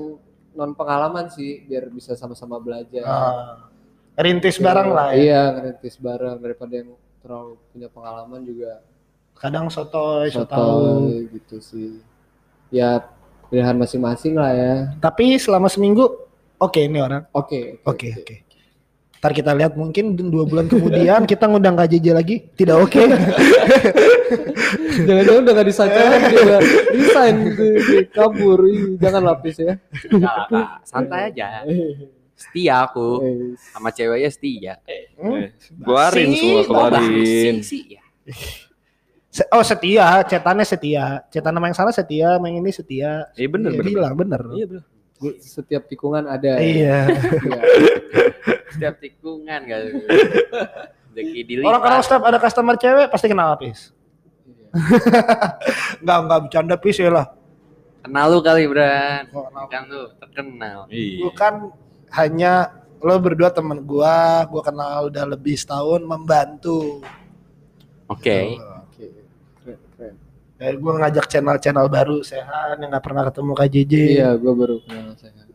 non 0.57 0.72
pengalaman 0.72 1.28
sih 1.30 1.62
biar 1.68 1.89
bisa 1.93 2.18
sama-sama 2.18 2.59
belajar. 2.59 3.05
Ah, 3.07 3.70
rintis 4.18 4.57
barang 4.59 4.89
lah 4.91 5.12
ya. 5.14 5.16
iya 5.16 5.43
ngerintis 5.55 5.97
bareng. 6.03 6.37
Daripada 6.43 6.72
yang 6.74 6.91
terlalu 7.22 7.55
punya 7.70 7.89
pengalaman 7.93 8.41
juga. 8.43 8.82
Kadang 9.37 9.68
sotoy, 9.68 10.32
so 10.32 10.43
sotoy. 10.43 10.57
tahu. 10.57 11.34
gitu 11.39 11.57
sih. 11.62 12.01
Ya 12.72 13.05
pilihan 13.47 13.78
masing-masing 13.78 14.34
lah 14.34 14.53
ya. 14.53 14.74
Tapi 14.99 15.39
selama 15.39 15.70
seminggu 15.70 16.26
oke 16.59 16.80
ini 16.80 16.98
orang. 16.98 17.22
oke 17.30 17.80
Oke, 17.82 18.09
oke. 18.14 18.36
Ntar 19.16 19.32
kita 19.32 19.50
lihat 19.52 19.74
mungkin 19.74 20.12
dua 20.14 20.44
bulan 20.44 20.66
kemudian 20.66 21.24
kita 21.30 21.44
ngundang 21.44 21.74
KJJ 21.74 22.07
lagi. 22.11 22.36
Tidak 22.50 22.76
oke. 22.76 23.00
jangan-jangan 24.98 25.40
udah 25.40 25.52
gak 25.54 25.66
disacaran 25.66 26.20
dia 26.26 26.40
udah 26.40 26.61
resign 26.90 27.34
gitu 27.46 27.64
kabur 28.11 28.61
jangan 28.98 29.22
lapis 29.24 29.57
ya 29.57 29.74
Enggak 30.09 30.32
lah, 30.32 30.46
Kak. 30.46 30.68
Santai 30.82 31.20
aja. 31.30 31.62
Setia 32.36 32.84
aku. 32.84 33.09
Eh, 33.22 33.36
Sama 33.57 33.88
ceweknya 33.88 34.28
setia. 34.28 34.74
Hmm? 35.16 35.48
Keluarin 35.80 36.28
Basi, 36.28 36.36
semua, 36.36 36.61
keluarin. 36.62 37.09
Basi 37.16 37.64
sih 37.64 37.82
ya. 37.88 38.02
Se- 39.30 39.48
Oh 39.48 39.61
setia, 39.61 40.20
cetannya 40.22 40.64
setia. 40.64 41.24
Cetan 41.26 41.52
nama 41.52 41.64
yang 41.64 41.76
salah 41.76 41.92
setia, 41.92 42.36
yang 42.36 42.54
ini 42.54 42.68
setia. 42.68 43.24
Iya 43.32 43.48
bener, 43.48 43.72
Iya, 43.72 43.78
bener. 43.78 43.92
Bilang 43.96 44.14
bener. 44.14 44.40
Iya 44.52 44.64
bener. 44.68 44.84
Setiap 45.41 45.89
tikungan 45.89 46.29
ada 46.29 46.61
Iya. 46.61 47.09
Iya. 47.09 47.61
Setiap 48.73 49.01
tikungan 49.01 49.59
gak 49.64 49.81
dilipat. 51.17 51.64
Orang 51.64 51.83
kalau 51.83 52.01
setiap 52.05 52.23
ada 52.29 52.39
customer 52.41 52.77
cewek 52.77 53.09
pasti 53.09 53.27
kenal 53.33 53.57
Apis. 53.57 53.97
Enggak, 56.05 56.19
enggak 56.21 56.41
bercanda 56.45 56.77
Pis 56.77 57.01
ya 57.01 57.09
lah. 57.09 57.27
Kenal 58.05 58.27
lu 58.31 58.39
kali, 58.45 58.69
Bran. 58.69 59.27
Oh, 59.33 59.49
kenal. 59.49 59.64
Kan 59.73 59.83
lu 59.89 60.03
terkenal. 60.21 60.79
Iya. 60.93 61.27
Bukan 61.27 61.55
hanya 62.12 62.53
lo 63.01 63.17
berdua 63.19 63.51
temen 63.51 63.83
gua, 63.83 64.45
gua 64.47 64.62
kenal 64.62 65.09
udah 65.09 65.25
lebih 65.27 65.57
setahun 65.57 66.05
membantu. 66.05 67.01
Oke. 68.07 68.61
Keren, 68.61 68.76
Dari 70.57 70.76
gua 70.76 70.96
ngajak 70.96 71.28
channel-channel 71.28 71.86
baru 71.86 72.24
Sehan 72.24 72.80
yang 72.80 72.88
nggak 72.88 73.04
pernah 73.04 73.28
ketemu 73.28 73.52
KJJ. 73.52 73.92
Iya, 73.92 74.28
gue 74.34 74.52
baru 74.52 74.76
kenal 74.80 75.12
sehat. 75.14 75.46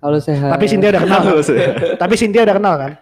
Halo 0.00 0.18
sehat. 0.18 0.50
Tapi 0.50 0.64
Cynthia 0.66 0.90
udah 0.90 1.02
kenal. 1.02 1.18
kan? 1.18 1.28
Halo, 1.28 1.40
saya. 1.42 1.68
Tapi 1.96 2.14
Cynthia 2.14 2.42
udah 2.42 2.56
kenal 2.56 2.74
kan? 2.74 2.92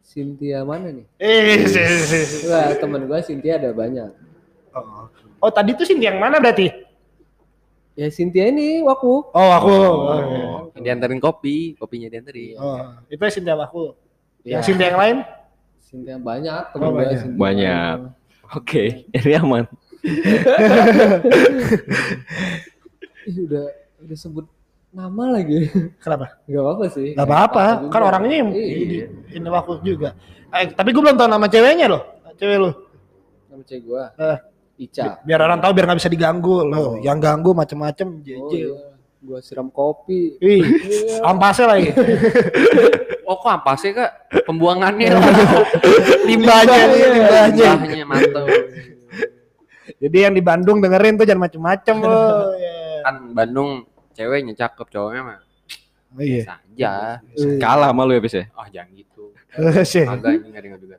Cynthia 0.00 0.58
mana 0.62 0.88
nih? 0.88 1.06
Eh, 1.16 1.58
si- 1.66 2.46
Wah, 2.46 2.70
temen 2.72 3.02
gue 3.04 3.18
Cynthia 3.20 3.54
ada 3.56 3.70
banyak. 3.70 4.10
Oh. 4.72 5.10
Oh, 5.38 5.50
tadi 5.50 5.74
tuh 5.74 5.82
Cynthia 5.82 6.10
yang 6.10 6.18
mana 6.18 6.38
berarti? 6.38 6.70
Ya 7.92 8.06
Cynthia 8.08 8.46
ini 8.46 8.82
waku. 8.82 9.26
Oh, 9.26 9.50
aku. 9.52 9.74
Oh. 9.74 10.70
Dianterin 10.72 11.18
kopi, 11.18 11.74
kopinya 11.74 12.06
dianterin. 12.06 12.54
Oh, 12.56 12.78
itu 13.06 13.18
Cynthia 13.32 13.54
aku. 13.56 13.90
Ya, 14.42 14.58
Yang 14.58 14.70
Cynthia 14.70 14.86
yang 14.88 14.98
lain? 14.98 15.16
Cynthia 15.80 16.16
banyak 16.16 16.60
temen 16.70 16.82
Oh, 16.84 16.90
gue. 16.90 16.98
banyak. 17.00 17.18
Cynthia 17.18 17.38
Banyak. 17.38 17.96
Oke, 18.48 18.82
ini 19.08 19.32
aman. 19.34 19.66
Udah 23.26 23.64
udah 24.06 24.16
sebut 24.16 24.46
nama 24.90 25.24
lagi. 25.34 25.68
Kenapa? 25.98 26.38
Gak 26.46 26.62
apa-apa 26.62 26.84
sih. 26.88 27.08
Gak 27.12 27.26
apa-apa, 27.26 27.64
juga. 27.82 27.92
kan 27.92 28.00
orangnya 28.06 28.36
yang 28.38 28.50
Iya. 28.54 28.76
ini, 28.76 28.96
ini 29.34 29.46
aku 29.50 29.72
juga. 29.82 30.14
Eh, 30.54 30.70
tapi 30.70 30.94
gue 30.94 31.02
belum 31.02 31.18
tahu 31.18 31.28
nama 31.28 31.46
ceweknya 31.46 31.86
loh. 31.90 32.02
Cewek 32.38 32.56
lu. 32.56 32.70
Nama 33.50 33.62
cewek 33.66 33.82
gue. 33.82 34.02
Eh. 34.22 34.38
Ica. 34.76 35.24
Biar 35.24 35.40
orang 35.40 35.58
tahu 35.58 35.72
biar 35.72 35.84
nggak 35.88 36.00
bisa 36.00 36.12
diganggu 36.12 36.56
loh. 36.62 37.00
Yang 37.00 37.18
ganggu 37.18 37.50
macem-macem 37.52 38.08
Oh, 38.12 38.22
JJ. 38.22 38.52
iya. 38.54 38.72
Gue 39.18 39.38
siram 39.42 39.68
kopi. 39.68 40.38
Ih, 40.38 40.62
ampasnya 41.20 41.66
lagi. 41.66 41.90
Oh 43.26 43.34
kok 43.42 43.58
apa 43.58 43.74
sih 43.74 43.90
kak? 43.90 44.30
Pembuangannya 44.46 45.10
Limbahnya, 46.30 46.78
limbahnya. 46.94 47.70
Limbahnya 47.74 48.04
mantap. 48.06 48.46
Jadi 49.96 50.16
yang 50.18 50.34
di 50.34 50.42
Bandung 50.42 50.78
dengerin 50.78 51.14
tuh 51.14 51.26
jangan 51.26 51.46
macem-macem 51.46 51.96
loh. 52.04 52.52
Ya. 52.58 52.76
Kan 53.06 53.14
Bandung 53.32 53.70
ceweknya 54.12 54.54
cakep, 54.56 54.86
cowoknya 54.90 55.22
mah 55.22 55.38
Oh 56.16 56.22
iya. 56.24 56.42
bisa 56.48 56.54
aja. 56.56 56.92
Kalah 57.60 57.92
sama 57.92 58.08
lu 58.08 58.16
ya, 58.16 58.22
Pis 58.24 58.34
ya? 58.34 58.44
Oh 58.56 58.66
jangan 58.66 58.90
gitu. 58.96 59.24
Sih. 59.92 60.06
Agak 60.06 60.40
ini 60.40 60.46
nggak 60.48 60.64
dengar 60.64 60.80
juga. 60.80 60.96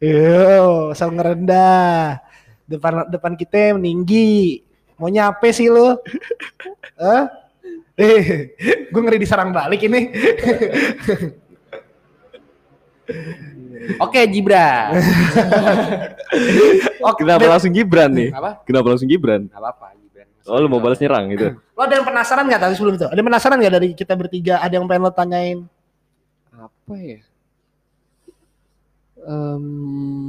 Yo, 0.00 0.92
asal 0.92 1.12
ngerendah. 1.12 2.20
Depan 2.64 3.08
depan 3.08 3.32
kita 3.36 3.76
meninggi. 3.76 4.60
Mau 4.96 5.10
nyape 5.10 5.50
sih 5.50 5.66
lu? 5.66 5.96
Hah? 7.02 7.26
Eh, 7.94 8.54
gue 8.90 9.00
ngeri 9.00 9.18
diserang 9.18 9.50
balik 9.50 9.86
ini. 9.86 10.10
Oke 14.00 14.20
Gibran. 14.28 14.92
Oh, 17.04 17.12
kenapa 17.14 17.44
langsung 17.46 17.70
Gibran 17.70 18.10
nih? 18.10 18.32
Apa? 18.32 18.64
Kenapa 18.64 18.86
langsung 18.90 19.06
Gibran? 19.06 19.46
Gak 19.46 19.60
apa-apa 19.60 19.92
Gibran. 20.00 20.26
Oh, 20.48 20.56
lu 20.56 20.66
mau 20.72 20.80
balas 20.80 20.98
nyerang 20.98 21.28
gitu. 21.30 21.52
Lo 21.76 21.80
ada 21.84 21.94
yang 22.00 22.06
penasaran 22.08 22.44
nggak 22.48 22.62
tadi 22.64 22.74
sebelum 22.74 22.94
itu? 22.96 23.06
Ada 23.06 23.18
yang 23.20 23.28
penasaran 23.28 23.56
nggak 23.60 23.74
dari 23.76 23.88
kita 23.92 24.14
bertiga? 24.16 24.54
Ada 24.58 24.80
yang 24.80 24.88
pengen 24.88 25.04
lo 25.04 25.12
tanyain? 25.12 25.58
Apa 26.50 26.94
ya? 26.96 27.20
Em, 29.24 29.64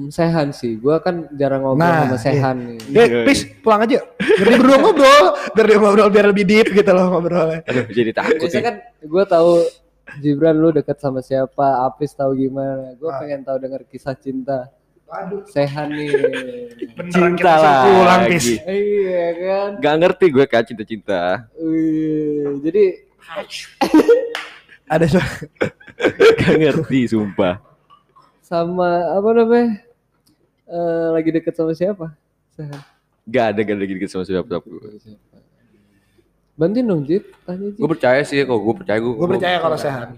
Sehan 0.07 0.55
sih, 0.55 0.79
gua 0.79 1.03
kan 1.03 1.27
jarang 1.35 1.67
ngobrol 1.67 1.83
Nah, 1.83 2.07
sama 2.07 2.15
iya. 2.15 2.23
Sehan 2.23 2.57
nih. 2.63 2.95
Eh, 2.95 3.07
please 3.27 3.43
pulang 3.59 3.83
aja. 3.83 3.99
Biar 4.19 4.47
dia 4.47 4.57
berdua 4.59 4.77
ngobrol, 4.79 5.25
biar 5.51 5.65
dia 5.67 5.77
ngobrol 5.79 6.09
biar 6.11 6.25
lebih 6.31 6.45
deep 6.47 6.67
gitu 6.71 6.91
loh 6.95 7.05
ngobrolnya. 7.11 7.59
Aduh, 7.67 7.85
jadi 7.91 8.11
takut 8.15 8.39
Biasanya 8.39 8.63
kan 8.71 8.75
gue 9.03 9.23
tahu 9.27 9.51
Gibran 10.15 10.55
lu 10.55 10.69
deket 10.69 10.97
sama 10.97 11.19
siapa, 11.19 11.83
Apis 11.83 12.13
tahu 12.13 12.37
gimana. 12.37 12.93
Gue 12.93 13.09
Ah. 13.09 13.17
pengen 13.17 13.41
tahu 13.41 13.57
denger 13.57 13.81
kisah 13.85 14.13
cinta. 14.13 14.69
Aduh, 15.05 15.45
Sehan 15.45 15.89
nih. 15.91 16.09
beneran 16.97 17.33
Cinta 17.35 17.53
suruh 17.55 17.77
pulang, 17.83 18.21
lagi. 18.21 18.29
Pis. 18.31 18.45
iya 18.63 19.25
kan. 19.35 19.69
Gak 19.77 19.95
ngerti 19.99 20.25
gue 20.29 20.45
kak 20.45 20.63
cinta-cinta. 20.65 21.21
Wih, 21.55 22.57
jadi 22.59 22.83
Ada 24.87 25.05
suara. 25.07 25.29
Gak 26.37 26.55
ngerti, 26.55 26.99
sumpah. 27.07 27.57
sama 28.39 28.85
apa 29.11 29.29
namanya? 29.31 29.81
Eh, 30.65 31.07
lagi 31.11 31.29
deket 31.31 31.53
sama 31.53 31.73
siapa? 31.73 32.13
Sehan. 32.53 32.81
Gak 33.25 33.45
ada 33.51 33.59
gak 33.61 33.75
ada 33.75 33.85
gitu 33.87 34.05
sama 34.05 34.21
siapa 34.21 34.45
siapa. 34.45 34.69
Bantuin 36.55 36.87
dong 36.87 37.03
Jit, 37.03 37.27
tanya 37.43 37.67
Jit. 37.67 37.79
Gue 37.83 37.89
percaya 37.91 38.23
sih 38.23 38.39
kok, 38.39 38.55
gue 38.55 38.75
percaya 38.79 38.97
gue. 39.03 39.11
Gue 39.11 39.27
percaya 39.27 39.59
kalau 39.59 39.75
sehat. 39.75 40.15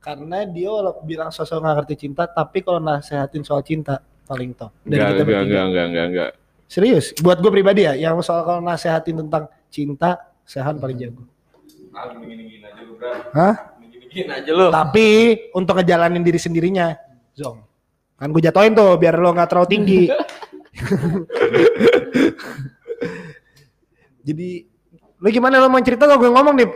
Karena 0.00 0.44
dia 0.48 0.68
walau 0.72 1.00
bilang 1.04 1.28
sosok 1.28 1.60
nggak 1.60 1.74
ngerti 1.80 1.94
cinta, 2.08 2.24
tapi 2.24 2.64
kalau 2.64 2.80
nasehatin 2.80 3.44
soal 3.44 3.60
cinta 3.60 4.00
paling 4.24 4.56
top. 4.56 4.72
Dari 4.84 4.96
Enggak, 4.96 5.08
kita 5.12 5.22
enggak, 5.24 5.42
enggak, 5.44 5.64
enggak, 5.64 5.84
enggak, 5.88 6.06
enggak. 6.08 6.30
Serius, 6.64 7.12
buat 7.20 7.36
gue 7.40 7.52
pribadi 7.52 7.84
ya, 7.84 7.92
yang 7.92 8.16
soal 8.24 8.48
kalau 8.48 8.64
nasehatin 8.64 9.20
tentang 9.28 9.48
cinta, 9.68 10.32
Sehan 10.44 10.76
paling 10.80 10.96
jago. 11.00 11.24
Hah? 13.32 13.76
Gini 14.08 14.30
aja 14.30 14.50
lu. 14.52 14.68
Tapi 14.72 15.06
untuk 15.56 15.80
ngejalanin 15.80 16.24
diri 16.24 16.40
sendirinya, 16.40 16.96
Zong. 17.36 17.60
Kan 18.16 18.32
gue 18.32 18.40
jatoin 18.44 18.72
tuh 18.72 18.96
biar 18.96 19.20
lo 19.20 19.32
nggak 19.32 19.48
terlalu 19.52 19.68
tinggi. 19.68 20.02
Jadi 24.24 24.73
lu 25.16 25.28
gimana 25.28 25.56
lo 25.56 25.68
mau 25.68 25.78
cerita 25.78 26.04
lo 26.04 26.16
gue 26.16 26.26
ngomong 26.26 26.54
nih? 26.56 26.68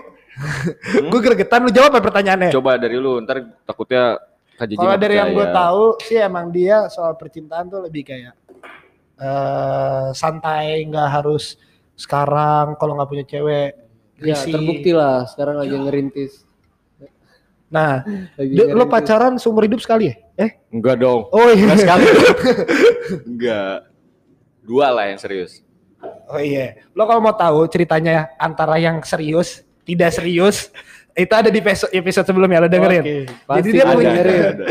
gue 1.04 1.20
gregetan 1.20 1.62
lu 1.62 1.70
jawab 1.70 1.90
apa 1.92 2.00
pertanyaannya? 2.00 2.50
Coba 2.50 2.76
dari 2.76 2.94
lu, 2.94 3.18
ntar 3.20 3.42
takutnya 3.62 4.22
Kalau 4.56 4.94
dari 4.94 5.14
yang 5.14 5.30
gue 5.30 5.38
percaya. 5.40 5.54
tahu 5.56 5.84
sih 6.00 6.16
emang 6.16 6.46
dia 6.48 6.86
soal 6.88 7.14
percintaan 7.14 7.66
tuh 7.68 7.80
lebih 7.80 8.02
kayak 8.04 8.34
eh 9.16 10.08
santai, 10.12 10.82
nggak 10.84 11.08
harus 11.12 11.58
sekarang 11.94 12.74
kalau 12.74 12.94
nggak 12.94 13.08
punya 13.08 13.24
cewek. 13.24 13.70
Ya 14.18 14.34
risih. 14.34 14.50
terbukti 14.50 14.90
lah 14.90 15.26
sekarang 15.26 15.58
lagi 15.58 15.74
ngerintis. 15.74 16.42
Nah, 17.68 18.02
Lagi 18.34 18.50
dia- 18.50 18.66
lo 18.66 18.82
ngerintis. 18.82 18.90
pacaran 18.90 19.32
seumur 19.36 19.62
hidup 19.62 19.78
sekali 19.78 20.10
ya? 20.10 20.14
Eh? 20.36 20.50
Enggak 20.70 20.98
dong. 20.98 21.30
Oh 21.30 21.46
iya. 21.48 21.66
Enggak 21.66 21.78
sekali. 21.78 22.04
Enggak. 23.30 23.76
Dua 24.60 24.86
lah 24.90 25.04
yang 25.06 25.18
serius. 25.18 25.62
Oh 26.28 26.40
iya. 26.40 26.76
Lo 26.92 27.08
kalau 27.08 27.24
mau 27.24 27.32
tahu 27.32 27.64
ceritanya 27.72 28.28
antara 28.36 28.76
yang 28.76 29.00
serius, 29.00 29.64
tidak 29.88 30.12
serius, 30.12 30.68
itu 31.16 31.34
ada 31.34 31.48
di 31.48 31.58
episode, 31.58 31.90
episode 31.90 32.26
sebelumnya 32.28 32.62
lo 32.62 32.68
dengerin. 32.70 33.02
Oke, 33.26 33.56
Jadi 33.58 33.68
dia 33.72 33.84
punya 33.88 34.10
dengerin. 34.12 34.42
ada. 34.44 34.64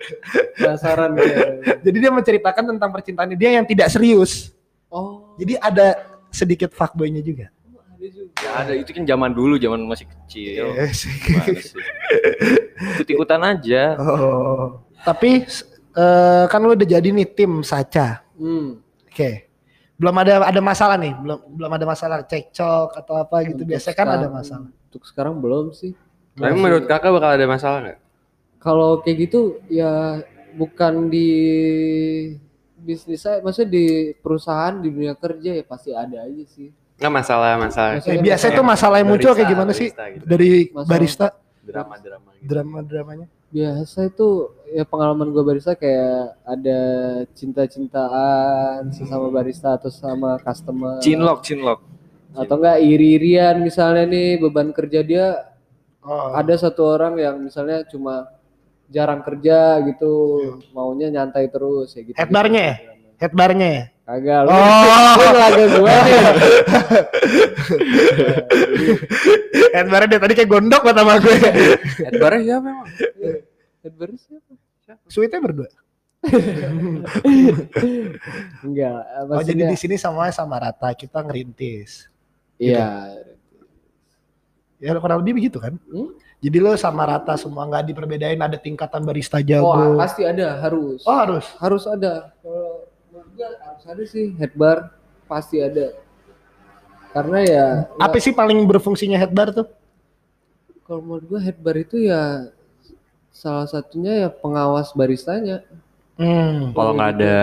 Penasaran 0.60 1.10
gue. 1.18 1.36
Jadi 1.82 1.96
dia 1.98 2.10
menceritakan 2.14 2.64
tentang 2.76 2.90
percintaannya 2.94 3.36
dia 3.36 3.50
yang 3.58 3.66
tidak 3.66 3.90
serius. 3.90 4.54
Oh, 4.88 5.36
Jadi 5.36 5.58
ada 5.58 5.98
sedikit 6.30 6.70
fuckboy-nya 6.72 7.20
juga. 7.20 7.50
ada 7.50 8.06
juga. 8.06 8.32
Ya 8.40 8.50
ada 8.64 8.72
itu 8.72 8.90
kan 8.94 9.04
zaman 9.04 9.30
dulu, 9.34 9.58
zaman 9.58 9.82
masih 9.84 10.06
kecil. 10.08 10.72
Yes. 10.78 11.04
Sih? 11.04 11.12
Ikut-ikutan 12.96 13.40
aja. 13.44 13.98
Oh. 13.98 14.80
Tapi 15.04 15.44
eh, 15.94 16.44
kan 16.48 16.60
lo 16.64 16.72
udah 16.72 16.88
jadi 16.88 17.08
nih 17.12 17.28
tim 17.28 17.60
Saca. 17.60 18.24
Hmm. 18.38 18.80
Oke. 19.04 19.49
Belum 20.00 20.16
ada 20.16 20.48
ada 20.48 20.60
masalah 20.64 20.96
nih, 20.96 21.12
belum 21.12 21.38
belum 21.60 21.70
ada 21.76 21.84
masalah 21.84 22.16
cekcok 22.24 22.88
atau 22.96 23.14
apa 23.20 23.44
gitu. 23.44 23.60
Untuk 23.60 23.68
Biasanya 23.68 23.96
kan 24.00 24.08
ada 24.08 24.26
masalah. 24.32 24.68
Untuk 24.88 25.02
sekarang 25.04 25.36
belum 25.36 25.76
sih. 25.76 25.92
Tapi 26.40 26.56
menurut 26.56 26.88
kakak 26.88 27.12
bakal 27.12 27.30
ada 27.36 27.44
masalah 27.44 27.78
nggak? 27.84 27.98
Kalau 28.56 29.04
kayak 29.04 29.28
gitu 29.28 29.60
ya 29.68 30.24
bukan 30.56 31.12
di 31.12 31.28
bisnis 32.80 33.20
saya, 33.20 33.44
maksudnya 33.44 33.76
di 33.76 33.86
perusahaan 34.16 34.80
di 34.80 34.88
dunia 34.88 35.12
kerja 35.12 35.52
ya 35.52 35.64
pasti 35.68 35.92
ada 35.92 36.24
aja 36.24 36.44
sih. 36.48 36.72
Nggak 36.96 37.12
masalah, 37.12 37.56
masalah. 37.60 37.92
Eh, 38.00 38.20
biasanya 38.20 38.52
tuh 38.56 38.64
masalah 38.64 38.96
yang 39.00 39.08
muncul 39.08 39.32
kayak 39.32 39.48
Barista, 39.48 39.52
gimana 39.56 39.72
sih 39.72 39.88
barista 39.88 40.04
gitu. 40.16 40.24
dari 40.28 40.50
Masalah. 40.72 40.88
barista 40.88 41.26
Drama-drama 41.60 42.28
gitu. 42.36 42.44
drama-dramanya? 42.48 43.26
Biasa 43.50 44.06
itu 44.06 44.28
ya 44.70 44.86
pengalaman 44.86 45.28
gue 45.28 45.42
barista 45.42 45.74
kayak 45.74 46.38
ada 46.46 46.80
cinta-cintaan 47.34 48.90
sesama 48.90 49.26
barista 49.28 49.74
atau 49.74 49.90
sama 49.90 50.38
customer 50.38 51.02
Cinlok, 51.02 51.42
cinlok. 51.42 51.82
atau 52.32 52.54
enggak 52.56 52.78
iri-irian 52.80 53.58
misalnya 53.58 54.06
nih 54.06 54.38
beban 54.38 54.70
kerja 54.70 55.00
dia 55.02 55.26
Oh. 56.00 56.32
ada 56.32 56.56
satu 56.56 56.96
orang 56.96 57.20
yang 57.20 57.36
misalnya 57.36 57.84
cuma 57.84 58.24
jarang 58.88 59.20
kerja 59.20 59.84
gitu 59.84 60.08
maunya 60.72 61.12
nyantai 61.12 61.44
terus 61.52 61.92
ya 61.92 62.00
gitu 62.00 62.16
Headbarnya 62.16 62.62
ya? 62.64 62.76
Headbarnya 63.20 63.68
ya? 63.68 63.84
kagak 64.10 64.42
lu 64.42 64.50
Oh. 64.50 65.14
lu 65.14 65.26
lagu 65.38 65.64
gue 65.70 65.94
nih 66.02 66.18
Headbarnya 69.70 70.08
dia 70.08 70.18
tadi 70.18 70.32
kayak 70.34 70.50
gondok 70.50 70.82
kata 70.82 70.98
sama 70.98 71.14
gue. 71.20 71.36
Edbarnya 72.10 72.40
siapa 72.42 72.66
emang? 72.66 72.88
headbar 73.80 74.08
siapa 74.12 74.52
Sweetnya 75.06 75.38
berdua. 75.38 75.68
enggak 78.60 79.00
Oh 79.24 79.40
jadi 79.40 79.56
maksudnya 79.56 79.66
di 79.70 79.76
sini 79.78 79.94
semuanya 79.96 80.32
sama 80.32 80.56
rata 80.58 80.90
kita 80.92 81.22
ngerintis. 81.22 82.08
iya 82.56 83.08
Ya 84.76 84.96
kurang 84.96 85.20
lebih 85.20 85.36
begitu 85.36 85.56
kan? 85.56 85.76
Hmm? 85.86 86.08
Jadi 86.40 86.56
lo 86.56 86.72
sama 86.74 87.04
rata 87.04 87.36
semua 87.36 87.62
nggak 87.64 87.84
diperbedain 87.86 88.36
ada 88.36 88.56
tingkatan 88.56 89.04
barista 89.04 89.36
oh 89.36 89.44
jago. 89.44 89.70
pasti 89.94 90.24
ada 90.24 90.56
harus 90.58 90.98
Oh 91.04 91.14
harus. 91.14 91.44
harus 91.56 91.84
ada 91.84 92.32
kalau 92.40 92.88
gua 93.40 93.48
harus 93.64 93.84
ada 93.86 94.04
sih 94.04 94.36
headbar 94.36 94.92
pasti 95.24 95.56
ada 95.58 95.96
karena 97.10 97.38
ya 97.42 97.66
Apa 97.96 98.20
sih 98.20 98.30
paling 98.30 98.60
berfungsinya 98.62 99.16
headbar 99.16 99.48
tuh? 99.50 99.66
kalau 100.84 101.00
menurut 101.00 101.24
gua 101.26 101.40
headbar 101.40 101.76
itu 101.78 101.96
ya 102.02 102.50
salah 103.30 103.64
satunya 103.64 104.12
ya 104.18 104.28
pengawas 104.28 104.92
baristanya 104.92 105.64
Hmm. 106.20 106.76
Kalau 106.76 106.92
nggak 106.92 107.16
ada 107.16 107.38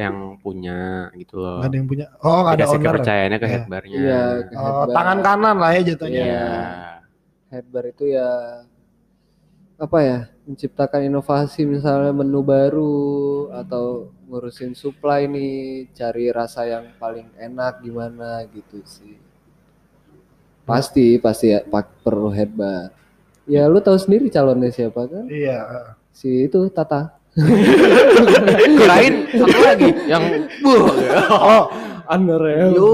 yang 0.00 0.40
punya 0.40 1.12
gitu 1.12 1.36
loh. 1.36 1.60
Nggak 1.60 1.68
ada 1.68 1.76
yang 1.76 1.88
punya. 1.92 2.06
Oh 2.24 2.40
nggak 2.40 2.56
ada 2.56 2.64
owner. 2.64 2.80
kepercayaannya 2.80 3.36
ke 3.36 3.44
Iya. 3.44 3.52
headbarnya. 3.52 3.96
iya 4.00 4.22
ke 4.40 4.52
Oh, 4.56 4.64
headbar. 4.64 4.94
tangan 4.96 5.18
kanan 5.20 5.56
lah 5.60 5.70
ya 5.76 5.82
jatuhnya. 5.84 6.22
Iya. 6.24 6.46
headbar 7.52 7.84
itu 7.84 8.04
ya 8.08 8.28
apa 9.76 9.98
ya 10.00 10.18
menciptakan 10.44 11.08
inovasi 11.08 11.64
misalnya 11.64 12.12
menu 12.12 12.44
baru 12.44 13.48
atau 13.52 14.12
ngurusin 14.28 14.76
supply 14.76 15.24
nih 15.24 15.88
cari 15.96 16.28
rasa 16.28 16.68
yang 16.68 16.92
paling 17.00 17.28
enak 17.40 17.80
gimana 17.80 18.44
gitu 18.52 18.84
sih 18.84 19.16
pasti 20.64 21.16
pasti 21.16 21.52
ya 21.52 21.60
pak 21.64 22.04
perlu 22.04 22.28
headbar 22.28 22.92
ya 23.44 23.68
lu 23.68 23.80
tahu 23.80 23.96
sendiri 23.96 24.28
calonnya 24.28 24.68
siapa 24.72 25.04
kan 25.08 25.24
Iya. 25.28 25.96
si 26.12 26.48
itu 26.48 26.68
Tata 26.72 27.16
Kirain 28.78 29.26
satu 29.34 29.58
lagi 29.58 29.90
yang 30.06 30.22
buh. 30.62 30.86
Oh, 31.34 31.64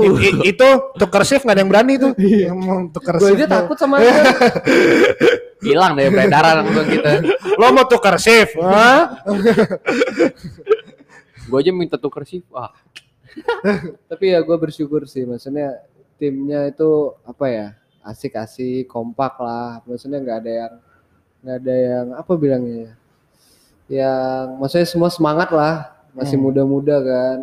I- 0.00 0.18
i- 0.24 0.40
itu 0.48 0.68
tuker 0.94 1.22
shift 1.22 1.42
nggak 1.42 1.52
ada 1.52 1.62
yang 1.62 1.70
berani 1.70 1.94
tuh. 1.96 2.12
yang 2.16 2.56
mau 2.56 2.78
tuker 2.88 3.14
gue 3.14 3.28
shift. 3.28 3.38
aja 3.38 3.46
takut 3.50 3.76
sama 3.76 3.98
dia 4.00 4.14
hilang 5.60 5.92
dari 5.92 6.08
peredaran 6.08 6.62
langsung 6.62 6.86
kita. 6.86 7.10
Lo 7.54 7.70
mau 7.70 7.84
tuker 7.84 8.16
shift? 8.16 8.54
Gue 11.42 11.58
aja 11.58 11.70
minta 11.70 11.96
tuker 11.96 12.22
sih. 12.22 12.40
Wah, 12.48 12.70
tapi 14.10 14.30
ya 14.30 14.40
gue 14.40 14.56
bersyukur 14.56 15.04
sih 15.04 15.22
maksudnya 15.22 15.82
timnya 16.16 16.66
itu 16.66 16.90
apa 17.22 17.46
ya 17.46 17.66
asik-asik 18.02 18.86
kompak 18.86 19.36
lah 19.36 19.80
maksudnya 19.84 20.18
nggak 20.18 20.38
ada 20.38 20.52
yang 20.52 20.72
nggak 21.40 21.56
ada 21.58 21.74
yang 21.76 22.06
apa 22.12 22.32
bilangnya 22.34 22.76
ya 22.76 22.92
yang 23.90 24.56
maksudnya 24.56 24.84
semua 24.84 25.08
semangat 25.08 25.48
lah 25.50 25.74
masih 26.10 26.34
Hmm. 26.34 26.44
muda-muda 26.44 26.96
kan 26.98 27.38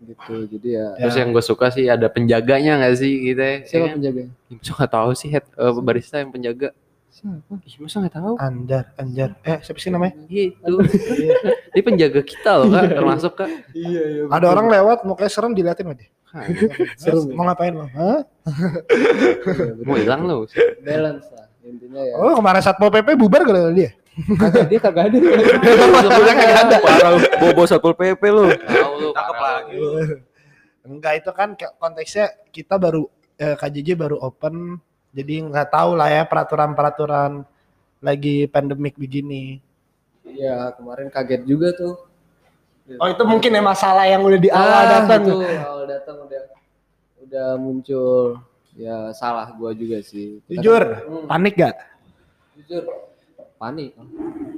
gitu 0.00 0.32
jadi 0.56 0.68
ya 0.72 0.86
terus 0.96 1.16
yang 1.20 1.30
gue 1.36 1.44
suka 1.44 1.68
sih 1.68 1.84
ada 1.84 2.08
penjaganya 2.08 2.80
nggak 2.80 2.94
sih 2.96 3.12
gitu 3.32 3.40
ya? 3.40 3.56
siapa 3.68 3.86
Ya 3.86 3.94
penjaga 4.00 4.22
Gue 4.48 4.72
nggak 4.72 4.92
tahu 4.92 5.10
sih 5.12 5.28
head 5.28 5.44
eh, 5.44 5.72
barista 5.84 6.16
yang 6.18 6.32
penjaga. 6.32 6.68
Siapa? 7.10 7.52
Ih, 7.66 7.74
masa 7.82 7.96
nggak 8.00 8.14
tahu? 8.16 8.34
Anjar, 8.38 8.84
Anjar. 8.96 9.30
Eh, 9.42 9.58
siapa 9.60 9.78
sih 9.82 9.90
namanya? 9.90 10.14
Gitu. 10.30 10.74
Dia 11.74 11.82
penjaga 11.82 12.20
kita 12.22 12.50
loh 12.62 12.70
kak, 12.70 12.86
termasuk 12.96 13.32
kak. 13.34 13.50
Iya, 13.74 14.02
iya. 14.08 14.22
Ada 14.30 14.46
orang 14.46 14.66
lewat 14.70 14.98
mukanya 15.04 15.30
serem 15.30 15.52
diliatin 15.52 15.84
sama 15.90 15.94
dia. 15.98 16.08
Serem 17.02 17.26
ya? 17.26 17.34
Mau 17.34 17.44
ngapain 17.44 17.74
lo? 17.74 17.86
Hah? 17.90 18.22
Mau 19.82 19.98
hilang 19.98 20.22
loh. 20.22 20.46
balance 20.86 21.26
lah 21.34 21.46
intinya 21.66 22.02
ya. 22.02 22.14
Oh, 22.16 22.34
kemarin 22.38 22.62
Satpol 22.62 22.90
PP 22.90 23.08
bubar 23.18 23.42
gara 23.44 23.70
dia. 23.74 23.90
Kagak 24.36 24.64
dia 24.66 24.78
kagak 24.78 25.04
ada. 25.08 25.18
Kagak 25.20 26.56
ada. 26.60 26.76
Parah 26.78 27.12
bobo 27.38 27.62
satpol 27.64 27.94
pp 27.94 28.22
lu. 28.26 28.50
Tahu 28.50 29.14
lagi. 29.14 29.76
Enggak 30.80 31.12
itu 31.20 31.30
kan 31.30 31.52
kayak 31.52 31.76
konteksnya 31.76 32.24
kita 32.48 32.74
baru 32.74 33.06
eh, 33.36 33.54
KJJ 33.54 33.88
baru 33.94 34.16
open 34.18 34.80
jadi 35.10 35.44
nggak 35.44 35.68
tahu 35.70 35.94
lah 35.94 36.08
ya 36.08 36.22
peraturan-peraturan 36.24 37.42
lagi 37.98 38.46
pandemik 38.46 38.94
begini. 38.94 39.58
Iya, 40.22 40.72
kemarin 40.72 41.08
kaget 41.08 41.42
juga 41.44 41.74
tuh. 41.74 41.94
Oh 42.96 43.06
itu 43.06 43.22
mungkin 43.22 43.50
ya 43.50 43.62
masalah 43.62 44.02
yang 44.04 44.22
udah 44.22 44.40
di 44.40 44.50
awal 44.50 44.66
Ah, 44.72 44.84
datang. 44.88 45.22
itu, 45.22 45.36
awal 45.62 45.84
datang 45.86 46.16
udah 46.22 46.42
udah 47.20 47.48
muncul. 47.56 48.38
Ya 48.72 49.10
salah 49.12 49.50
gua 49.52 49.74
juga 49.74 49.98
sih. 50.00 50.38
Jujur, 50.46 50.82
Hmm, 51.02 51.26
panik 51.26 51.54
gak? 51.54 51.76
jujur. 52.56 52.86
Panik. 53.60 53.92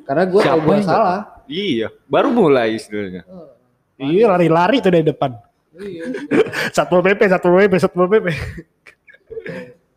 Karena 0.07 0.23
tahu 0.31 0.59
gua 0.63 0.75
yang 0.79 0.87
salah. 0.87 1.21
Iya, 1.45 1.91
baru 2.07 2.31
mulai 2.31 2.79
sebenarnya. 2.79 3.27
Oh, 3.27 3.51
Iya 3.99 4.31
lari-lari 4.31 4.79
tuh 4.79 4.91
dari 4.91 5.03
depan. 5.03 5.35
iya. 5.75 6.07
Satpol 6.75 7.03
PP, 7.03 7.27
Satpol 7.27 7.59
PP, 7.59 7.73
Satpol 7.77 8.07
PP. 8.07 8.27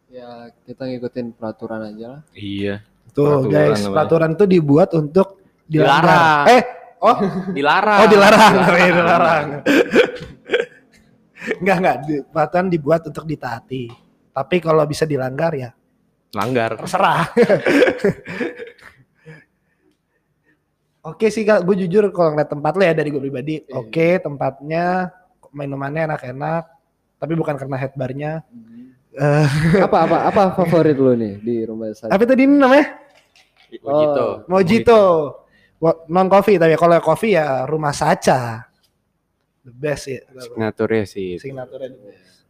ya 0.09 0.29
kita 0.63 0.83
ngikutin 0.85 1.33
peraturan 1.33 1.85
aja 1.85 2.05
lah. 2.09 2.21
Iya. 2.33 2.81
Tuh 3.11 3.45
Peraturan 3.45 3.53
guys, 3.53 3.77
namanya. 3.79 3.93
peraturan 3.93 4.29
itu 4.33 4.45
dibuat 4.49 4.89
untuk. 4.93 5.27
Dilarang. 5.65 6.45
Eh, 6.47 6.61
oh, 6.99 7.17
Dilarang. 7.49 7.99
oh 8.01 8.07
dilarang, 8.07 8.53
Iya, 8.71 8.91
dilarang. 8.91 9.45
Enggak 11.57 11.77
enggak, 11.81 11.95
peraturan 12.29 12.67
dibuat 12.67 13.01
untuk 13.05 13.25
ditaati. 13.25 13.83
Tapi 14.29 14.55
kalau 14.59 14.85
bisa 14.85 15.05
dilanggar 15.05 15.53
ya 15.53 15.69
Langgar. 16.33 16.77
terserah. 16.77 17.25
Oke 21.05 21.29
sih 21.29 21.45
kak, 21.45 21.61
gue 21.61 21.85
jujur 21.85 22.09
kalau 22.09 22.33
ngeliat 22.33 22.49
tempat 22.49 22.73
lo 22.73 22.81
ya 22.81 22.97
dari 22.97 23.13
gue 23.13 23.21
pribadi, 23.21 23.61
Iya. 23.61 23.77
oke 23.77 24.07
tempatnya 24.25 24.85
minumannya 25.53 26.09
enak-enak, 26.09 26.63
tapi 27.21 27.33
bukan 27.37 27.55
karena 27.55 27.77
headbarnya. 27.77 28.31
Eh, 29.13 29.47
apa 29.85 29.97
apa 30.09 30.17
apa 30.27 30.41
favorit 30.57 30.97
lu 30.97 31.13
nih 31.13 31.39
di 31.39 31.55
rumah 31.63 31.93
saja? 31.93 32.09
apa 32.09 32.25
tadi 32.25 32.43
ini 32.49 32.57
namanya? 32.57 32.99
Mojito. 33.85 34.25
Mojito. 34.49 35.01
Non 36.09 36.27
coffee 36.27 36.57
tapi 36.57 36.73
kalau 36.73 36.97
coffee 36.99 37.37
ya 37.37 37.69
rumah 37.69 37.93
saca. 37.93 38.65
The 39.61 39.71
best 39.71 40.09
ya. 40.09 40.21
Signaturnya 40.41 41.05
sih. 41.05 41.37
Signature 41.37 41.85
the 41.85 41.99
best. 42.01 42.49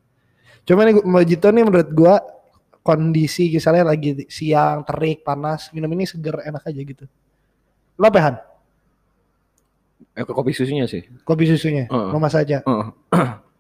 Cuman 0.66 0.84
nih, 0.90 0.96
Mojito 1.04 1.48
nih 1.52 1.64
menurut 1.68 1.90
gua 1.92 2.24
kondisi 2.82 3.50
misalnya 3.50 3.92
lagi 3.92 4.26
siang 4.30 4.86
terik 4.86 5.26
panas 5.26 5.74
minum 5.74 5.90
ini 5.92 6.08
seger 6.08 6.40
enak 6.40 6.64
aja 6.66 6.82
gitu. 6.82 7.06
Lo 7.98 8.08
apa 8.08 8.20
Han? 8.22 8.36
Eh, 10.16 10.24
kopi 10.24 10.52
susunya 10.52 10.86
sih. 10.86 11.04
Kopi 11.22 11.44
susunya 11.46 11.86
Heeh. 11.86 12.10
rumah 12.10 12.28
saja. 12.28 12.64
Heeh. 12.64 12.88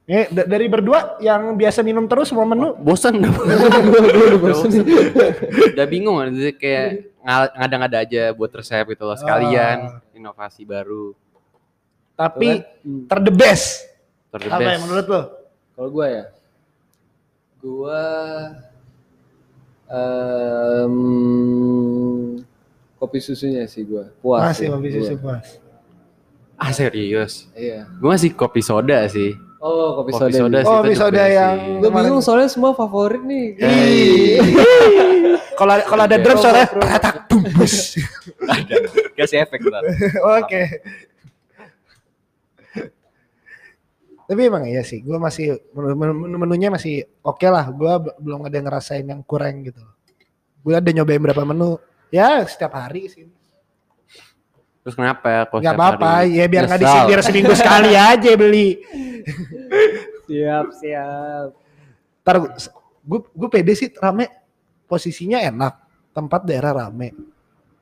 Ini 0.06 0.22
da- 0.36 0.47
dari 0.47 0.66
berdua 0.66 1.20
yang 1.20 1.53
biasa 1.53 1.82
minum 1.82 2.06
terus 2.06 2.28
semua 2.28 2.45
menu 2.45 2.72
Bosan 2.86 3.20
dah. 3.20 3.32
Udah. 3.36 4.56
Udah 5.70 5.86
bingung 5.86 6.16
kan 6.16 6.32
Jadi 6.32 6.51
kayak 6.53 6.88
nga- 7.20 7.51
ngada-ngada 7.53 7.97
aja 7.99 8.24
buat 8.32 8.49
resep 8.49 8.88
gitu 8.88 9.03
loh 9.03 9.16
sekalian 9.16 9.78
inovasi 10.12 10.64
baru. 10.64 11.12
tapi 12.14 12.64
Hmm. 12.80 13.03
ter 13.06 13.20
the 13.20 13.34
best. 13.34 13.84
Ter 14.32 14.39
the 14.39 14.47
Apa 14.47 14.56
best. 14.58 14.72
yang 14.72 14.84
menurut 14.84 15.06
lo? 15.06 15.22
Kalau 15.76 15.89
gua 15.91 16.06
ya, 16.08 16.24
gua 17.58 17.99
em, 19.86 20.95
kopi 22.95 23.20
susunya 23.20 23.66
sih 23.66 23.84
gua 23.84 24.08
puas. 24.18 24.41
Masih 24.45 24.58
sih 24.58 24.68
kopi 24.70 24.88
gua. 24.88 24.95
susu 24.97 25.14
puas. 25.18 25.47
Ah 26.56 26.72
serius? 26.72 27.51
Iya. 27.51 27.88
Gue 27.99 28.10
masih 28.10 28.32
kopi 28.32 28.60
soda 28.60 29.03
sih. 29.08 29.36
Oh 29.60 29.97
kopi, 29.97 30.14
Kopi 30.14 30.30
soda. 30.32 30.39
soda 30.39 30.60
sih. 30.62 30.70
Oh, 30.70 30.80
kopi 30.80 30.93
soda 30.93 31.24
yang-. 31.26 31.82
Gue 31.82 31.89
bingung 31.89 32.22
soalnya 32.22 32.47
semua 32.47 32.72
favorit 32.72 33.20
nih. 33.20 33.58
Kalau 35.58 35.74
kalau 35.89 36.03
ada 36.06 36.16
drum 36.16 36.38
suaranya 36.38 36.70
tak 37.01 37.26
tumbus. 37.28 37.97
Kasih 39.14 39.41
efek 39.41 39.60
ntar. 39.62 39.84
Oke. 40.38 40.62
Tapi 44.26 44.41
emang 44.41 44.66
iya 44.66 44.82
sih, 44.82 45.06
gue 45.06 45.22
masih 45.22 45.53
menu- 45.70 45.93
menu- 46.18 46.41
menunya 46.41 46.74
masih 46.74 47.06
oke 47.22 47.45
lah. 47.45 47.70
Gue 47.70 47.93
belum 48.18 48.41
ada 48.41 48.56
yang 48.58 48.66
ngerasain 48.66 49.06
yang 49.06 49.22
kurang 49.22 49.62
gitu. 49.62 49.82
Gue 50.66 50.74
ada 50.74 50.89
nyobain 50.89 51.22
berapa 51.22 51.45
menu, 51.45 51.78
ya 52.10 52.41
setiap 52.41 52.74
hari 52.74 53.06
sih. 53.06 53.30
Terus 54.86 54.94
kenapa 54.94 55.26
ya? 55.28 55.42
kalau 55.44 55.62
Gak 55.62 55.74
apa-apa, 55.74 56.12
ya 56.30 56.46
biar 56.46 56.70
nggak 56.70 56.78
disindir 56.80 57.20
seminggu 57.20 57.54
sekali 57.54 57.98
aja 58.14 58.32
beli. 58.38 58.78
siap 60.24 60.70
siap. 60.72 61.48
Ntar 62.22 62.36
gue 63.02 63.20
gue 63.26 63.50
pede 63.50 63.74
sih 63.74 63.90
rame, 63.92 64.30
posisinya 64.86 65.42
enak, 65.42 65.74
tempat 66.12 66.46
daerah 66.46 66.86
rame. 66.86 67.18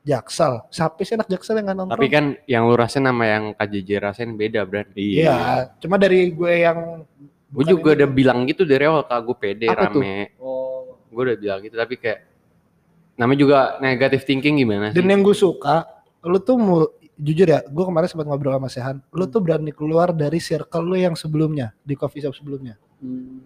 Jaksel, 0.00 0.68
siapa 0.68 1.00
sih 1.00 1.12
enak 1.12 1.28
Jaksel 1.28 1.56
yang 1.56 1.64
nggak 1.66 1.78
nonton? 1.78 1.92
Tapi 1.92 2.08
kan 2.08 2.24
yang 2.44 2.64
lu 2.64 2.76
rasain 2.76 3.00
sama 3.00 3.24
yang 3.24 3.52
KJJ 3.52 3.90
rasain 3.98 4.30
beda, 4.32 4.64
Bran. 4.64 4.88
Iya, 4.92 5.68
cuma 5.80 5.96
dari 5.96 6.28
gue 6.28 6.52
yang 6.58 7.04
Gue 7.48 7.64
juga 7.64 7.94
ini. 7.94 7.96
udah 8.00 8.08
bilang 8.10 8.38
gitu 8.44 8.64
dari 8.64 8.82
awal 8.82 9.04
kak 9.04 9.20
gue 9.22 9.36
pede 9.38 9.66
Apa 9.66 9.88
tuh? 9.88 10.00
rame. 10.00 10.34
Oh. 10.36 10.98
Gue 11.06 11.22
udah 11.22 11.36
bilang 11.36 11.60
gitu 11.60 11.76
tapi 11.76 11.94
kayak 11.96 12.20
namanya 13.14 13.38
juga 13.38 13.58
negatif 13.78 14.24
thinking 14.24 14.58
gimana 14.58 14.90
sih? 14.90 14.98
Dan 14.98 15.06
yang 15.06 15.22
gue 15.22 15.32
suka, 15.32 15.86
lu 16.24 16.38
tuh 16.40 16.56
mau 16.56 16.80
jujur 17.14 17.46
ya, 17.46 17.62
gue 17.62 17.84
kemarin 17.86 18.08
sempat 18.10 18.26
ngobrol 18.26 18.56
sama 18.56 18.66
Sehan, 18.66 18.96
lu 19.12 19.24
tuh 19.28 19.38
berani 19.38 19.70
keluar 19.70 20.10
dari 20.10 20.42
circle 20.42 20.82
lu 20.82 20.96
yang 20.98 21.14
sebelumnya 21.14 21.70
di 21.80 21.94
coffee 21.94 22.24
shop 22.24 22.34
sebelumnya. 22.34 22.74
Hmm. 22.98 23.38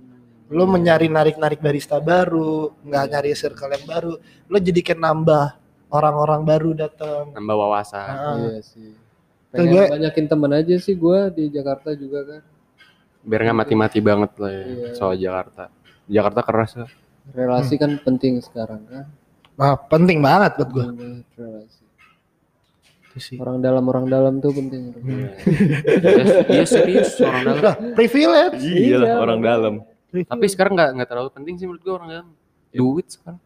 Lu 0.49 0.65
mencari 0.65 1.13
narik-narik 1.13 1.61
barista 1.61 2.01
baru, 2.01 2.73
nggak 2.81 3.05
nyari 3.13 3.37
circle 3.37 3.69
yang 3.69 3.85
baru, 3.85 4.13
lu 4.49 4.57
jadi 4.57 4.81
kayak 4.81 4.97
nambah 4.97 5.45
orang-orang 5.93 6.41
baru 6.41 6.71
datang. 6.73 7.37
Nambah 7.37 7.57
wawasan. 7.59 8.09
Ah. 8.09 8.37
Iya 8.41 8.61
sih. 8.65 8.97
Pengen 9.53 9.69
gue- 9.77 9.89
banyakin 9.93 10.27
temen 10.29 10.51
aja 10.53 10.75
sih 10.81 10.97
gua 10.97 11.29
di 11.29 11.49
Jakarta 11.49 11.93
juga 11.93 12.21
kan. 12.25 12.43
Biar 13.25 13.41
nggak 13.45 13.59
mati-mati 13.61 13.99
banget 14.01 14.33
lah 14.41 14.49
ya 14.53 14.65
Iya. 14.65 14.89
soal 14.97 15.15
Jakarta. 15.17 15.69
Jakarta 16.09 16.41
keras 16.41 16.71
ya. 16.73 16.87
Relasi 17.37 17.77
kan 17.77 17.93
penting 18.01 18.41
sekarang 18.41 18.81
kan. 18.89 19.05
Nah, 19.59 19.77
penting 19.77 20.25
banget 20.25 20.57
buat 20.57 20.71
gue. 20.73 20.87
Relasi. 21.37 21.78
Sih. 23.19 23.37
Orang 23.37 23.59
dalam 23.59 23.85
orang 23.85 24.07
dalam 24.07 24.35
tuh 24.39 24.51
penting. 24.51 24.95
Iya 24.97 25.29
Iya 26.55 26.65
serius 26.65 27.19
orang 27.19 27.43
dalam. 27.45 27.59
Udah, 27.59 27.75
privilege. 27.93 28.59
Iya 28.61 28.97
lah 28.97 29.11
orang 29.19 29.41
dalam. 29.41 29.75
Tapi 30.09 30.47
sekarang 30.47 30.73
nggak 30.73 30.91
nggak 30.95 31.09
terlalu 31.09 31.31
penting 31.31 31.55
sih 31.55 31.67
menurut 31.67 31.83
gue 31.83 31.93
orang 31.93 32.09
dalam. 32.09 32.29
Duit 32.71 33.07
sekarang. 33.09 33.39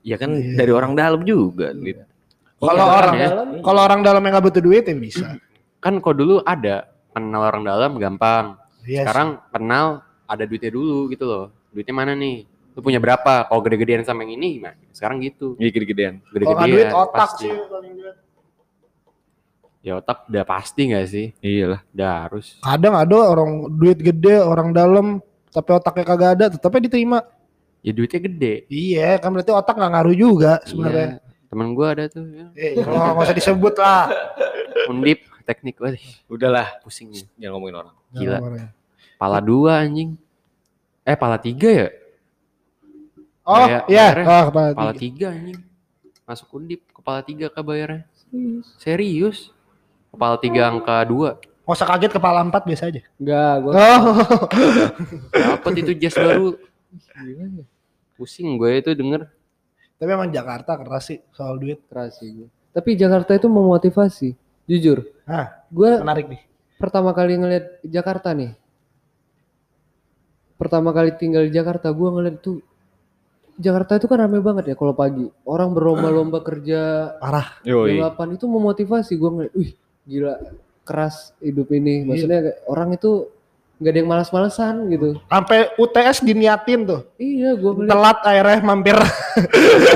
Ya 0.00 0.16
kan 0.16 0.30
Iya. 0.30 0.56
dari 0.56 0.70
orang 0.70 0.92
dalam 0.92 1.20
juga. 1.22 1.70
Lid. 1.70 2.04
Kalau 2.56 2.74
Iya, 2.80 2.94
orang 2.94 3.14
ya. 3.14 3.28
dalam 3.30 3.48
kalau 3.60 3.80
orang 3.80 4.00
dalam 4.00 4.20
yang 4.20 4.32
nggak 4.32 4.46
butuh 4.46 4.62
duit 4.62 4.82
ya 4.82 4.94
bisa. 4.94 5.26
Kan 5.78 5.98
kok 5.98 6.14
dulu 6.14 6.40
ada 6.42 6.84
kenal 7.10 7.42
orang 7.42 7.62
dalam 7.62 7.90
gampang. 7.94 8.56
Iya 8.82 9.02
Sekarang 9.02 9.28
kenal 9.48 9.86
ada 10.24 10.42
duitnya 10.42 10.68
dulu 10.70 11.08
gitu 11.08 11.24
loh. 11.24 11.44
Duitnya 11.70 11.94
mana 11.94 12.12
nih? 12.12 12.44
Lu 12.72 12.80
punya 12.80 12.98
berapa? 12.98 13.44
Kalau 13.44 13.60
gede-gedean 13.60 14.02
sama 14.02 14.22
yang 14.22 14.34
ini 14.34 14.58
gimana? 14.58 14.74
Sekarang 14.90 15.20
gitu. 15.20 15.54
Iya 15.56 15.70
gede-gedean. 15.70 16.14
sih. 16.16 16.22
Kalau 16.22 16.34
Gede-gedean. 16.34 16.68
duit 16.70 16.88
otak 16.90 17.16
pasti. 17.16 17.46
sih. 17.46 17.54
paling. 17.64 17.92
Ya 19.84 20.00
otak 20.00 20.24
udah 20.32 20.44
pasti 20.48 20.88
gak 20.88 21.06
sih? 21.12 21.36
Iya 21.44 21.76
lah. 21.76 21.80
Udah 21.92 22.10
harus. 22.24 22.56
Kadang 22.64 22.96
ada 22.96 23.16
orang 23.20 23.68
duit 23.68 24.00
gede, 24.00 24.40
orang 24.40 24.72
dalam, 24.72 25.20
tapi 25.52 25.76
otaknya 25.76 26.04
kagak 26.08 26.30
ada, 26.40 26.44
tetapnya 26.48 26.88
diterima. 26.88 27.20
Ya 27.84 27.92
duitnya 27.92 28.20
gede. 28.24 28.54
Iya, 28.72 29.20
kan 29.20 29.28
berarti 29.28 29.52
otak 29.52 29.76
nggak 29.76 29.92
ngaruh 29.92 30.16
juga 30.16 30.52
sebenarnya. 30.64 31.20
Iya. 31.20 31.46
Temen 31.52 31.68
gue 31.76 31.86
ada 31.86 32.04
tuh. 32.08 32.24
Ya. 32.32 32.46
Eh, 32.56 32.72
kalau 32.80 32.96
nggak 33.12 33.26
usah 33.28 33.36
disebut 33.36 33.74
lah. 33.76 34.04
Undip 34.90 35.20
teknik 35.44 35.76
gue 35.76 36.00
Udahlah. 36.26 36.80
pusing 36.80 37.12
ya. 37.12 37.22
Jangan 37.36 37.52
ngomongin 37.60 37.76
orang. 37.84 37.94
Gila. 38.10 38.38
Jangan 38.40 38.72
Pala 39.14 39.38
dua 39.38 39.84
anjing. 39.84 40.16
Eh 41.04 41.14
pala 41.14 41.36
tiga 41.36 41.68
ya? 41.68 41.88
Oh, 43.44 43.68
Kayak 43.68 43.82
iya. 43.92 44.06
Oh, 44.24 44.42
kepala 44.48 44.68
Kepala 44.72 44.92
tiga. 44.96 45.00
tiga 45.04 45.26
anjing. 45.36 45.60
Masuk 46.24 46.48
undip. 46.56 46.80
Kepala 46.90 47.20
tiga 47.20 47.46
kah 47.52 47.60
bayarnya? 47.60 48.08
Serius? 48.80 49.53
Kepala 50.14 50.36
tiga 50.38 50.62
angka 50.68 51.02
dua. 51.04 51.36
Nggak 51.64 51.74
usah 51.74 51.88
kaget 51.88 52.12
kepala 52.12 52.40
empat 52.40 52.62
biasa 52.62 52.82
aja. 52.88 53.02
Enggak, 53.16 53.54
gua 53.60 53.72
Oh, 53.72 54.14
Dapat 55.32 55.72
itu 55.80 55.92
jas 55.96 56.14
baru. 56.14 56.54
gimana? 57.16 57.64
Pusing 58.14 58.54
gue 58.54 58.70
itu 58.78 58.90
denger. 58.92 59.26
Tapi 59.96 60.10
emang 60.10 60.28
Jakarta 60.28 60.76
keras 60.76 61.08
sih 61.08 61.18
soal 61.30 61.56
duit. 61.56 61.80
keras 61.88 62.20
sih 62.20 62.30
gue. 62.30 62.48
Tapi 62.70 62.94
Jakarta 62.94 63.32
itu 63.32 63.46
memotivasi, 63.46 64.34
jujur. 64.64 65.02
Hah, 65.24 65.64
Gue 65.66 65.98
menarik 65.98 66.26
nih. 66.28 66.42
pertama 66.76 67.10
kali 67.10 67.34
ngeliat 67.34 67.80
Jakarta 67.82 68.30
nih. 68.30 68.52
Pertama 70.54 70.92
kali 70.92 71.10
tinggal 71.16 71.48
di 71.48 71.52
Jakarta, 71.52 71.90
gue 71.90 72.08
ngeliat 72.08 72.38
tuh 72.38 72.62
Jakarta 73.54 73.94
itu 73.96 74.06
kan 74.06 74.18
rame 74.18 74.38
banget 74.38 74.70
ya 74.70 74.76
kalau 74.76 74.92
pagi. 74.92 75.26
Orang 75.44 75.72
berlomba-lomba 75.72 76.42
kerja 76.42 77.14
Parah. 77.18 77.62
8 77.62 77.94
itu 78.34 78.44
memotivasi 78.44 79.14
gue 79.14 79.30
ngeliat, 79.30 79.54
wih 79.54 79.72
gila 80.04 80.34
keras 80.84 81.32
hidup 81.40 81.72
ini. 81.72 82.04
Maksudnya 82.04 82.40
kayak 82.44 82.58
orang 82.68 82.88
itu 82.94 83.32
nggak 83.74 83.90
ada 83.90 83.98
yang 83.98 84.10
malas-malesan 84.10 84.74
gitu. 84.92 85.08
Sampai 85.26 85.58
UTS 85.76 86.22
diniatin 86.22 86.80
tuh. 86.86 87.00
Iya, 87.18 87.58
gue 87.58 87.72
ngeliat 87.74 87.90
Telat 87.90 88.18
akhirnya 88.22 88.58
mampir. 88.62 88.96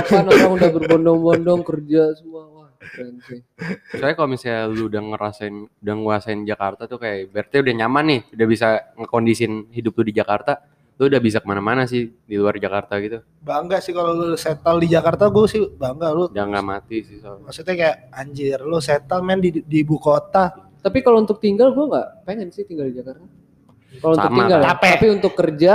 kapan 0.02 0.26
orang 0.28 0.52
udah 0.58 0.70
berbondong-bondong 0.74 1.60
kerja 1.62 2.12
semua. 2.18 2.50
Wah, 2.50 2.70
keren 2.82 3.22
sih. 3.22 3.40
Soalnya 3.94 4.14
kalau 4.18 4.28
misalnya 4.34 4.66
lu 4.66 4.90
udah 4.90 5.02
ngerasain, 5.14 5.56
udah 5.78 5.94
nguasain 5.94 6.40
Jakarta 6.42 6.90
tuh 6.90 6.98
kayak 6.98 7.30
berarti 7.30 7.62
udah 7.62 7.74
nyaman 7.84 8.04
nih, 8.10 8.20
udah 8.34 8.46
bisa 8.50 8.68
ngekondisin 8.98 9.70
hidup 9.70 9.94
lu 9.94 10.04
di 10.10 10.14
Jakarta, 10.18 10.58
lu 10.98 11.06
udah 11.06 11.22
bisa 11.22 11.38
ke 11.38 11.46
mana-mana 11.46 11.86
sih 11.86 12.10
di 12.26 12.34
luar 12.34 12.58
Jakarta 12.58 12.98
gitu. 12.98 13.22
Bangga 13.38 13.78
sih 13.78 13.94
kalau 13.94 14.12
lu 14.18 14.34
settle 14.34 14.82
di 14.82 14.90
Jakarta 14.90 15.30
gue 15.30 15.46
sih 15.46 15.62
bangga 15.78 16.10
lu. 16.10 16.26
Jangan 16.34 16.50
nggak 16.50 16.66
mati 16.66 16.96
sih 17.06 17.16
soalnya. 17.22 17.46
Maksudnya 17.46 17.74
kayak 17.78 17.96
anjir 18.10 18.58
lu 18.66 18.78
settle 18.82 19.22
men 19.22 19.38
di, 19.38 19.62
di 19.62 19.76
ibu 19.86 19.96
kota. 19.96 20.58
Tapi 20.82 20.98
kalau 21.00 21.22
untuk 21.22 21.38
tinggal 21.38 21.70
gue 21.70 21.86
nggak 21.86 22.26
pengen 22.26 22.50
sih 22.50 22.66
tinggal 22.66 22.90
di 22.90 22.98
Jakarta. 22.98 23.22
Kalau 24.02 24.14
untuk 24.18 24.30
tinggal, 24.34 24.58
ya. 24.60 24.66
capek. 24.74 24.90
tapi 24.98 25.06
untuk 25.08 25.32
kerja 25.38 25.74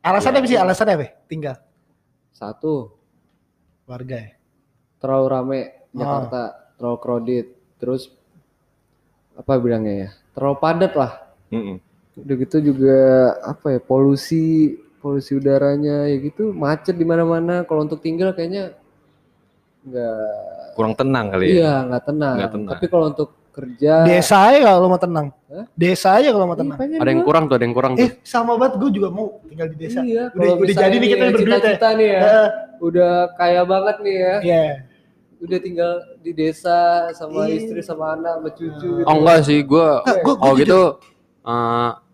Alasannya 0.00 0.40
apa 0.40 0.48
sih? 0.48 0.56
Alasannya 0.56 0.94
apa? 0.96 1.08
Tinggal 1.28 1.56
satu 2.32 2.88
warga 3.84 4.16
ya. 4.16 4.32
terlalu 4.96 5.26
rame 5.28 5.60
Oh. 5.90 5.98
Jakarta, 5.98 6.42
terlalu 6.78 6.98
crowded, 7.02 7.46
terus 7.82 8.14
apa 9.34 9.58
bilangnya 9.58 9.94
ya, 10.06 10.10
terlalu 10.38 10.56
padat 10.62 10.92
lah. 10.94 11.12
Mm-mm. 11.50 11.82
Udah 12.20 12.34
gitu 12.36 12.56
juga 12.62 12.98
apa 13.40 13.74
ya 13.74 13.80
polusi, 13.80 14.74
polusi 14.98 15.34
udaranya 15.34 16.04
ya 16.04 16.16
gitu 16.18 16.52
macet 16.52 16.94
di 16.94 17.04
mana-mana. 17.04 17.64
Kalau 17.64 17.84
untuk 17.84 17.98
tinggal 17.98 18.30
kayaknya 18.30 18.76
nggak, 19.80 20.74
Kurang 20.76 20.94
tenang 20.94 21.26
kali 21.28 21.44
ya. 21.46 21.52
iya 21.52 21.72
nggak 21.84 22.02
tenang. 22.04 22.34
Nggak 22.36 22.52
tenang. 22.52 22.72
Tapi 22.72 22.86
kalau 22.86 23.06
untuk 23.08 23.28
kerja, 23.50 23.92
Desa 24.06 24.36
aja 24.46 24.58
kalau 24.62 24.86
mau 24.86 25.00
tenang. 25.00 25.26
Hah? 25.50 25.64
Desa 25.74 26.08
aja 26.14 26.28
kalau 26.30 26.46
mau 26.46 26.54
Ih, 26.54 26.60
tenang. 26.62 26.78
Ada 26.78 27.10
yang 27.10 27.22
kurang 27.26 27.44
tuh, 27.50 27.54
ada 27.58 27.64
yang 27.66 27.74
kurang 27.74 27.92
tuh. 27.98 28.06
Eh 28.06 28.10
sama 28.22 28.54
banget 28.54 28.78
gue 28.78 28.90
juga 28.94 29.08
mau 29.10 29.26
tinggal 29.42 29.66
di 29.72 29.76
desa. 29.76 29.98
Iya, 30.00 30.30
Udah- 30.30 30.56
udah 30.56 30.74
jadi 30.78 30.96
nih 30.96 31.08
kita 31.10 31.24
ya, 31.24 31.30
berdua, 31.34 31.56
cita-cita 31.58 31.88
nih 31.98 32.08
ya. 32.08 32.20
Heeh. 32.22 32.48
Udah 32.80 33.12
kaya 33.34 33.62
banget 33.66 33.96
nih 34.00 34.16
ya. 34.16 34.34
Iya. 34.40 34.64
Udah 35.40 35.58
tinggal 35.58 35.92
di 36.20 36.32
desa 36.32 36.78
sama 37.10 37.48
Iya. 37.48 37.56
istri 37.58 37.80
sama 37.82 38.14
anak 38.14 38.32
sama 38.38 38.48
cucu 38.54 38.88
gitu. 39.00 39.08
Oh 39.08 39.14
enggak 39.18 39.38
sih, 39.42 39.58
gue 39.64 39.88
jujur. 40.22 40.56
gitu 40.60 40.80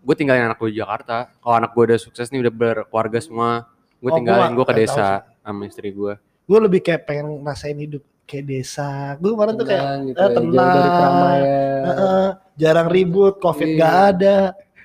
gue 0.07 0.15
tinggalin 0.15 0.47
anak 0.47 0.55
gue 0.55 0.71
di 0.71 0.79
Jakarta. 0.79 1.27
Kalau 1.35 1.55
anak 1.57 1.75
gue 1.75 1.83
udah 1.83 1.99
sukses 1.99 2.31
nih 2.31 2.39
udah 2.39 2.53
berkeluarga 2.53 3.19
semua, 3.19 3.67
gue 3.99 4.07
Oh, 4.07 4.15
tinggalin 4.15 4.55
gue 4.55 4.63
ke 4.63 4.75
desa 4.77 5.27
sama 5.43 5.67
istri 5.67 5.91
gue. 5.91 6.15
Gue 6.47 6.59
lebih 6.63 6.79
kayak 6.79 7.03
pengen 7.03 7.43
ngerasain 7.43 7.75
hidup 7.75 7.99
kayak 8.23 8.47
desa. 8.47 9.19
Gue 9.19 9.35
kemarin 9.35 9.53
tuh 9.53 9.67
kayak 9.67 9.83
gitu 10.05 10.15
eh, 10.15 10.23
ya, 10.23 10.27
dari 10.31 10.35
tenang. 10.39 10.95
keramaian. 10.95 11.81
Heeh, 11.83 12.25
jarang 12.55 12.87
ribut, 12.87 13.35
covid 13.37 13.67
Iya. 13.67 13.75
nggak 13.75 13.95
ada. 14.15 14.37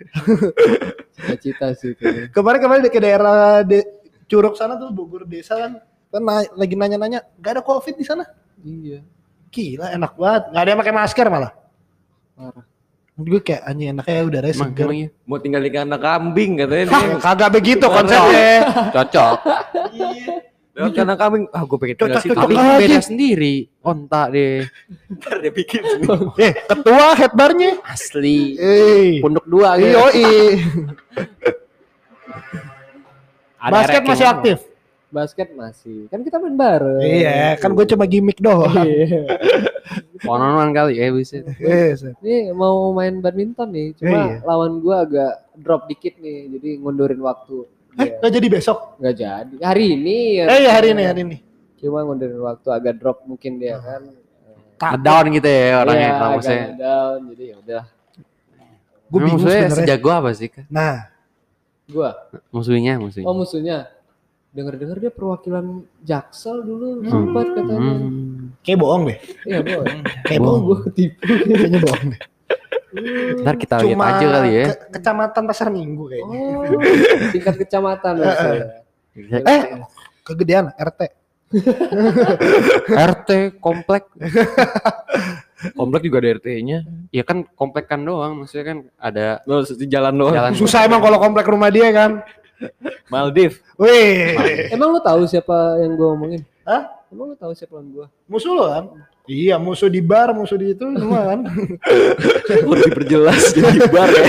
Cita-cita 1.15 1.67
sih 1.79 1.95
itu. 1.95 2.03
Kemarin 2.35 2.59
kemarin 2.59 2.83
ke 2.85 2.99
daerah 2.99 3.63
de, 3.63 3.87
Curug 4.27 4.59
sana 4.59 4.75
tuh 4.75 4.91
Bogor 4.91 5.23
desa 5.23 5.55
kan, 5.55 5.73
kan 6.09 6.23
na- 6.25 6.51
lagi 6.53 6.75
nanya-nanya, 6.75 7.23
nggak 7.39 7.53
ada 7.53 7.63
covid 7.63 7.95
di 7.95 8.03
sana. 8.03 8.27
Iya, 8.59 9.07
Gila 9.53 9.93
enak 9.93 10.17
banget, 10.17 10.43
nggak 10.51 10.63
ada 10.63 10.71
yang 10.73 10.81
pakai 10.81 10.95
masker 10.97 11.27
malah. 11.29 11.53
parah. 12.33 12.65
Gue 13.13 13.41
kayak 13.41 13.63
anjing 13.63 13.93
enaknya 13.93 14.25
udaranya 14.25 14.55
Emang, 14.57 14.71
segar. 14.73 14.85
emang 14.89 14.97
iya? 14.97 15.09
Mau 15.23 15.37
tinggal 15.37 15.61
di 15.61 15.71
kandang 15.71 16.01
kambing 16.01 16.51
katanya 16.57 16.85
Hah, 16.89 17.03
dia. 17.03 17.17
kagak 17.29 17.51
begitu 17.53 17.85
konsepnya. 17.85 18.49
Cocok. 18.89 19.35
Lewat 20.73 20.93
kandang 20.97 21.19
kambing, 21.21 21.45
ah 21.53 21.63
gue 21.63 21.77
pengen 21.77 21.95
tinggal 21.95 22.17
Cocok, 22.17 22.25
situ. 22.25 22.33
Tapi 22.35 22.55
aja. 22.57 22.81
beda 22.81 22.99
sendiri. 23.05 23.55
Ontak 23.79 24.27
deh. 24.33 24.65
Ntar 25.13 25.37
dia 25.39 25.53
bikin 25.53 25.83
sendiri. 25.85 26.25
eh, 26.41 26.53
ketua 26.65 27.07
headbarnya. 27.13 27.71
Asli. 27.85 28.57
Eh, 28.57 29.21
Punduk 29.21 29.45
dua 29.45 29.77
gitu. 29.77 30.01
Ada 33.61 33.71
Basket 33.71 34.03
masih 34.03 34.27
aktif. 34.27 34.59
Basket 35.13 35.53
masih. 35.53 36.09
Kan 36.09 36.25
kita 36.25 36.41
main 36.41 36.57
bareng. 36.57 37.05
Iya, 37.05 37.61
kan 37.61 37.77
gue 37.77 37.85
cuma 37.85 38.09
gimmick 38.09 38.41
doang. 38.41 38.73
Iya. 38.81 39.29
Kali 40.73 40.97
ya 40.97 41.13
bisa. 41.13 41.45
Eh, 41.61 41.93
set. 41.93 42.17
Ini 42.25 42.57
mau 42.57 42.91
main 42.91 43.21
badminton 43.21 43.69
nih, 43.69 43.89
cuma 44.01 44.19
Iya. 44.33 44.37
lawan 44.43 44.81
gua 44.81 45.05
agak 45.05 45.33
drop 45.53 45.85
dikit 45.85 46.17
nih, 46.17 46.49
jadi 46.57 46.81
ngundurin 46.81 47.21
waktu. 47.21 47.69
Eh, 48.01 48.09
Iya. 48.09 48.15
nggak 48.25 48.33
jadi 48.33 48.47
besok. 48.49 48.79
Nggak 48.97 49.15
jadi. 49.21 49.55
Hari 49.61 49.85
ini 49.93 50.17
ya. 50.41 50.45
Eh, 50.49 50.59
ya 50.65 50.71
hari 50.73 50.89
ini, 50.97 51.03
hari 51.05 51.21
ini. 51.29 51.39
Cuma 51.77 52.01
ngundurin 52.03 52.41
waktu 52.41 52.69
agak 52.73 52.95
drop 52.97 53.19
mungkin 53.29 53.61
dia 53.61 53.77
kan. 53.79 54.03
Ngedown 54.83 55.25
gitu 55.37 55.47
ya 55.47 55.67
orangnya. 55.79 56.01
Iya, 56.01 56.11
agak 56.17 56.31
maksudnya. 56.33 56.67
down, 56.81 57.19
jadi 57.37 57.45
ya 57.45 57.57
udah. 57.61 57.83
Gue 59.13 59.19
bingung 59.21 59.45
sebenarnya. 59.45 59.77
sejago 59.77 60.09
apa 60.09 60.31
sih? 60.33 60.49
Kak? 60.49 60.65
Nah, 60.73 61.13
Gua, 61.93 62.15
Musuhnya, 62.55 62.97
musuhnya. 62.97 63.27
oh 63.29 63.35
musuhnya. 63.37 63.79
Dengar-dengar 64.53 64.97
dia 64.99 65.09
perwakilan 65.09 65.65
Jaksel 65.99 66.61
dulu 66.61 67.01
sempat 67.03 67.47
katanya. 67.51 67.81
Hmm. 67.97 68.53
kayak 68.61 68.79
bohong 68.79 69.03
deh. 69.07 69.19
Iya, 69.43 69.59
boy. 69.61 69.87
Kayak 70.23 70.39
Oh, 70.39 70.45
bohong. 70.45 70.63
gua 70.63 70.79
ketipu. 70.85 71.19
Kayaknya 71.25 71.81
bohong 71.81 72.07
deh. 72.09 72.21
Ntar 73.41 73.55
kita 73.57 73.75
lihat 73.81 73.97
Cuma 73.97 74.05
aja 74.07 74.27
kali 74.29 74.51
ya. 74.53 74.65
ke- 74.69 74.89
kecamatan 74.93 75.43
Pasar 75.43 75.69
Minggu 75.69 76.05
kayaknya. 76.07 76.41
Oh, 76.45 76.63
tingkat 77.33 77.55
kecamatan 77.59 78.13
maksudnya. 78.19 78.67
Eh, 79.43 79.63
kegedean 80.23 80.69
RT. 80.71 81.01
RT 83.11 83.31
komplek. 83.59 84.05
Komplek 85.73 86.03
juga 86.03 86.19
ada 86.19 86.35
RT-nya. 86.35 86.79
Ya 87.09 87.23
kan 87.23 87.47
komplek 87.49 87.87
kan 87.87 88.03
doang, 88.03 88.35
maksudnya 88.35 88.67
kan 88.67 88.79
ada 88.99 89.39
Lo 89.45 89.63
di 89.63 89.87
jalan 89.87 90.11
doang. 90.13 90.35
jalan. 90.35 90.53
Susah 90.53 90.83
emang 90.83 90.99
kalau 90.99 91.17
komplek 91.17 91.47
rumah 91.47 91.71
dia 91.71 91.87
kan. 91.89 92.19
Maldiv. 93.13 93.61
Wih, 93.79 94.37
Emang 94.73 94.95
lu 94.95 95.01
tahu 95.03 95.27
siapa 95.27 95.81
yang 95.83 95.97
gua 95.99 96.15
omongin? 96.15 96.43
Hah? 96.63 96.89
Emang 97.13 97.33
lu 97.33 97.37
tahu 97.37 97.53
siapa 97.53 97.77
yang 97.81 97.89
gua? 97.93 98.07
musuh 98.31 98.53
lo 98.57 98.65
kan? 98.71 98.85
Iya, 99.31 99.55
musuh 99.61 99.87
di 99.87 100.03
bar, 100.03 100.35
musuh 100.35 100.59
di 100.59 100.75
itu 100.75 100.87
semua 100.99 101.31
kan. 101.31 101.47
Harus 102.67 102.83
diperjelas 102.91 103.43
jadi 103.55 103.87
bar 103.87 104.11
ya. 104.11 104.27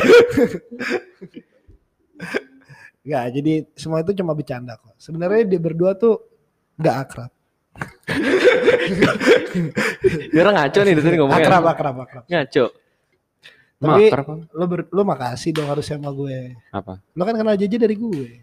Enggak, 3.04 3.26
jadi 3.36 3.54
semua 3.76 4.06
itu 4.06 4.12
cuma 4.16 4.32
bercanda 4.38 4.78
kok. 4.78 4.94
Sebenarnya 5.02 5.44
dia 5.50 5.60
berdua 5.60 5.98
tuh 5.98 6.22
nggak 6.78 6.96
akrab. 7.04 7.32
Dia 10.30 10.40
orang 10.46 10.56
ngaco 10.62 10.80
nih 10.86 10.94
dari 10.94 11.04
tadi 11.04 11.18
ngomongnya. 11.18 11.46
Akrab, 11.46 11.64
akrab, 11.68 11.96
akrab. 12.06 12.24
Ngaco. 12.30 12.66
Tapi 13.84 14.04
lo 14.50 14.66
ber, 14.66 14.80
lo 14.88 15.02
makasih 15.04 15.52
dong 15.52 15.68
harus 15.68 15.84
sama 15.84 16.08
gue. 16.10 16.56
Apa? 16.70 17.04
Lo 17.12 17.22
kan 17.22 17.36
kenal 17.36 17.54
JJ 17.54 17.76
dari 17.76 17.94
gue. 17.94 18.40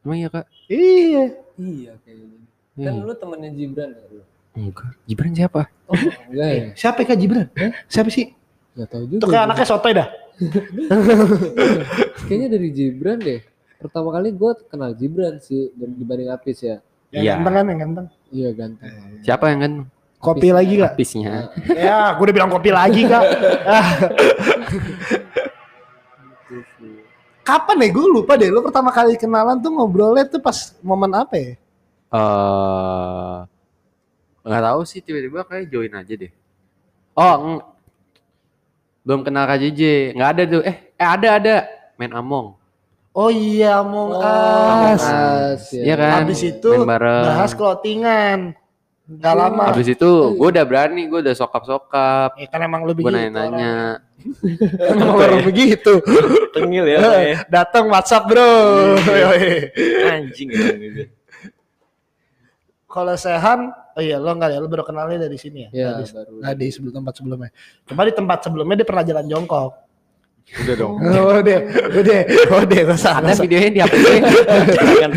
Emang 0.00 0.16
iya 0.16 0.28
kak? 0.28 0.44
Iya. 0.66 1.24
Iya 1.56 1.92
kayaknya. 2.00 2.38
Kan 2.76 2.92
Hmm. 2.92 3.04
lu 3.04 3.12
temennya 3.12 3.50
Gibran 3.50 3.90
ya? 3.90 4.04
lu? 4.10 4.22
Enggak. 4.50 4.92
Gibran 5.04 5.32
siapa? 5.32 5.62
Oh, 5.86 5.96
enggak 6.26 6.48
ya? 6.50 6.64
Siapa 6.80 7.00
Kak 7.02 7.16
Gibran? 7.16 7.46
Siapa 7.86 8.08
sih? 8.08 8.32
Enggak 8.72 8.88
tahu 8.90 9.04
juga. 9.06 9.20
Itu 9.20 9.26
kayak 9.28 9.44
anaknya 9.46 9.66
sotoy 9.66 9.92
dah. 9.92 10.08
Kayaknya 12.26 12.48
dari 12.50 12.68
Gibran 12.70 13.18
deh. 13.20 13.40
Pertama 13.76 14.12
kali 14.12 14.28
gue 14.30 14.52
kenal 14.68 14.92
Gibran 14.92 15.40
sih 15.40 15.72
dibanding 15.74 16.28
Apis 16.28 16.60
ya. 16.60 16.76
Yang 17.10 17.22
Iya. 17.22 17.32
ganteng 17.36 17.54
kan, 17.54 17.64
yang 17.66 17.78
ganteng. 17.80 18.06
Iya 18.30 18.48
ganteng. 18.54 18.90
Siapa 19.20 19.44
yang 19.50 19.60
kan? 19.60 19.72
Kopi 20.20 20.52
lagi 20.52 20.76
gak? 20.76 20.92
Apisnya. 21.00 21.48
ya, 21.72 22.12
gue 22.12 22.24
udah 22.28 22.36
bilang 22.36 22.52
kopi 22.52 22.68
lagi 22.68 23.08
kak. 23.08 23.24
Kapan 27.48 27.76
nih? 27.80 27.90
Gue 27.90 28.04
lupa 28.04 28.36
deh. 28.36 28.52
Lo 28.52 28.60
pertama 28.60 28.92
kali 28.92 29.16
kenalan 29.16 29.56
tuh 29.64 29.72
ngobrolnya 29.72 30.28
tuh 30.28 30.44
pas 30.44 30.76
momen 30.84 31.08
apa 31.16 31.34
ya? 31.40 31.52
Eh 32.12 33.38
nggak 34.40 34.64
tahu 34.66 34.80
sih 34.88 35.00
tiba-tiba 35.00 35.44
kayak 35.48 35.72
join 35.72 35.92
aja 35.96 36.12
deh. 36.16 36.32
Oh, 37.16 37.64
belum 39.04 39.24
kenal 39.24 39.48
KJJ. 39.48 40.12
Nggak 40.16 40.30
ada 40.36 40.42
tuh. 40.44 40.62
Eh, 40.68 40.76
eh 41.00 41.08
ada 41.08 41.28
ada. 41.40 41.56
Main 41.96 42.12
Among. 42.12 42.60
Oh 43.10 43.26
iya, 43.26 43.82
Among 43.82 44.14
Oh, 44.14 44.22
Us. 44.22 45.02
As, 45.02 45.64
ya. 45.74 45.82
Iya 45.82 45.94
kan? 45.98 46.22
Habis 46.22 46.40
itu. 46.46 46.70
Bahas 46.86 47.52
clothingan. 47.56 48.54
Gak 49.10 49.34
lama. 49.34 49.74
Habis 49.74 49.90
itu 49.90 50.10
gue 50.38 50.48
udah 50.54 50.62
berani, 50.62 51.10
gue 51.10 51.18
udah 51.18 51.34
sokap-sokap. 51.34 52.38
Ya 52.38 52.46
kan 52.46 52.62
emang 52.62 52.86
lu 52.86 52.94
Gue 52.94 53.02
begitu. 53.02 53.16
nanya-nanya. 53.18 53.98
orang. 53.98 54.08
Emang 54.92 55.10
orang 55.16 55.42
begitu. 55.42 55.92
Tengil 56.52 56.84
ya. 56.86 56.98
orangnya. 57.00 57.38
Datang 57.58 57.90
WhatsApp 57.90 58.28
bro. 58.28 58.52
Anjing 60.06 60.48
ya. 60.52 60.66
kalau 62.84 63.14
Sehan, 63.14 63.70
oh 63.70 64.02
iya 64.02 64.18
lo 64.18 64.34
enggak 64.34 64.50
ya, 64.50 64.58
lo 64.58 64.66
baru 64.66 64.82
kenalnya 64.82 65.24
dari 65.24 65.38
sini 65.38 65.66
ya? 65.66 65.70
Iya, 65.70 65.86
Nggak 65.88 65.98
di, 66.02 66.12
baru. 66.14 66.32
nggak 66.42 66.54
di 66.54 66.66
sebelum 66.68 66.94
tempat 66.96 67.12
sebelumnya. 67.16 67.50
Cuma 67.86 68.02
di 68.02 68.12
tempat 68.12 68.38
sebelumnya 68.42 68.74
dia 68.78 68.86
pernah 68.86 69.04
jalan 69.06 69.26
jongkok. 69.26 69.70
Udah 70.50 70.74
dong. 70.74 70.94
Oh, 71.20 71.38
udah, 71.38 71.58
udah, 71.94 72.20
udah, 72.50 72.80
nggak 72.82 72.98
usah, 72.98 73.22
Ada 73.22 73.38
videonya 73.38 73.70
di 73.70 73.80
HP 73.80 73.94
jangan, 75.00 75.10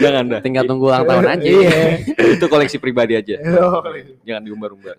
jangan 0.00 0.24
dah. 0.32 0.40
Tinggal 0.40 0.64
tunggu 0.64 0.88
ulang 0.88 1.04
tahun 1.04 1.26
aja. 1.28 1.44
Iya. 1.44 1.80
Itu 2.40 2.46
koleksi 2.48 2.80
pribadi 2.80 3.14
aja. 3.14 3.36
Oh, 3.60 3.84
Jangan 4.24 4.42
diumbar-umbar. 4.48 4.96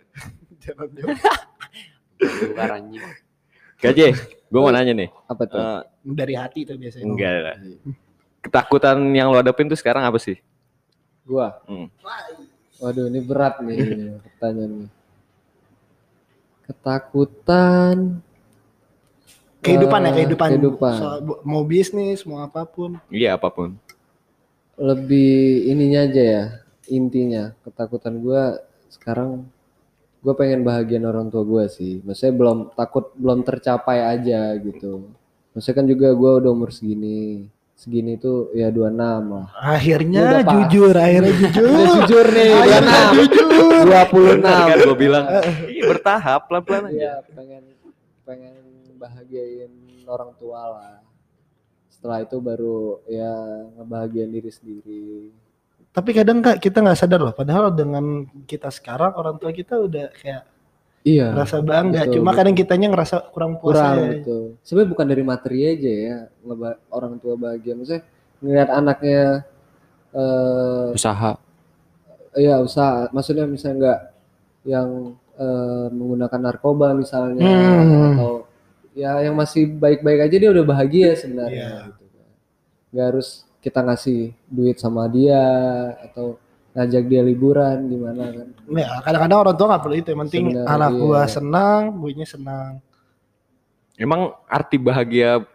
Bukan 2.22 2.70
anjing. 2.70 3.04
Gaje, 3.82 4.08
gue 4.48 4.60
mau 4.62 4.72
nanya 4.72 4.94
nih. 4.96 5.10
Apa 5.28 5.44
tuh? 5.44 5.60
Eh, 5.60 5.82
Dari 6.16 6.34
hati 6.40 6.64
tuh 6.64 6.78
biasanya. 6.80 7.04
enggak 7.04 7.34
lah. 7.44 7.56
Ketakutan 8.44 8.98
yang 9.12 9.32
lo 9.32 9.40
hadapin 9.40 9.68
tuh 9.68 9.76
sekarang 9.76 10.04
apa 10.08 10.20
sih? 10.20 10.40
Gua. 11.24 11.56
Hmm. 11.68 11.88
Waduh, 12.80 13.08
ini 13.08 13.20
berat 13.24 13.60
nih 13.64 13.80
pertanyaannya. 14.24 14.88
Ketakutan. 16.68 18.24
Kehidupan 19.64 20.00
ya, 20.00 20.06
Eh, 20.06 20.14
kehidupan. 20.14 20.48
kehidupan. 20.52 20.96
Soal 20.96 21.18
mau 21.42 21.64
bisnis, 21.64 22.22
mau 22.24 22.40
apa 22.40 22.64
pun. 22.64 23.00
Iya 23.08 23.34
apa 23.34 23.48
pun. 23.48 23.80
Lebih 24.76 25.34
ininya 25.66 26.04
aja 26.04 26.24
ya, 26.24 26.44
intinya. 26.88 27.54
Ketakutan 27.62 28.18
gua 28.18 28.58
sekarang 28.88 29.46
gua 30.20 30.34
pengen 30.34 30.62
bahagian 30.62 31.04
orang 31.04 31.30
tua 31.30 31.42
gua 31.42 31.64
sih. 31.68 32.02
Maksudnya 32.02 32.34
belum 32.34 32.58
takut 32.74 33.14
belum 33.14 33.42
tercapai 33.42 34.02
aja 34.02 34.52
gitu. 34.58 35.08
Maksudnya 35.54 35.76
kan 35.76 35.88
juga 35.88 36.08
gua 36.12 36.32
udah 36.38 36.52
umur 36.52 36.70
segini. 36.70 37.46
Segini 37.74 38.16
tuh 38.16 38.48
ya 38.52 38.70
26 38.70 38.96
lah. 39.28 39.48
Akhirnya 39.58 40.22
Udah, 40.24 40.44
jujur, 40.46 40.94
akhirnya 40.94 41.34
jujur. 41.36 41.68
Udah 41.68 41.88
jujur 42.00 42.26
nih, 42.28 42.52
Akhirnya 42.54 43.02
26. 43.12 43.16
jujur. 43.18 43.84
26. 43.84 44.40
Benar 44.40 44.64
kan 44.64 44.78
gue 44.80 44.98
bilang, 44.98 45.26
iya 45.68 45.84
bertahap 45.84 46.42
pelan-pelan 46.48 46.84
aja. 46.86 46.96
Iya, 46.96 47.14
pengen 47.30 47.64
pengen 48.24 48.54
bahagiain 49.04 49.72
orang 50.06 50.32
tua 50.36 50.62
lah. 50.70 50.96
Setelah 51.90 52.24
itu 52.24 52.40
baru 52.40 52.80
ya 53.06 53.32
ngebahagiain 53.76 54.32
diri 54.32 54.50
sendiri. 54.50 55.06
Tapi 55.92 56.10
kadang 56.10 56.40
kak 56.40 56.58
kita 56.58 56.80
nggak 56.80 56.98
sadar 56.98 57.22
loh. 57.22 57.32
Padahal 57.32 57.70
dengan 57.70 58.24
kita 58.44 58.68
sekarang 58.68 59.14
orang 59.14 59.36
tua 59.38 59.52
kita 59.52 59.78
udah 59.78 60.10
kayak 60.16 60.44
Iya. 61.04 61.36
ngerasa 61.36 61.60
bangga. 61.62 62.02
betul, 62.08 62.14
Cuma 62.16 62.32
betul. 62.32 62.40
kadang 62.40 62.56
kitanya 62.56 62.88
ngerasa 62.90 63.16
kurang 63.30 63.52
puas 63.60 63.76
kurang 63.76 63.94
aja. 63.94 64.08
gitu. 64.16 64.38
Sebenarnya 64.64 64.90
bukan 64.90 65.06
dari 65.06 65.24
materi 65.24 65.60
aja 65.68 65.92
ya, 65.92 66.18
ngeba- 66.42 66.80
orang 66.90 67.14
tua 67.20 67.36
bahagia. 67.36 67.76
Maksudnya 67.76 68.04
ngeliat 68.40 68.70
anaknya 68.72 69.22
eh 70.12 70.90
Usaha. 70.92 71.32
ya 72.34 72.56
usaha, 72.60 73.10
maksudnya 73.10 73.46
misalnya 73.46 73.76
nggak 73.78 74.00
yang 74.66 74.90
eh, 75.34 75.88
menggunakan 75.90 76.40
narkoba 76.42 76.94
misalnya 76.94 77.42
Hmm. 77.42 78.14
atau 78.14 78.32
ya 78.94 79.18
yang 79.20 79.34
masih 79.34 79.68
baik-baik 79.68 80.20
aja 80.24 80.36
dia 80.38 80.50
udah 80.50 80.64
bahagia 80.64 81.14
sebenarnya 81.14 81.68
Iya. 81.68 81.90
gitu 81.92 82.06
kan. 82.10 82.28
Nggak 82.90 83.06
harus 83.10 83.28
kita 83.58 83.80
ngasih 83.82 84.20
duit 84.46 84.78
sama 84.78 85.08
dia 85.08 85.42
atau 86.02 86.38
ngajak 86.74 87.04
dia 87.06 87.22
liburan 87.22 87.86
gimana 87.86 88.24
kan. 88.28 88.48
Ya, 88.70 88.90
kadang-kadang 89.02 89.40
orang 89.42 89.56
tua 89.56 89.68
nggak 89.70 89.84
perlu 89.84 89.96
itu. 89.96 90.08
Yang 90.10 90.22
penting 90.26 90.44
Sebenarnya, 90.52 90.70
anak 90.70 90.92
iya. 90.92 91.00
gua 91.00 91.22
senang, 91.26 91.82
buinya 91.96 92.26
senang. 92.26 92.72
Emang 93.94 94.22
arti 94.46 94.78
bahagia 94.78 95.46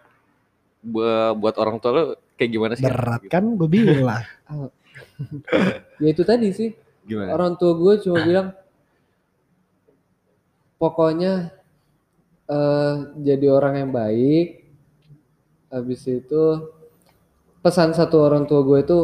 bu- 0.79 1.05
buat 1.35 1.59
orang 1.59 1.77
tua 1.79 1.91
lo 1.91 2.03
kayak 2.35 2.51
gimana 2.51 2.73
sih? 2.75 2.87
Berat 2.87 3.23
kan 3.27 3.45
gue 3.55 3.67
bilang. 3.69 4.23
Ya 5.99 6.09
itu 6.11 6.23
tadi 6.23 6.51
sih 6.51 6.71
Gimana? 7.03 7.31
orang 7.31 7.53
tua 7.55 7.75
gue 7.75 8.03
cuma 8.03 8.23
bilang 8.23 8.55
pokoknya 10.79 11.51
eh 12.49 12.95
jadi 13.19 13.47
orang 13.49 13.75
yang 13.77 13.91
baik 13.91 14.65
habis 15.69 16.01
itu 16.03 16.43
pesan 17.61 17.93
satu 17.93 18.25
orang 18.25 18.45
tua 18.45 18.65
gue 18.65 18.79
itu 18.81 18.99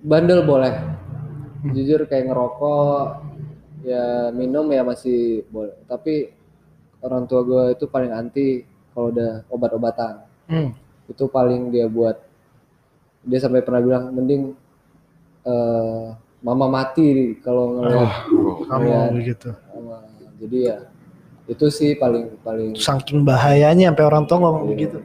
bandel 0.00 0.42
boleh 0.42 0.74
jujur 1.68 2.04
kayak 2.04 2.26
ngerokok 2.26 3.22
ya 3.82 4.04
minum 4.30 4.66
ya 4.68 4.82
masih 4.82 5.46
boleh 5.46 5.78
tapi 5.84 6.34
orang 6.98 7.24
tua 7.24 7.40
gue 7.42 7.62
itu 7.72 7.86
paling 7.86 8.10
anti 8.10 8.62
kalau 8.90 9.10
udah 9.10 9.46
obat-obatan 9.48 10.26
Hmm. 10.48 10.72
itu 11.06 11.28
paling 11.28 11.68
dia 11.68 11.84
buat 11.86 12.16
dia 13.20 13.36
sampai 13.36 13.60
pernah 13.60 13.78
bilang 13.78 14.04
mending 14.10 14.56
eh 15.44 16.06
mama 16.40 16.66
mati 16.66 17.36
kalau 17.38 17.76
ngeliat 17.76 18.10
Kamu 18.64 18.80
Iya. 18.82 19.02
begitu. 19.12 19.50
sama- 19.52 20.08
jadi 20.36 20.58
ya 20.64 20.78
itu 21.48 21.66
sih 21.72 21.96
paling 21.96 22.36
paling 22.44 22.76
Saking 22.76 23.24
bahayanya 23.24 23.88
sampai 23.88 24.04
orang 24.04 24.24
tua 24.28 24.38
ngomong 24.38 24.68
begitu. 24.68 25.00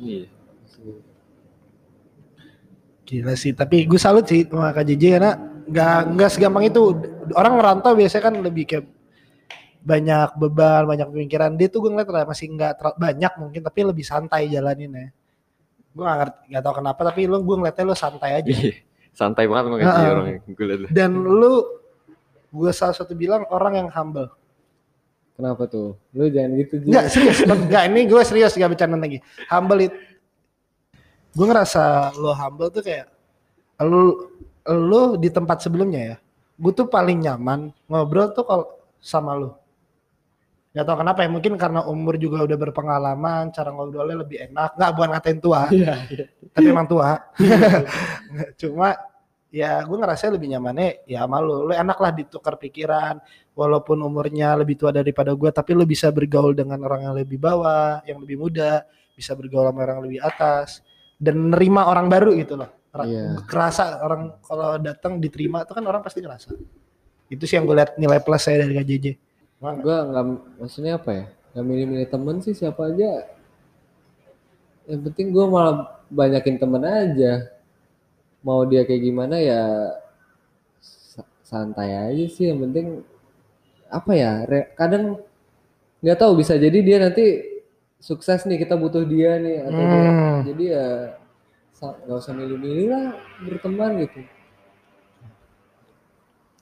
Iya. 0.00 0.32
Gila 3.04 3.36
sih, 3.36 3.52
tapi 3.52 3.84
gue 3.84 4.00
salut 4.00 4.24
sih 4.24 4.48
sama 4.48 4.72
Kak 4.72 4.88
JJ 4.88 5.20
karena 5.20 5.36
nggak 5.68 5.98
nggak 6.16 6.30
segampang 6.32 6.64
itu. 6.64 6.96
Orang 7.36 7.60
ngerantau 7.60 7.92
biasanya 7.92 8.24
kan 8.24 8.34
lebih 8.40 8.64
kayak 8.64 8.88
banyak 9.84 10.32
beban, 10.40 10.88
banyak 10.88 11.08
pemikiran. 11.12 11.52
Dia 11.60 11.68
tuh 11.68 11.84
gue 11.84 11.90
ngeliat 11.92 12.08
lah, 12.08 12.24
masih 12.24 12.48
nggak 12.56 12.72
terlalu 12.80 12.96
banyak 12.96 13.32
mungkin, 13.36 13.60
tapi 13.60 13.80
lebih 13.84 14.04
santai 14.08 14.48
jalanin 14.48 14.96
ya. 14.96 15.06
Gue 15.92 16.02
nggak 16.08 16.18
ngerti, 16.24 16.40
nggak 16.56 16.62
tahu 16.64 16.74
kenapa, 16.80 17.00
tapi 17.12 17.20
lu 17.28 17.36
gue 17.44 17.56
ngeliatnya 17.60 17.84
lu 17.84 17.96
santai 17.98 18.30
aja. 18.40 18.48
Iya. 18.48 18.74
Santai 19.12 19.44
banget 19.44 19.64
emang 19.68 19.80
gaji 19.84 19.92
Heeh. 19.92 20.08
orang 20.08 20.26
gue 20.48 20.64
liat. 20.64 20.88
Dan 20.88 21.10
lu, 21.20 21.52
gue 22.48 22.70
salah 22.72 22.96
satu 22.96 23.12
bilang 23.12 23.44
orang 23.52 23.76
yang 23.76 23.88
humble. 23.92 24.32
Kenapa 25.42 25.66
tuh 25.66 25.98
lu 26.14 26.30
jangan 26.30 26.54
gitu 26.54 26.74
Ji. 26.78 26.94
Enggak 26.94 27.06
serius, 27.10 27.38
enggak 27.42 27.82
ini 27.90 28.00
gue 28.06 28.22
serius 28.22 28.54
gak 28.54 28.70
bercanda 28.70 28.94
lagi. 28.94 29.18
Humble 29.50 29.90
itu, 29.90 29.96
gue 31.34 31.46
ngerasa 31.50 32.14
lo 32.14 32.30
humble 32.30 32.70
tuh 32.70 32.86
kayak 32.86 33.10
lu 33.82 34.30
lu 34.70 35.18
di 35.18 35.26
tempat 35.34 35.58
sebelumnya 35.66 36.14
ya. 36.14 36.16
Gue 36.54 36.70
tuh 36.70 36.86
paling 36.86 37.26
nyaman 37.26 37.74
ngobrol 37.90 38.30
tuh 38.30 38.46
kalau 38.46 38.64
sama 39.02 39.34
lu. 39.34 39.50
Gak 40.72 40.86
tau 40.88 40.96
kenapa 40.96 41.26
ya, 41.26 41.28
mungkin 41.28 41.58
karena 41.58 41.84
umur 41.84 42.16
juga 42.16 42.46
udah 42.46 42.56
berpengalaman, 42.56 43.50
cara 43.50 43.74
ngobrolnya 43.74 44.24
lebih 44.24 44.46
enak. 44.46 44.78
Nggak 44.78 44.90
bukan 44.96 45.10
ngatain 45.12 45.38
tua, 45.42 45.68
tapi 46.54 46.66
emang 46.70 46.88
tua. 46.88 47.20
Cuma 48.62 48.96
ya 49.52 49.84
gue 49.84 49.96
ngerasa 50.00 50.32
lebih 50.32 50.56
nyamannya 50.56 51.04
ya 51.04 51.28
sama 51.28 51.38
lu. 51.44 51.68
Lu 51.68 51.72
enak 51.76 51.98
lah 52.00 52.10
ditukar 52.16 52.56
pikiran, 52.56 53.20
walaupun 53.52 54.00
umurnya 54.00 54.56
lebih 54.56 54.80
tua 54.80 54.90
daripada 54.90 55.36
gue, 55.36 55.50
tapi 55.52 55.76
lu 55.76 55.84
bisa 55.84 56.08
bergaul 56.08 56.56
dengan 56.56 56.80
orang 56.82 57.06
yang 57.06 57.14
lebih 57.14 57.36
bawah, 57.36 58.00
yang 58.08 58.18
lebih 58.24 58.40
muda, 58.40 58.88
bisa 59.12 59.36
bergaul 59.36 59.68
sama 59.68 59.84
orang 59.84 60.00
yang 60.00 60.06
lebih 60.08 60.20
atas, 60.24 60.80
dan 61.20 61.52
nerima 61.52 61.84
orang 61.86 62.08
baru 62.08 62.32
gitu 62.40 62.56
loh. 62.56 62.72
Iya. 62.92 63.44
Kerasa 63.44 64.00
orang 64.04 64.40
kalau 64.44 64.76
datang 64.80 65.20
diterima 65.20 65.64
itu 65.64 65.72
kan 65.76 65.84
orang 65.84 66.00
pasti 66.00 66.24
ngerasa. 66.24 66.56
Itu 67.28 67.44
sih 67.44 67.60
yang 67.60 67.68
gue 67.68 67.76
lihat 67.76 68.00
nilai 68.00 68.20
plus 68.24 68.44
saya 68.44 68.64
dari 68.64 68.76
KJJ. 68.76 69.06
gue 69.62 69.94
nggak 69.94 70.24
maksudnya 70.58 70.98
apa 70.98 71.10
ya 71.14 71.24
nggak 71.54 71.64
milih-milih 71.70 72.08
temen 72.10 72.36
sih 72.42 72.50
siapa 72.50 72.90
aja 72.90 73.30
yang 74.90 75.00
penting 75.06 75.30
gue 75.30 75.46
malah 75.46 76.02
banyakin 76.10 76.58
temen 76.58 76.82
aja 76.82 77.51
mau 78.42 78.66
dia 78.66 78.82
kayak 78.82 79.02
gimana 79.02 79.38
ya 79.38 79.62
sa- 80.82 81.30
santai 81.42 81.90
aja 81.94 82.26
sih 82.26 82.50
yang 82.50 82.60
penting 82.60 83.00
apa 83.86 84.12
ya 84.12 84.32
re- 84.44 84.70
kadang 84.74 85.20
nggak 86.00 86.18
tahu 86.18 86.32
bisa 86.34 86.56
jadi 86.56 86.78
dia 86.78 86.98
nanti 86.98 87.24
sukses 87.98 88.42
nih 88.44 88.58
kita 88.58 88.74
butuh 88.74 89.06
dia 89.06 89.38
nih 89.38 89.56
atau 89.62 89.82
dia- 89.82 90.10
Hmm. 90.10 90.40
jadi 90.44 90.64
ya 90.66 90.86
nggak 91.82 92.18
usah 92.18 92.34
milih-milih 92.34 92.86
lah 92.88 93.06
berteman 93.40 93.90
gitu 94.02 94.20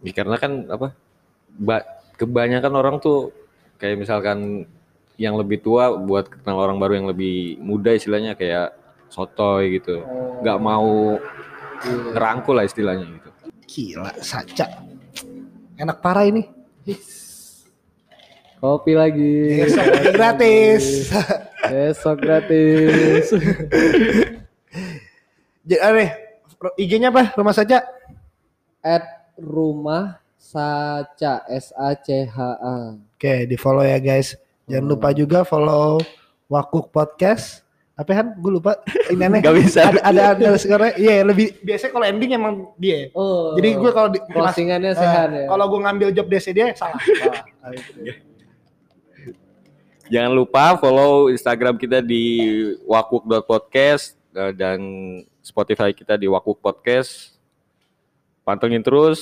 Ya, 0.01 0.17
karena 0.17 0.41
kan 0.41 0.65
apa? 0.67 0.97
Ba- 1.53 1.85
kebanyakan 2.17 2.73
orang 2.73 2.97
tuh 3.01 3.37
kayak 3.77 4.01
misalkan 4.01 4.65
yang 5.17 5.37
lebih 5.37 5.61
tua 5.61 5.93
buat 5.93 6.25
kenal 6.25 6.57
orang 6.57 6.81
baru 6.81 6.97
yang 6.97 7.09
lebih 7.09 7.61
muda 7.61 7.93
istilahnya 7.93 8.33
kayak 8.33 8.73
sotoy 9.13 9.77
gitu. 9.77 10.01
nggak 10.41 10.57
mau 10.57 11.21
ngerangkul 11.85 12.55
lah 12.57 12.65
istilahnya 12.65 13.07
gitu. 13.09 13.29
Gila, 13.67 14.13
saca. 14.21 14.67
Enak 15.77 15.99
parah 16.01 16.27
ini. 16.29 16.45
kopi 18.61 18.93
lagi 18.93 19.57
Besok 19.65 19.87
gratis. 20.13 20.85
besok 21.71 22.17
gratis 22.21 23.33
Jadi 25.65 25.77
aneh, 25.81 26.11
IG-nya 26.77 27.09
apa? 27.09 27.33
Rumah 27.37 27.55
saja. 27.57 27.81
at 28.81 29.05
rumah 29.37 30.21
saca 30.37 31.45
S 31.49 31.73
A 31.77 31.93
C 31.97 32.25
H 32.25 32.37
A 32.61 32.97
Oke, 32.97 33.45
di 33.45 33.57
follow 33.61 33.85
ya 33.85 34.01
guys. 34.01 34.37
Jangan 34.65 34.89
lupa 34.89 35.13
juga 35.13 35.45
follow 35.45 36.01
Wakuk 36.49 36.89
Podcast 36.91 37.65
Apa 38.01 38.17
kan? 38.17 38.27
Gue 38.41 38.57
lupa. 38.57 38.81
Ini 39.13 39.29
aneh. 39.29 39.45
Gak 39.45 39.57
bisa. 39.61 39.93
ada 39.93 40.01
ada 40.01 40.23
ada 40.33 40.49
sekarang. 40.57 40.97
Iya 40.97 41.21
lebih 41.21 41.61
biasanya 41.61 41.93
kalau 41.93 42.07
ending 42.09 42.33
emang 42.33 42.55
dia. 42.81 43.13
Oh. 43.13 43.53
Jadi 43.61 43.69
gue 43.77 43.91
kalau 43.93 44.09
di, 44.09 44.19
closingannya 44.33 44.93
eh, 44.93 44.97
sehat 44.97 45.29
ya. 45.37 45.45
Kalau 45.53 45.65
gue 45.69 45.81
ngambil 45.85 46.09
job 46.17 46.27
desk 46.33 46.49
dia 46.57 46.73
salah. 46.81 46.97
Jangan 50.09 50.33
lupa 50.33 50.81
follow 50.81 51.29
Instagram 51.29 51.77
kita 51.77 52.01
di 52.01 52.49
wakuk.podcast 52.89 54.17
eh, 54.33 54.53
dan 54.57 54.81
Spotify 55.45 55.93
kita 55.93 56.17
di 56.17 56.25
wakuk 56.25 56.57
podcast. 56.57 57.37
Pantengin 58.49 58.81
terus 58.81 59.21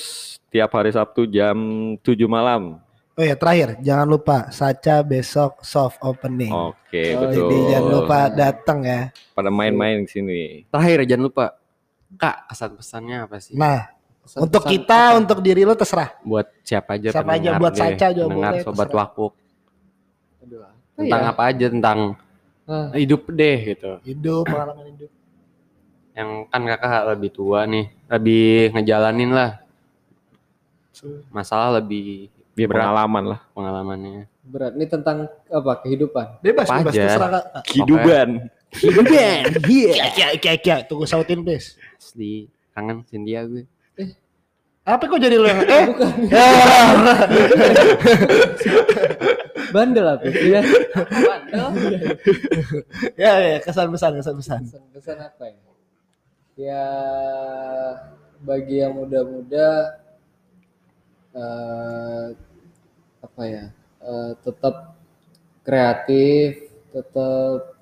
tiap 0.54 0.70
hari 0.70 0.94
Sabtu 0.94 1.26
jam 1.26 1.58
7 1.98 2.14
malam. 2.30 2.78
Oh 3.18 3.24
ya 3.24 3.34
terakhir 3.34 3.82
jangan 3.82 4.06
lupa 4.06 4.46
Saca 4.48 5.02
besok 5.02 5.58
soft 5.60 5.98
opening. 6.00 6.54
Oke, 6.54 7.02
Oh, 7.12 7.26
betul. 7.26 7.50
Jadi 7.50 7.58
jangan 7.68 7.90
lupa 7.90 8.18
datang 8.30 8.78
ya. 8.80 9.00
Pada 9.34 9.50
main-main 9.50 10.06
di 10.06 10.08
sini. 10.08 10.40
Terakhir 10.70 11.02
jangan 11.04 11.24
lupa. 11.26 11.44
Kak, 12.14 12.46
kesan 12.48 12.70
pesannya 12.72 13.26
apa 13.26 13.36
sih? 13.36 13.52
Nah 13.52 13.90
Pesan-pesan 14.22 14.44
untuk 14.44 14.62
kita 14.64 15.00
apa? 15.04 15.18
untuk 15.18 15.38
diri 15.40 15.62
lo 15.62 15.74
terserah. 15.74 16.14
buat 16.22 16.46
siapa 16.62 16.94
aja 16.94 17.08
Siapa 17.10 17.32
aja, 17.34 17.50
buat 17.56 17.72
deh, 17.72 17.80
Saca 17.80 18.06
juga 18.08 18.26
pendengar 18.28 18.52
boleh, 18.54 18.62
sobat 18.62 18.76
terserah. 18.86 19.00
wakuk 19.02 19.32
apa 20.38 20.68
tentang 20.96 21.20
ya? 21.20 21.28
apa 21.28 21.42
aja 21.44 21.66
tentang 21.68 21.98
Ah, 22.68 22.92
hidup 22.92 23.22
deh 23.26 23.56
gitu 23.66 23.92
Hidup 24.04 24.44
pengalaman 24.44 24.84
hidup. 24.92 25.10
yang 26.12 26.28
kan 26.46 26.62
kakak 26.62 27.02
lebih 27.08 27.30
tua 27.32 27.64
nih 27.64 27.86
lebih 28.06 28.46
ngejalanin 28.76 29.30
lah 29.32 29.50
masalah 31.30 31.80
lebih 31.80 32.28
Dia 32.58 32.66
berat 32.66 32.82
pengalaman 32.82 33.24
lah. 33.30 33.40
pengalamannya 33.54 34.26
berat. 34.42 34.72
Ini 34.74 34.86
tentang 34.88 35.16
apa? 35.46 35.72
Kehidupan. 35.84 36.26
Bebas 36.42 36.66
Apa 36.66 36.82
bebas 36.82 36.92
aja. 36.92 37.02
terserah 37.06 37.28
kak. 37.30 37.44
Kehidupan. 37.68 38.28
Hidupan. 38.74 39.40
Iya. 39.70 40.04
Kia 40.12 40.28
kia 40.36 40.54
kia. 40.58 40.76
Tunggu 40.82 41.06
sautin 41.06 41.40
please. 41.40 41.78
asli 41.94 42.48
kangen 42.72 43.00
Cynthia 43.04 43.44
gue 43.44 43.64
Apa 44.82 45.04
kok 45.04 45.20
jadi 45.20 45.36
lo 45.36 45.44
yang 45.44 45.60
eh? 45.68 45.84
Bandel 49.68 50.06
apa? 50.08 50.24
Ya. 50.32 50.60
ya 53.14 53.32
ya 53.36 53.58
kesan 53.60 53.92
pesan 53.92 54.16
kesan 54.16 54.34
pesan. 54.36 54.60
Pesan-pesan 54.64 55.18
apa 55.20 55.44
ya? 55.44 55.60
Ya 56.56 56.86
bagi 58.40 58.80
yang 58.80 58.96
muda-muda 58.96 59.68
eh, 61.36 62.26
apa 63.38 63.46
ya? 63.46 63.70
eh, 64.02 64.32
tetap 64.42 64.98
kreatif, 65.62 66.58
tetap 66.90 67.78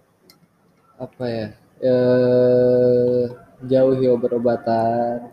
apa 1.00 1.24
ya? 1.24 1.48
eh, 1.80 3.24
jauhi 3.64 4.04
obat-obatan. 4.12 5.32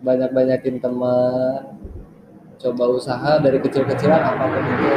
Banyak-banyakin 0.00 0.80
teman. 0.80 1.84
Coba 2.56 2.84
usaha 2.96 3.36
dari 3.44 3.60
kecil-kecilan 3.60 4.24
apa 4.24 4.44
pun 4.48 4.64
itu. 4.72 4.88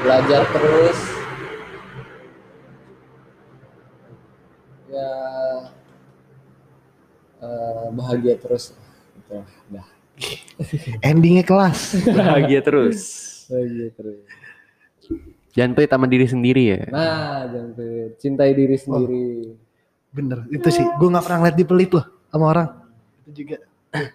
Belajar 0.00 0.42
terus. 0.48 0.98
ya 4.90 5.12
eh, 7.44 7.86
bahagia 7.94 8.34
terus 8.40 8.74
gitu 9.14 9.38
dah 9.70 9.99
Endingnya 11.06 11.42
kelas. 11.42 11.96
bahagia 12.06 12.60
terus 12.60 12.98
bahagia 13.46 13.88
terus 13.92 14.20
jangan 15.50 15.74
pelit 15.74 15.90
sama 15.90 16.06
diri 16.06 16.26
sendiri 16.26 16.62
ya 16.64 16.80
nah 16.88 17.44
jangan 17.46 17.70
pelit. 17.74 18.10
cintai 18.18 18.52
diri 18.52 18.76
sendiri 18.76 19.28
Bener 20.10 20.42
itu 20.50 20.68
sih. 20.74 20.82
Gue 20.98 21.06
nggak 21.06 21.22
pernah 21.22 21.38
ngeliat 21.38 21.54
dipelit 21.54 21.90
loh 21.94 22.02
sama 22.26 22.44
orang. 22.50 22.68
Itu 23.22 23.30
juga. 23.30 23.56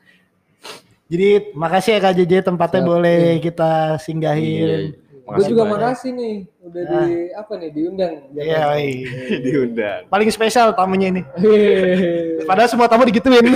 Jadi 1.12 1.28
makasih 1.56 1.92
ya 1.96 2.00
Kak 2.02 2.14
JJ 2.18 2.34
tempatnya 2.44 2.82
Siap. 2.84 2.90
boleh 2.92 3.20
kita 3.40 3.72
singgahin. 4.02 4.92
gue 5.26 5.42
juga 5.48 5.64
banyak. 5.64 5.74
makasih 5.74 6.10
nih 6.12 6.36
udah 6.62 6.84
di 6.86 7.02
apa 7.34 7.54
nih 7.56 7.70
diundang 7.72 8.14
Iya, 8.36 8.62
oi. 8.76 8.90
Diundang. 9.48 10.02
paling 10.06 10.30
spesial 10.30 10.76
tamunya 10.76 11.10
ini. 11.10 11.22
Padahal 12.44 12.70
semua 12.70 12.86
tamu 12.86 13.08
digituin. 13.08 13.42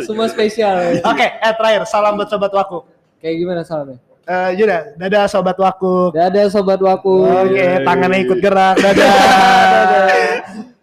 semua 0.00 0.26
spesial 0.26 1.00
Oke, 1.02 1.26
eh 1.26 1.52
terakhir 1.52 1.82
salam 1.84 2.14
buat 2.14 2.26
sobat 2.26 2.50
waku. 2.50 2.84
kayak 3.18 3.36
gimana 3.36 3.62
salamnya 3.62 3.98
Eh, 4.22 4.50
yaudah, 4.54 4.94
dadah 4.94 5.26
sobat 5.26 5.56
waku. 5.56 6.12
dadah 6.12 6.46
sobat 6.46 6.78
waku 6.78 7.26
Oke, 7.26 7.82
tangannya 7.82 8.22
ikut 8.22 8.38
gerak. 8.38 8.78
Dadah. 8.78 9.10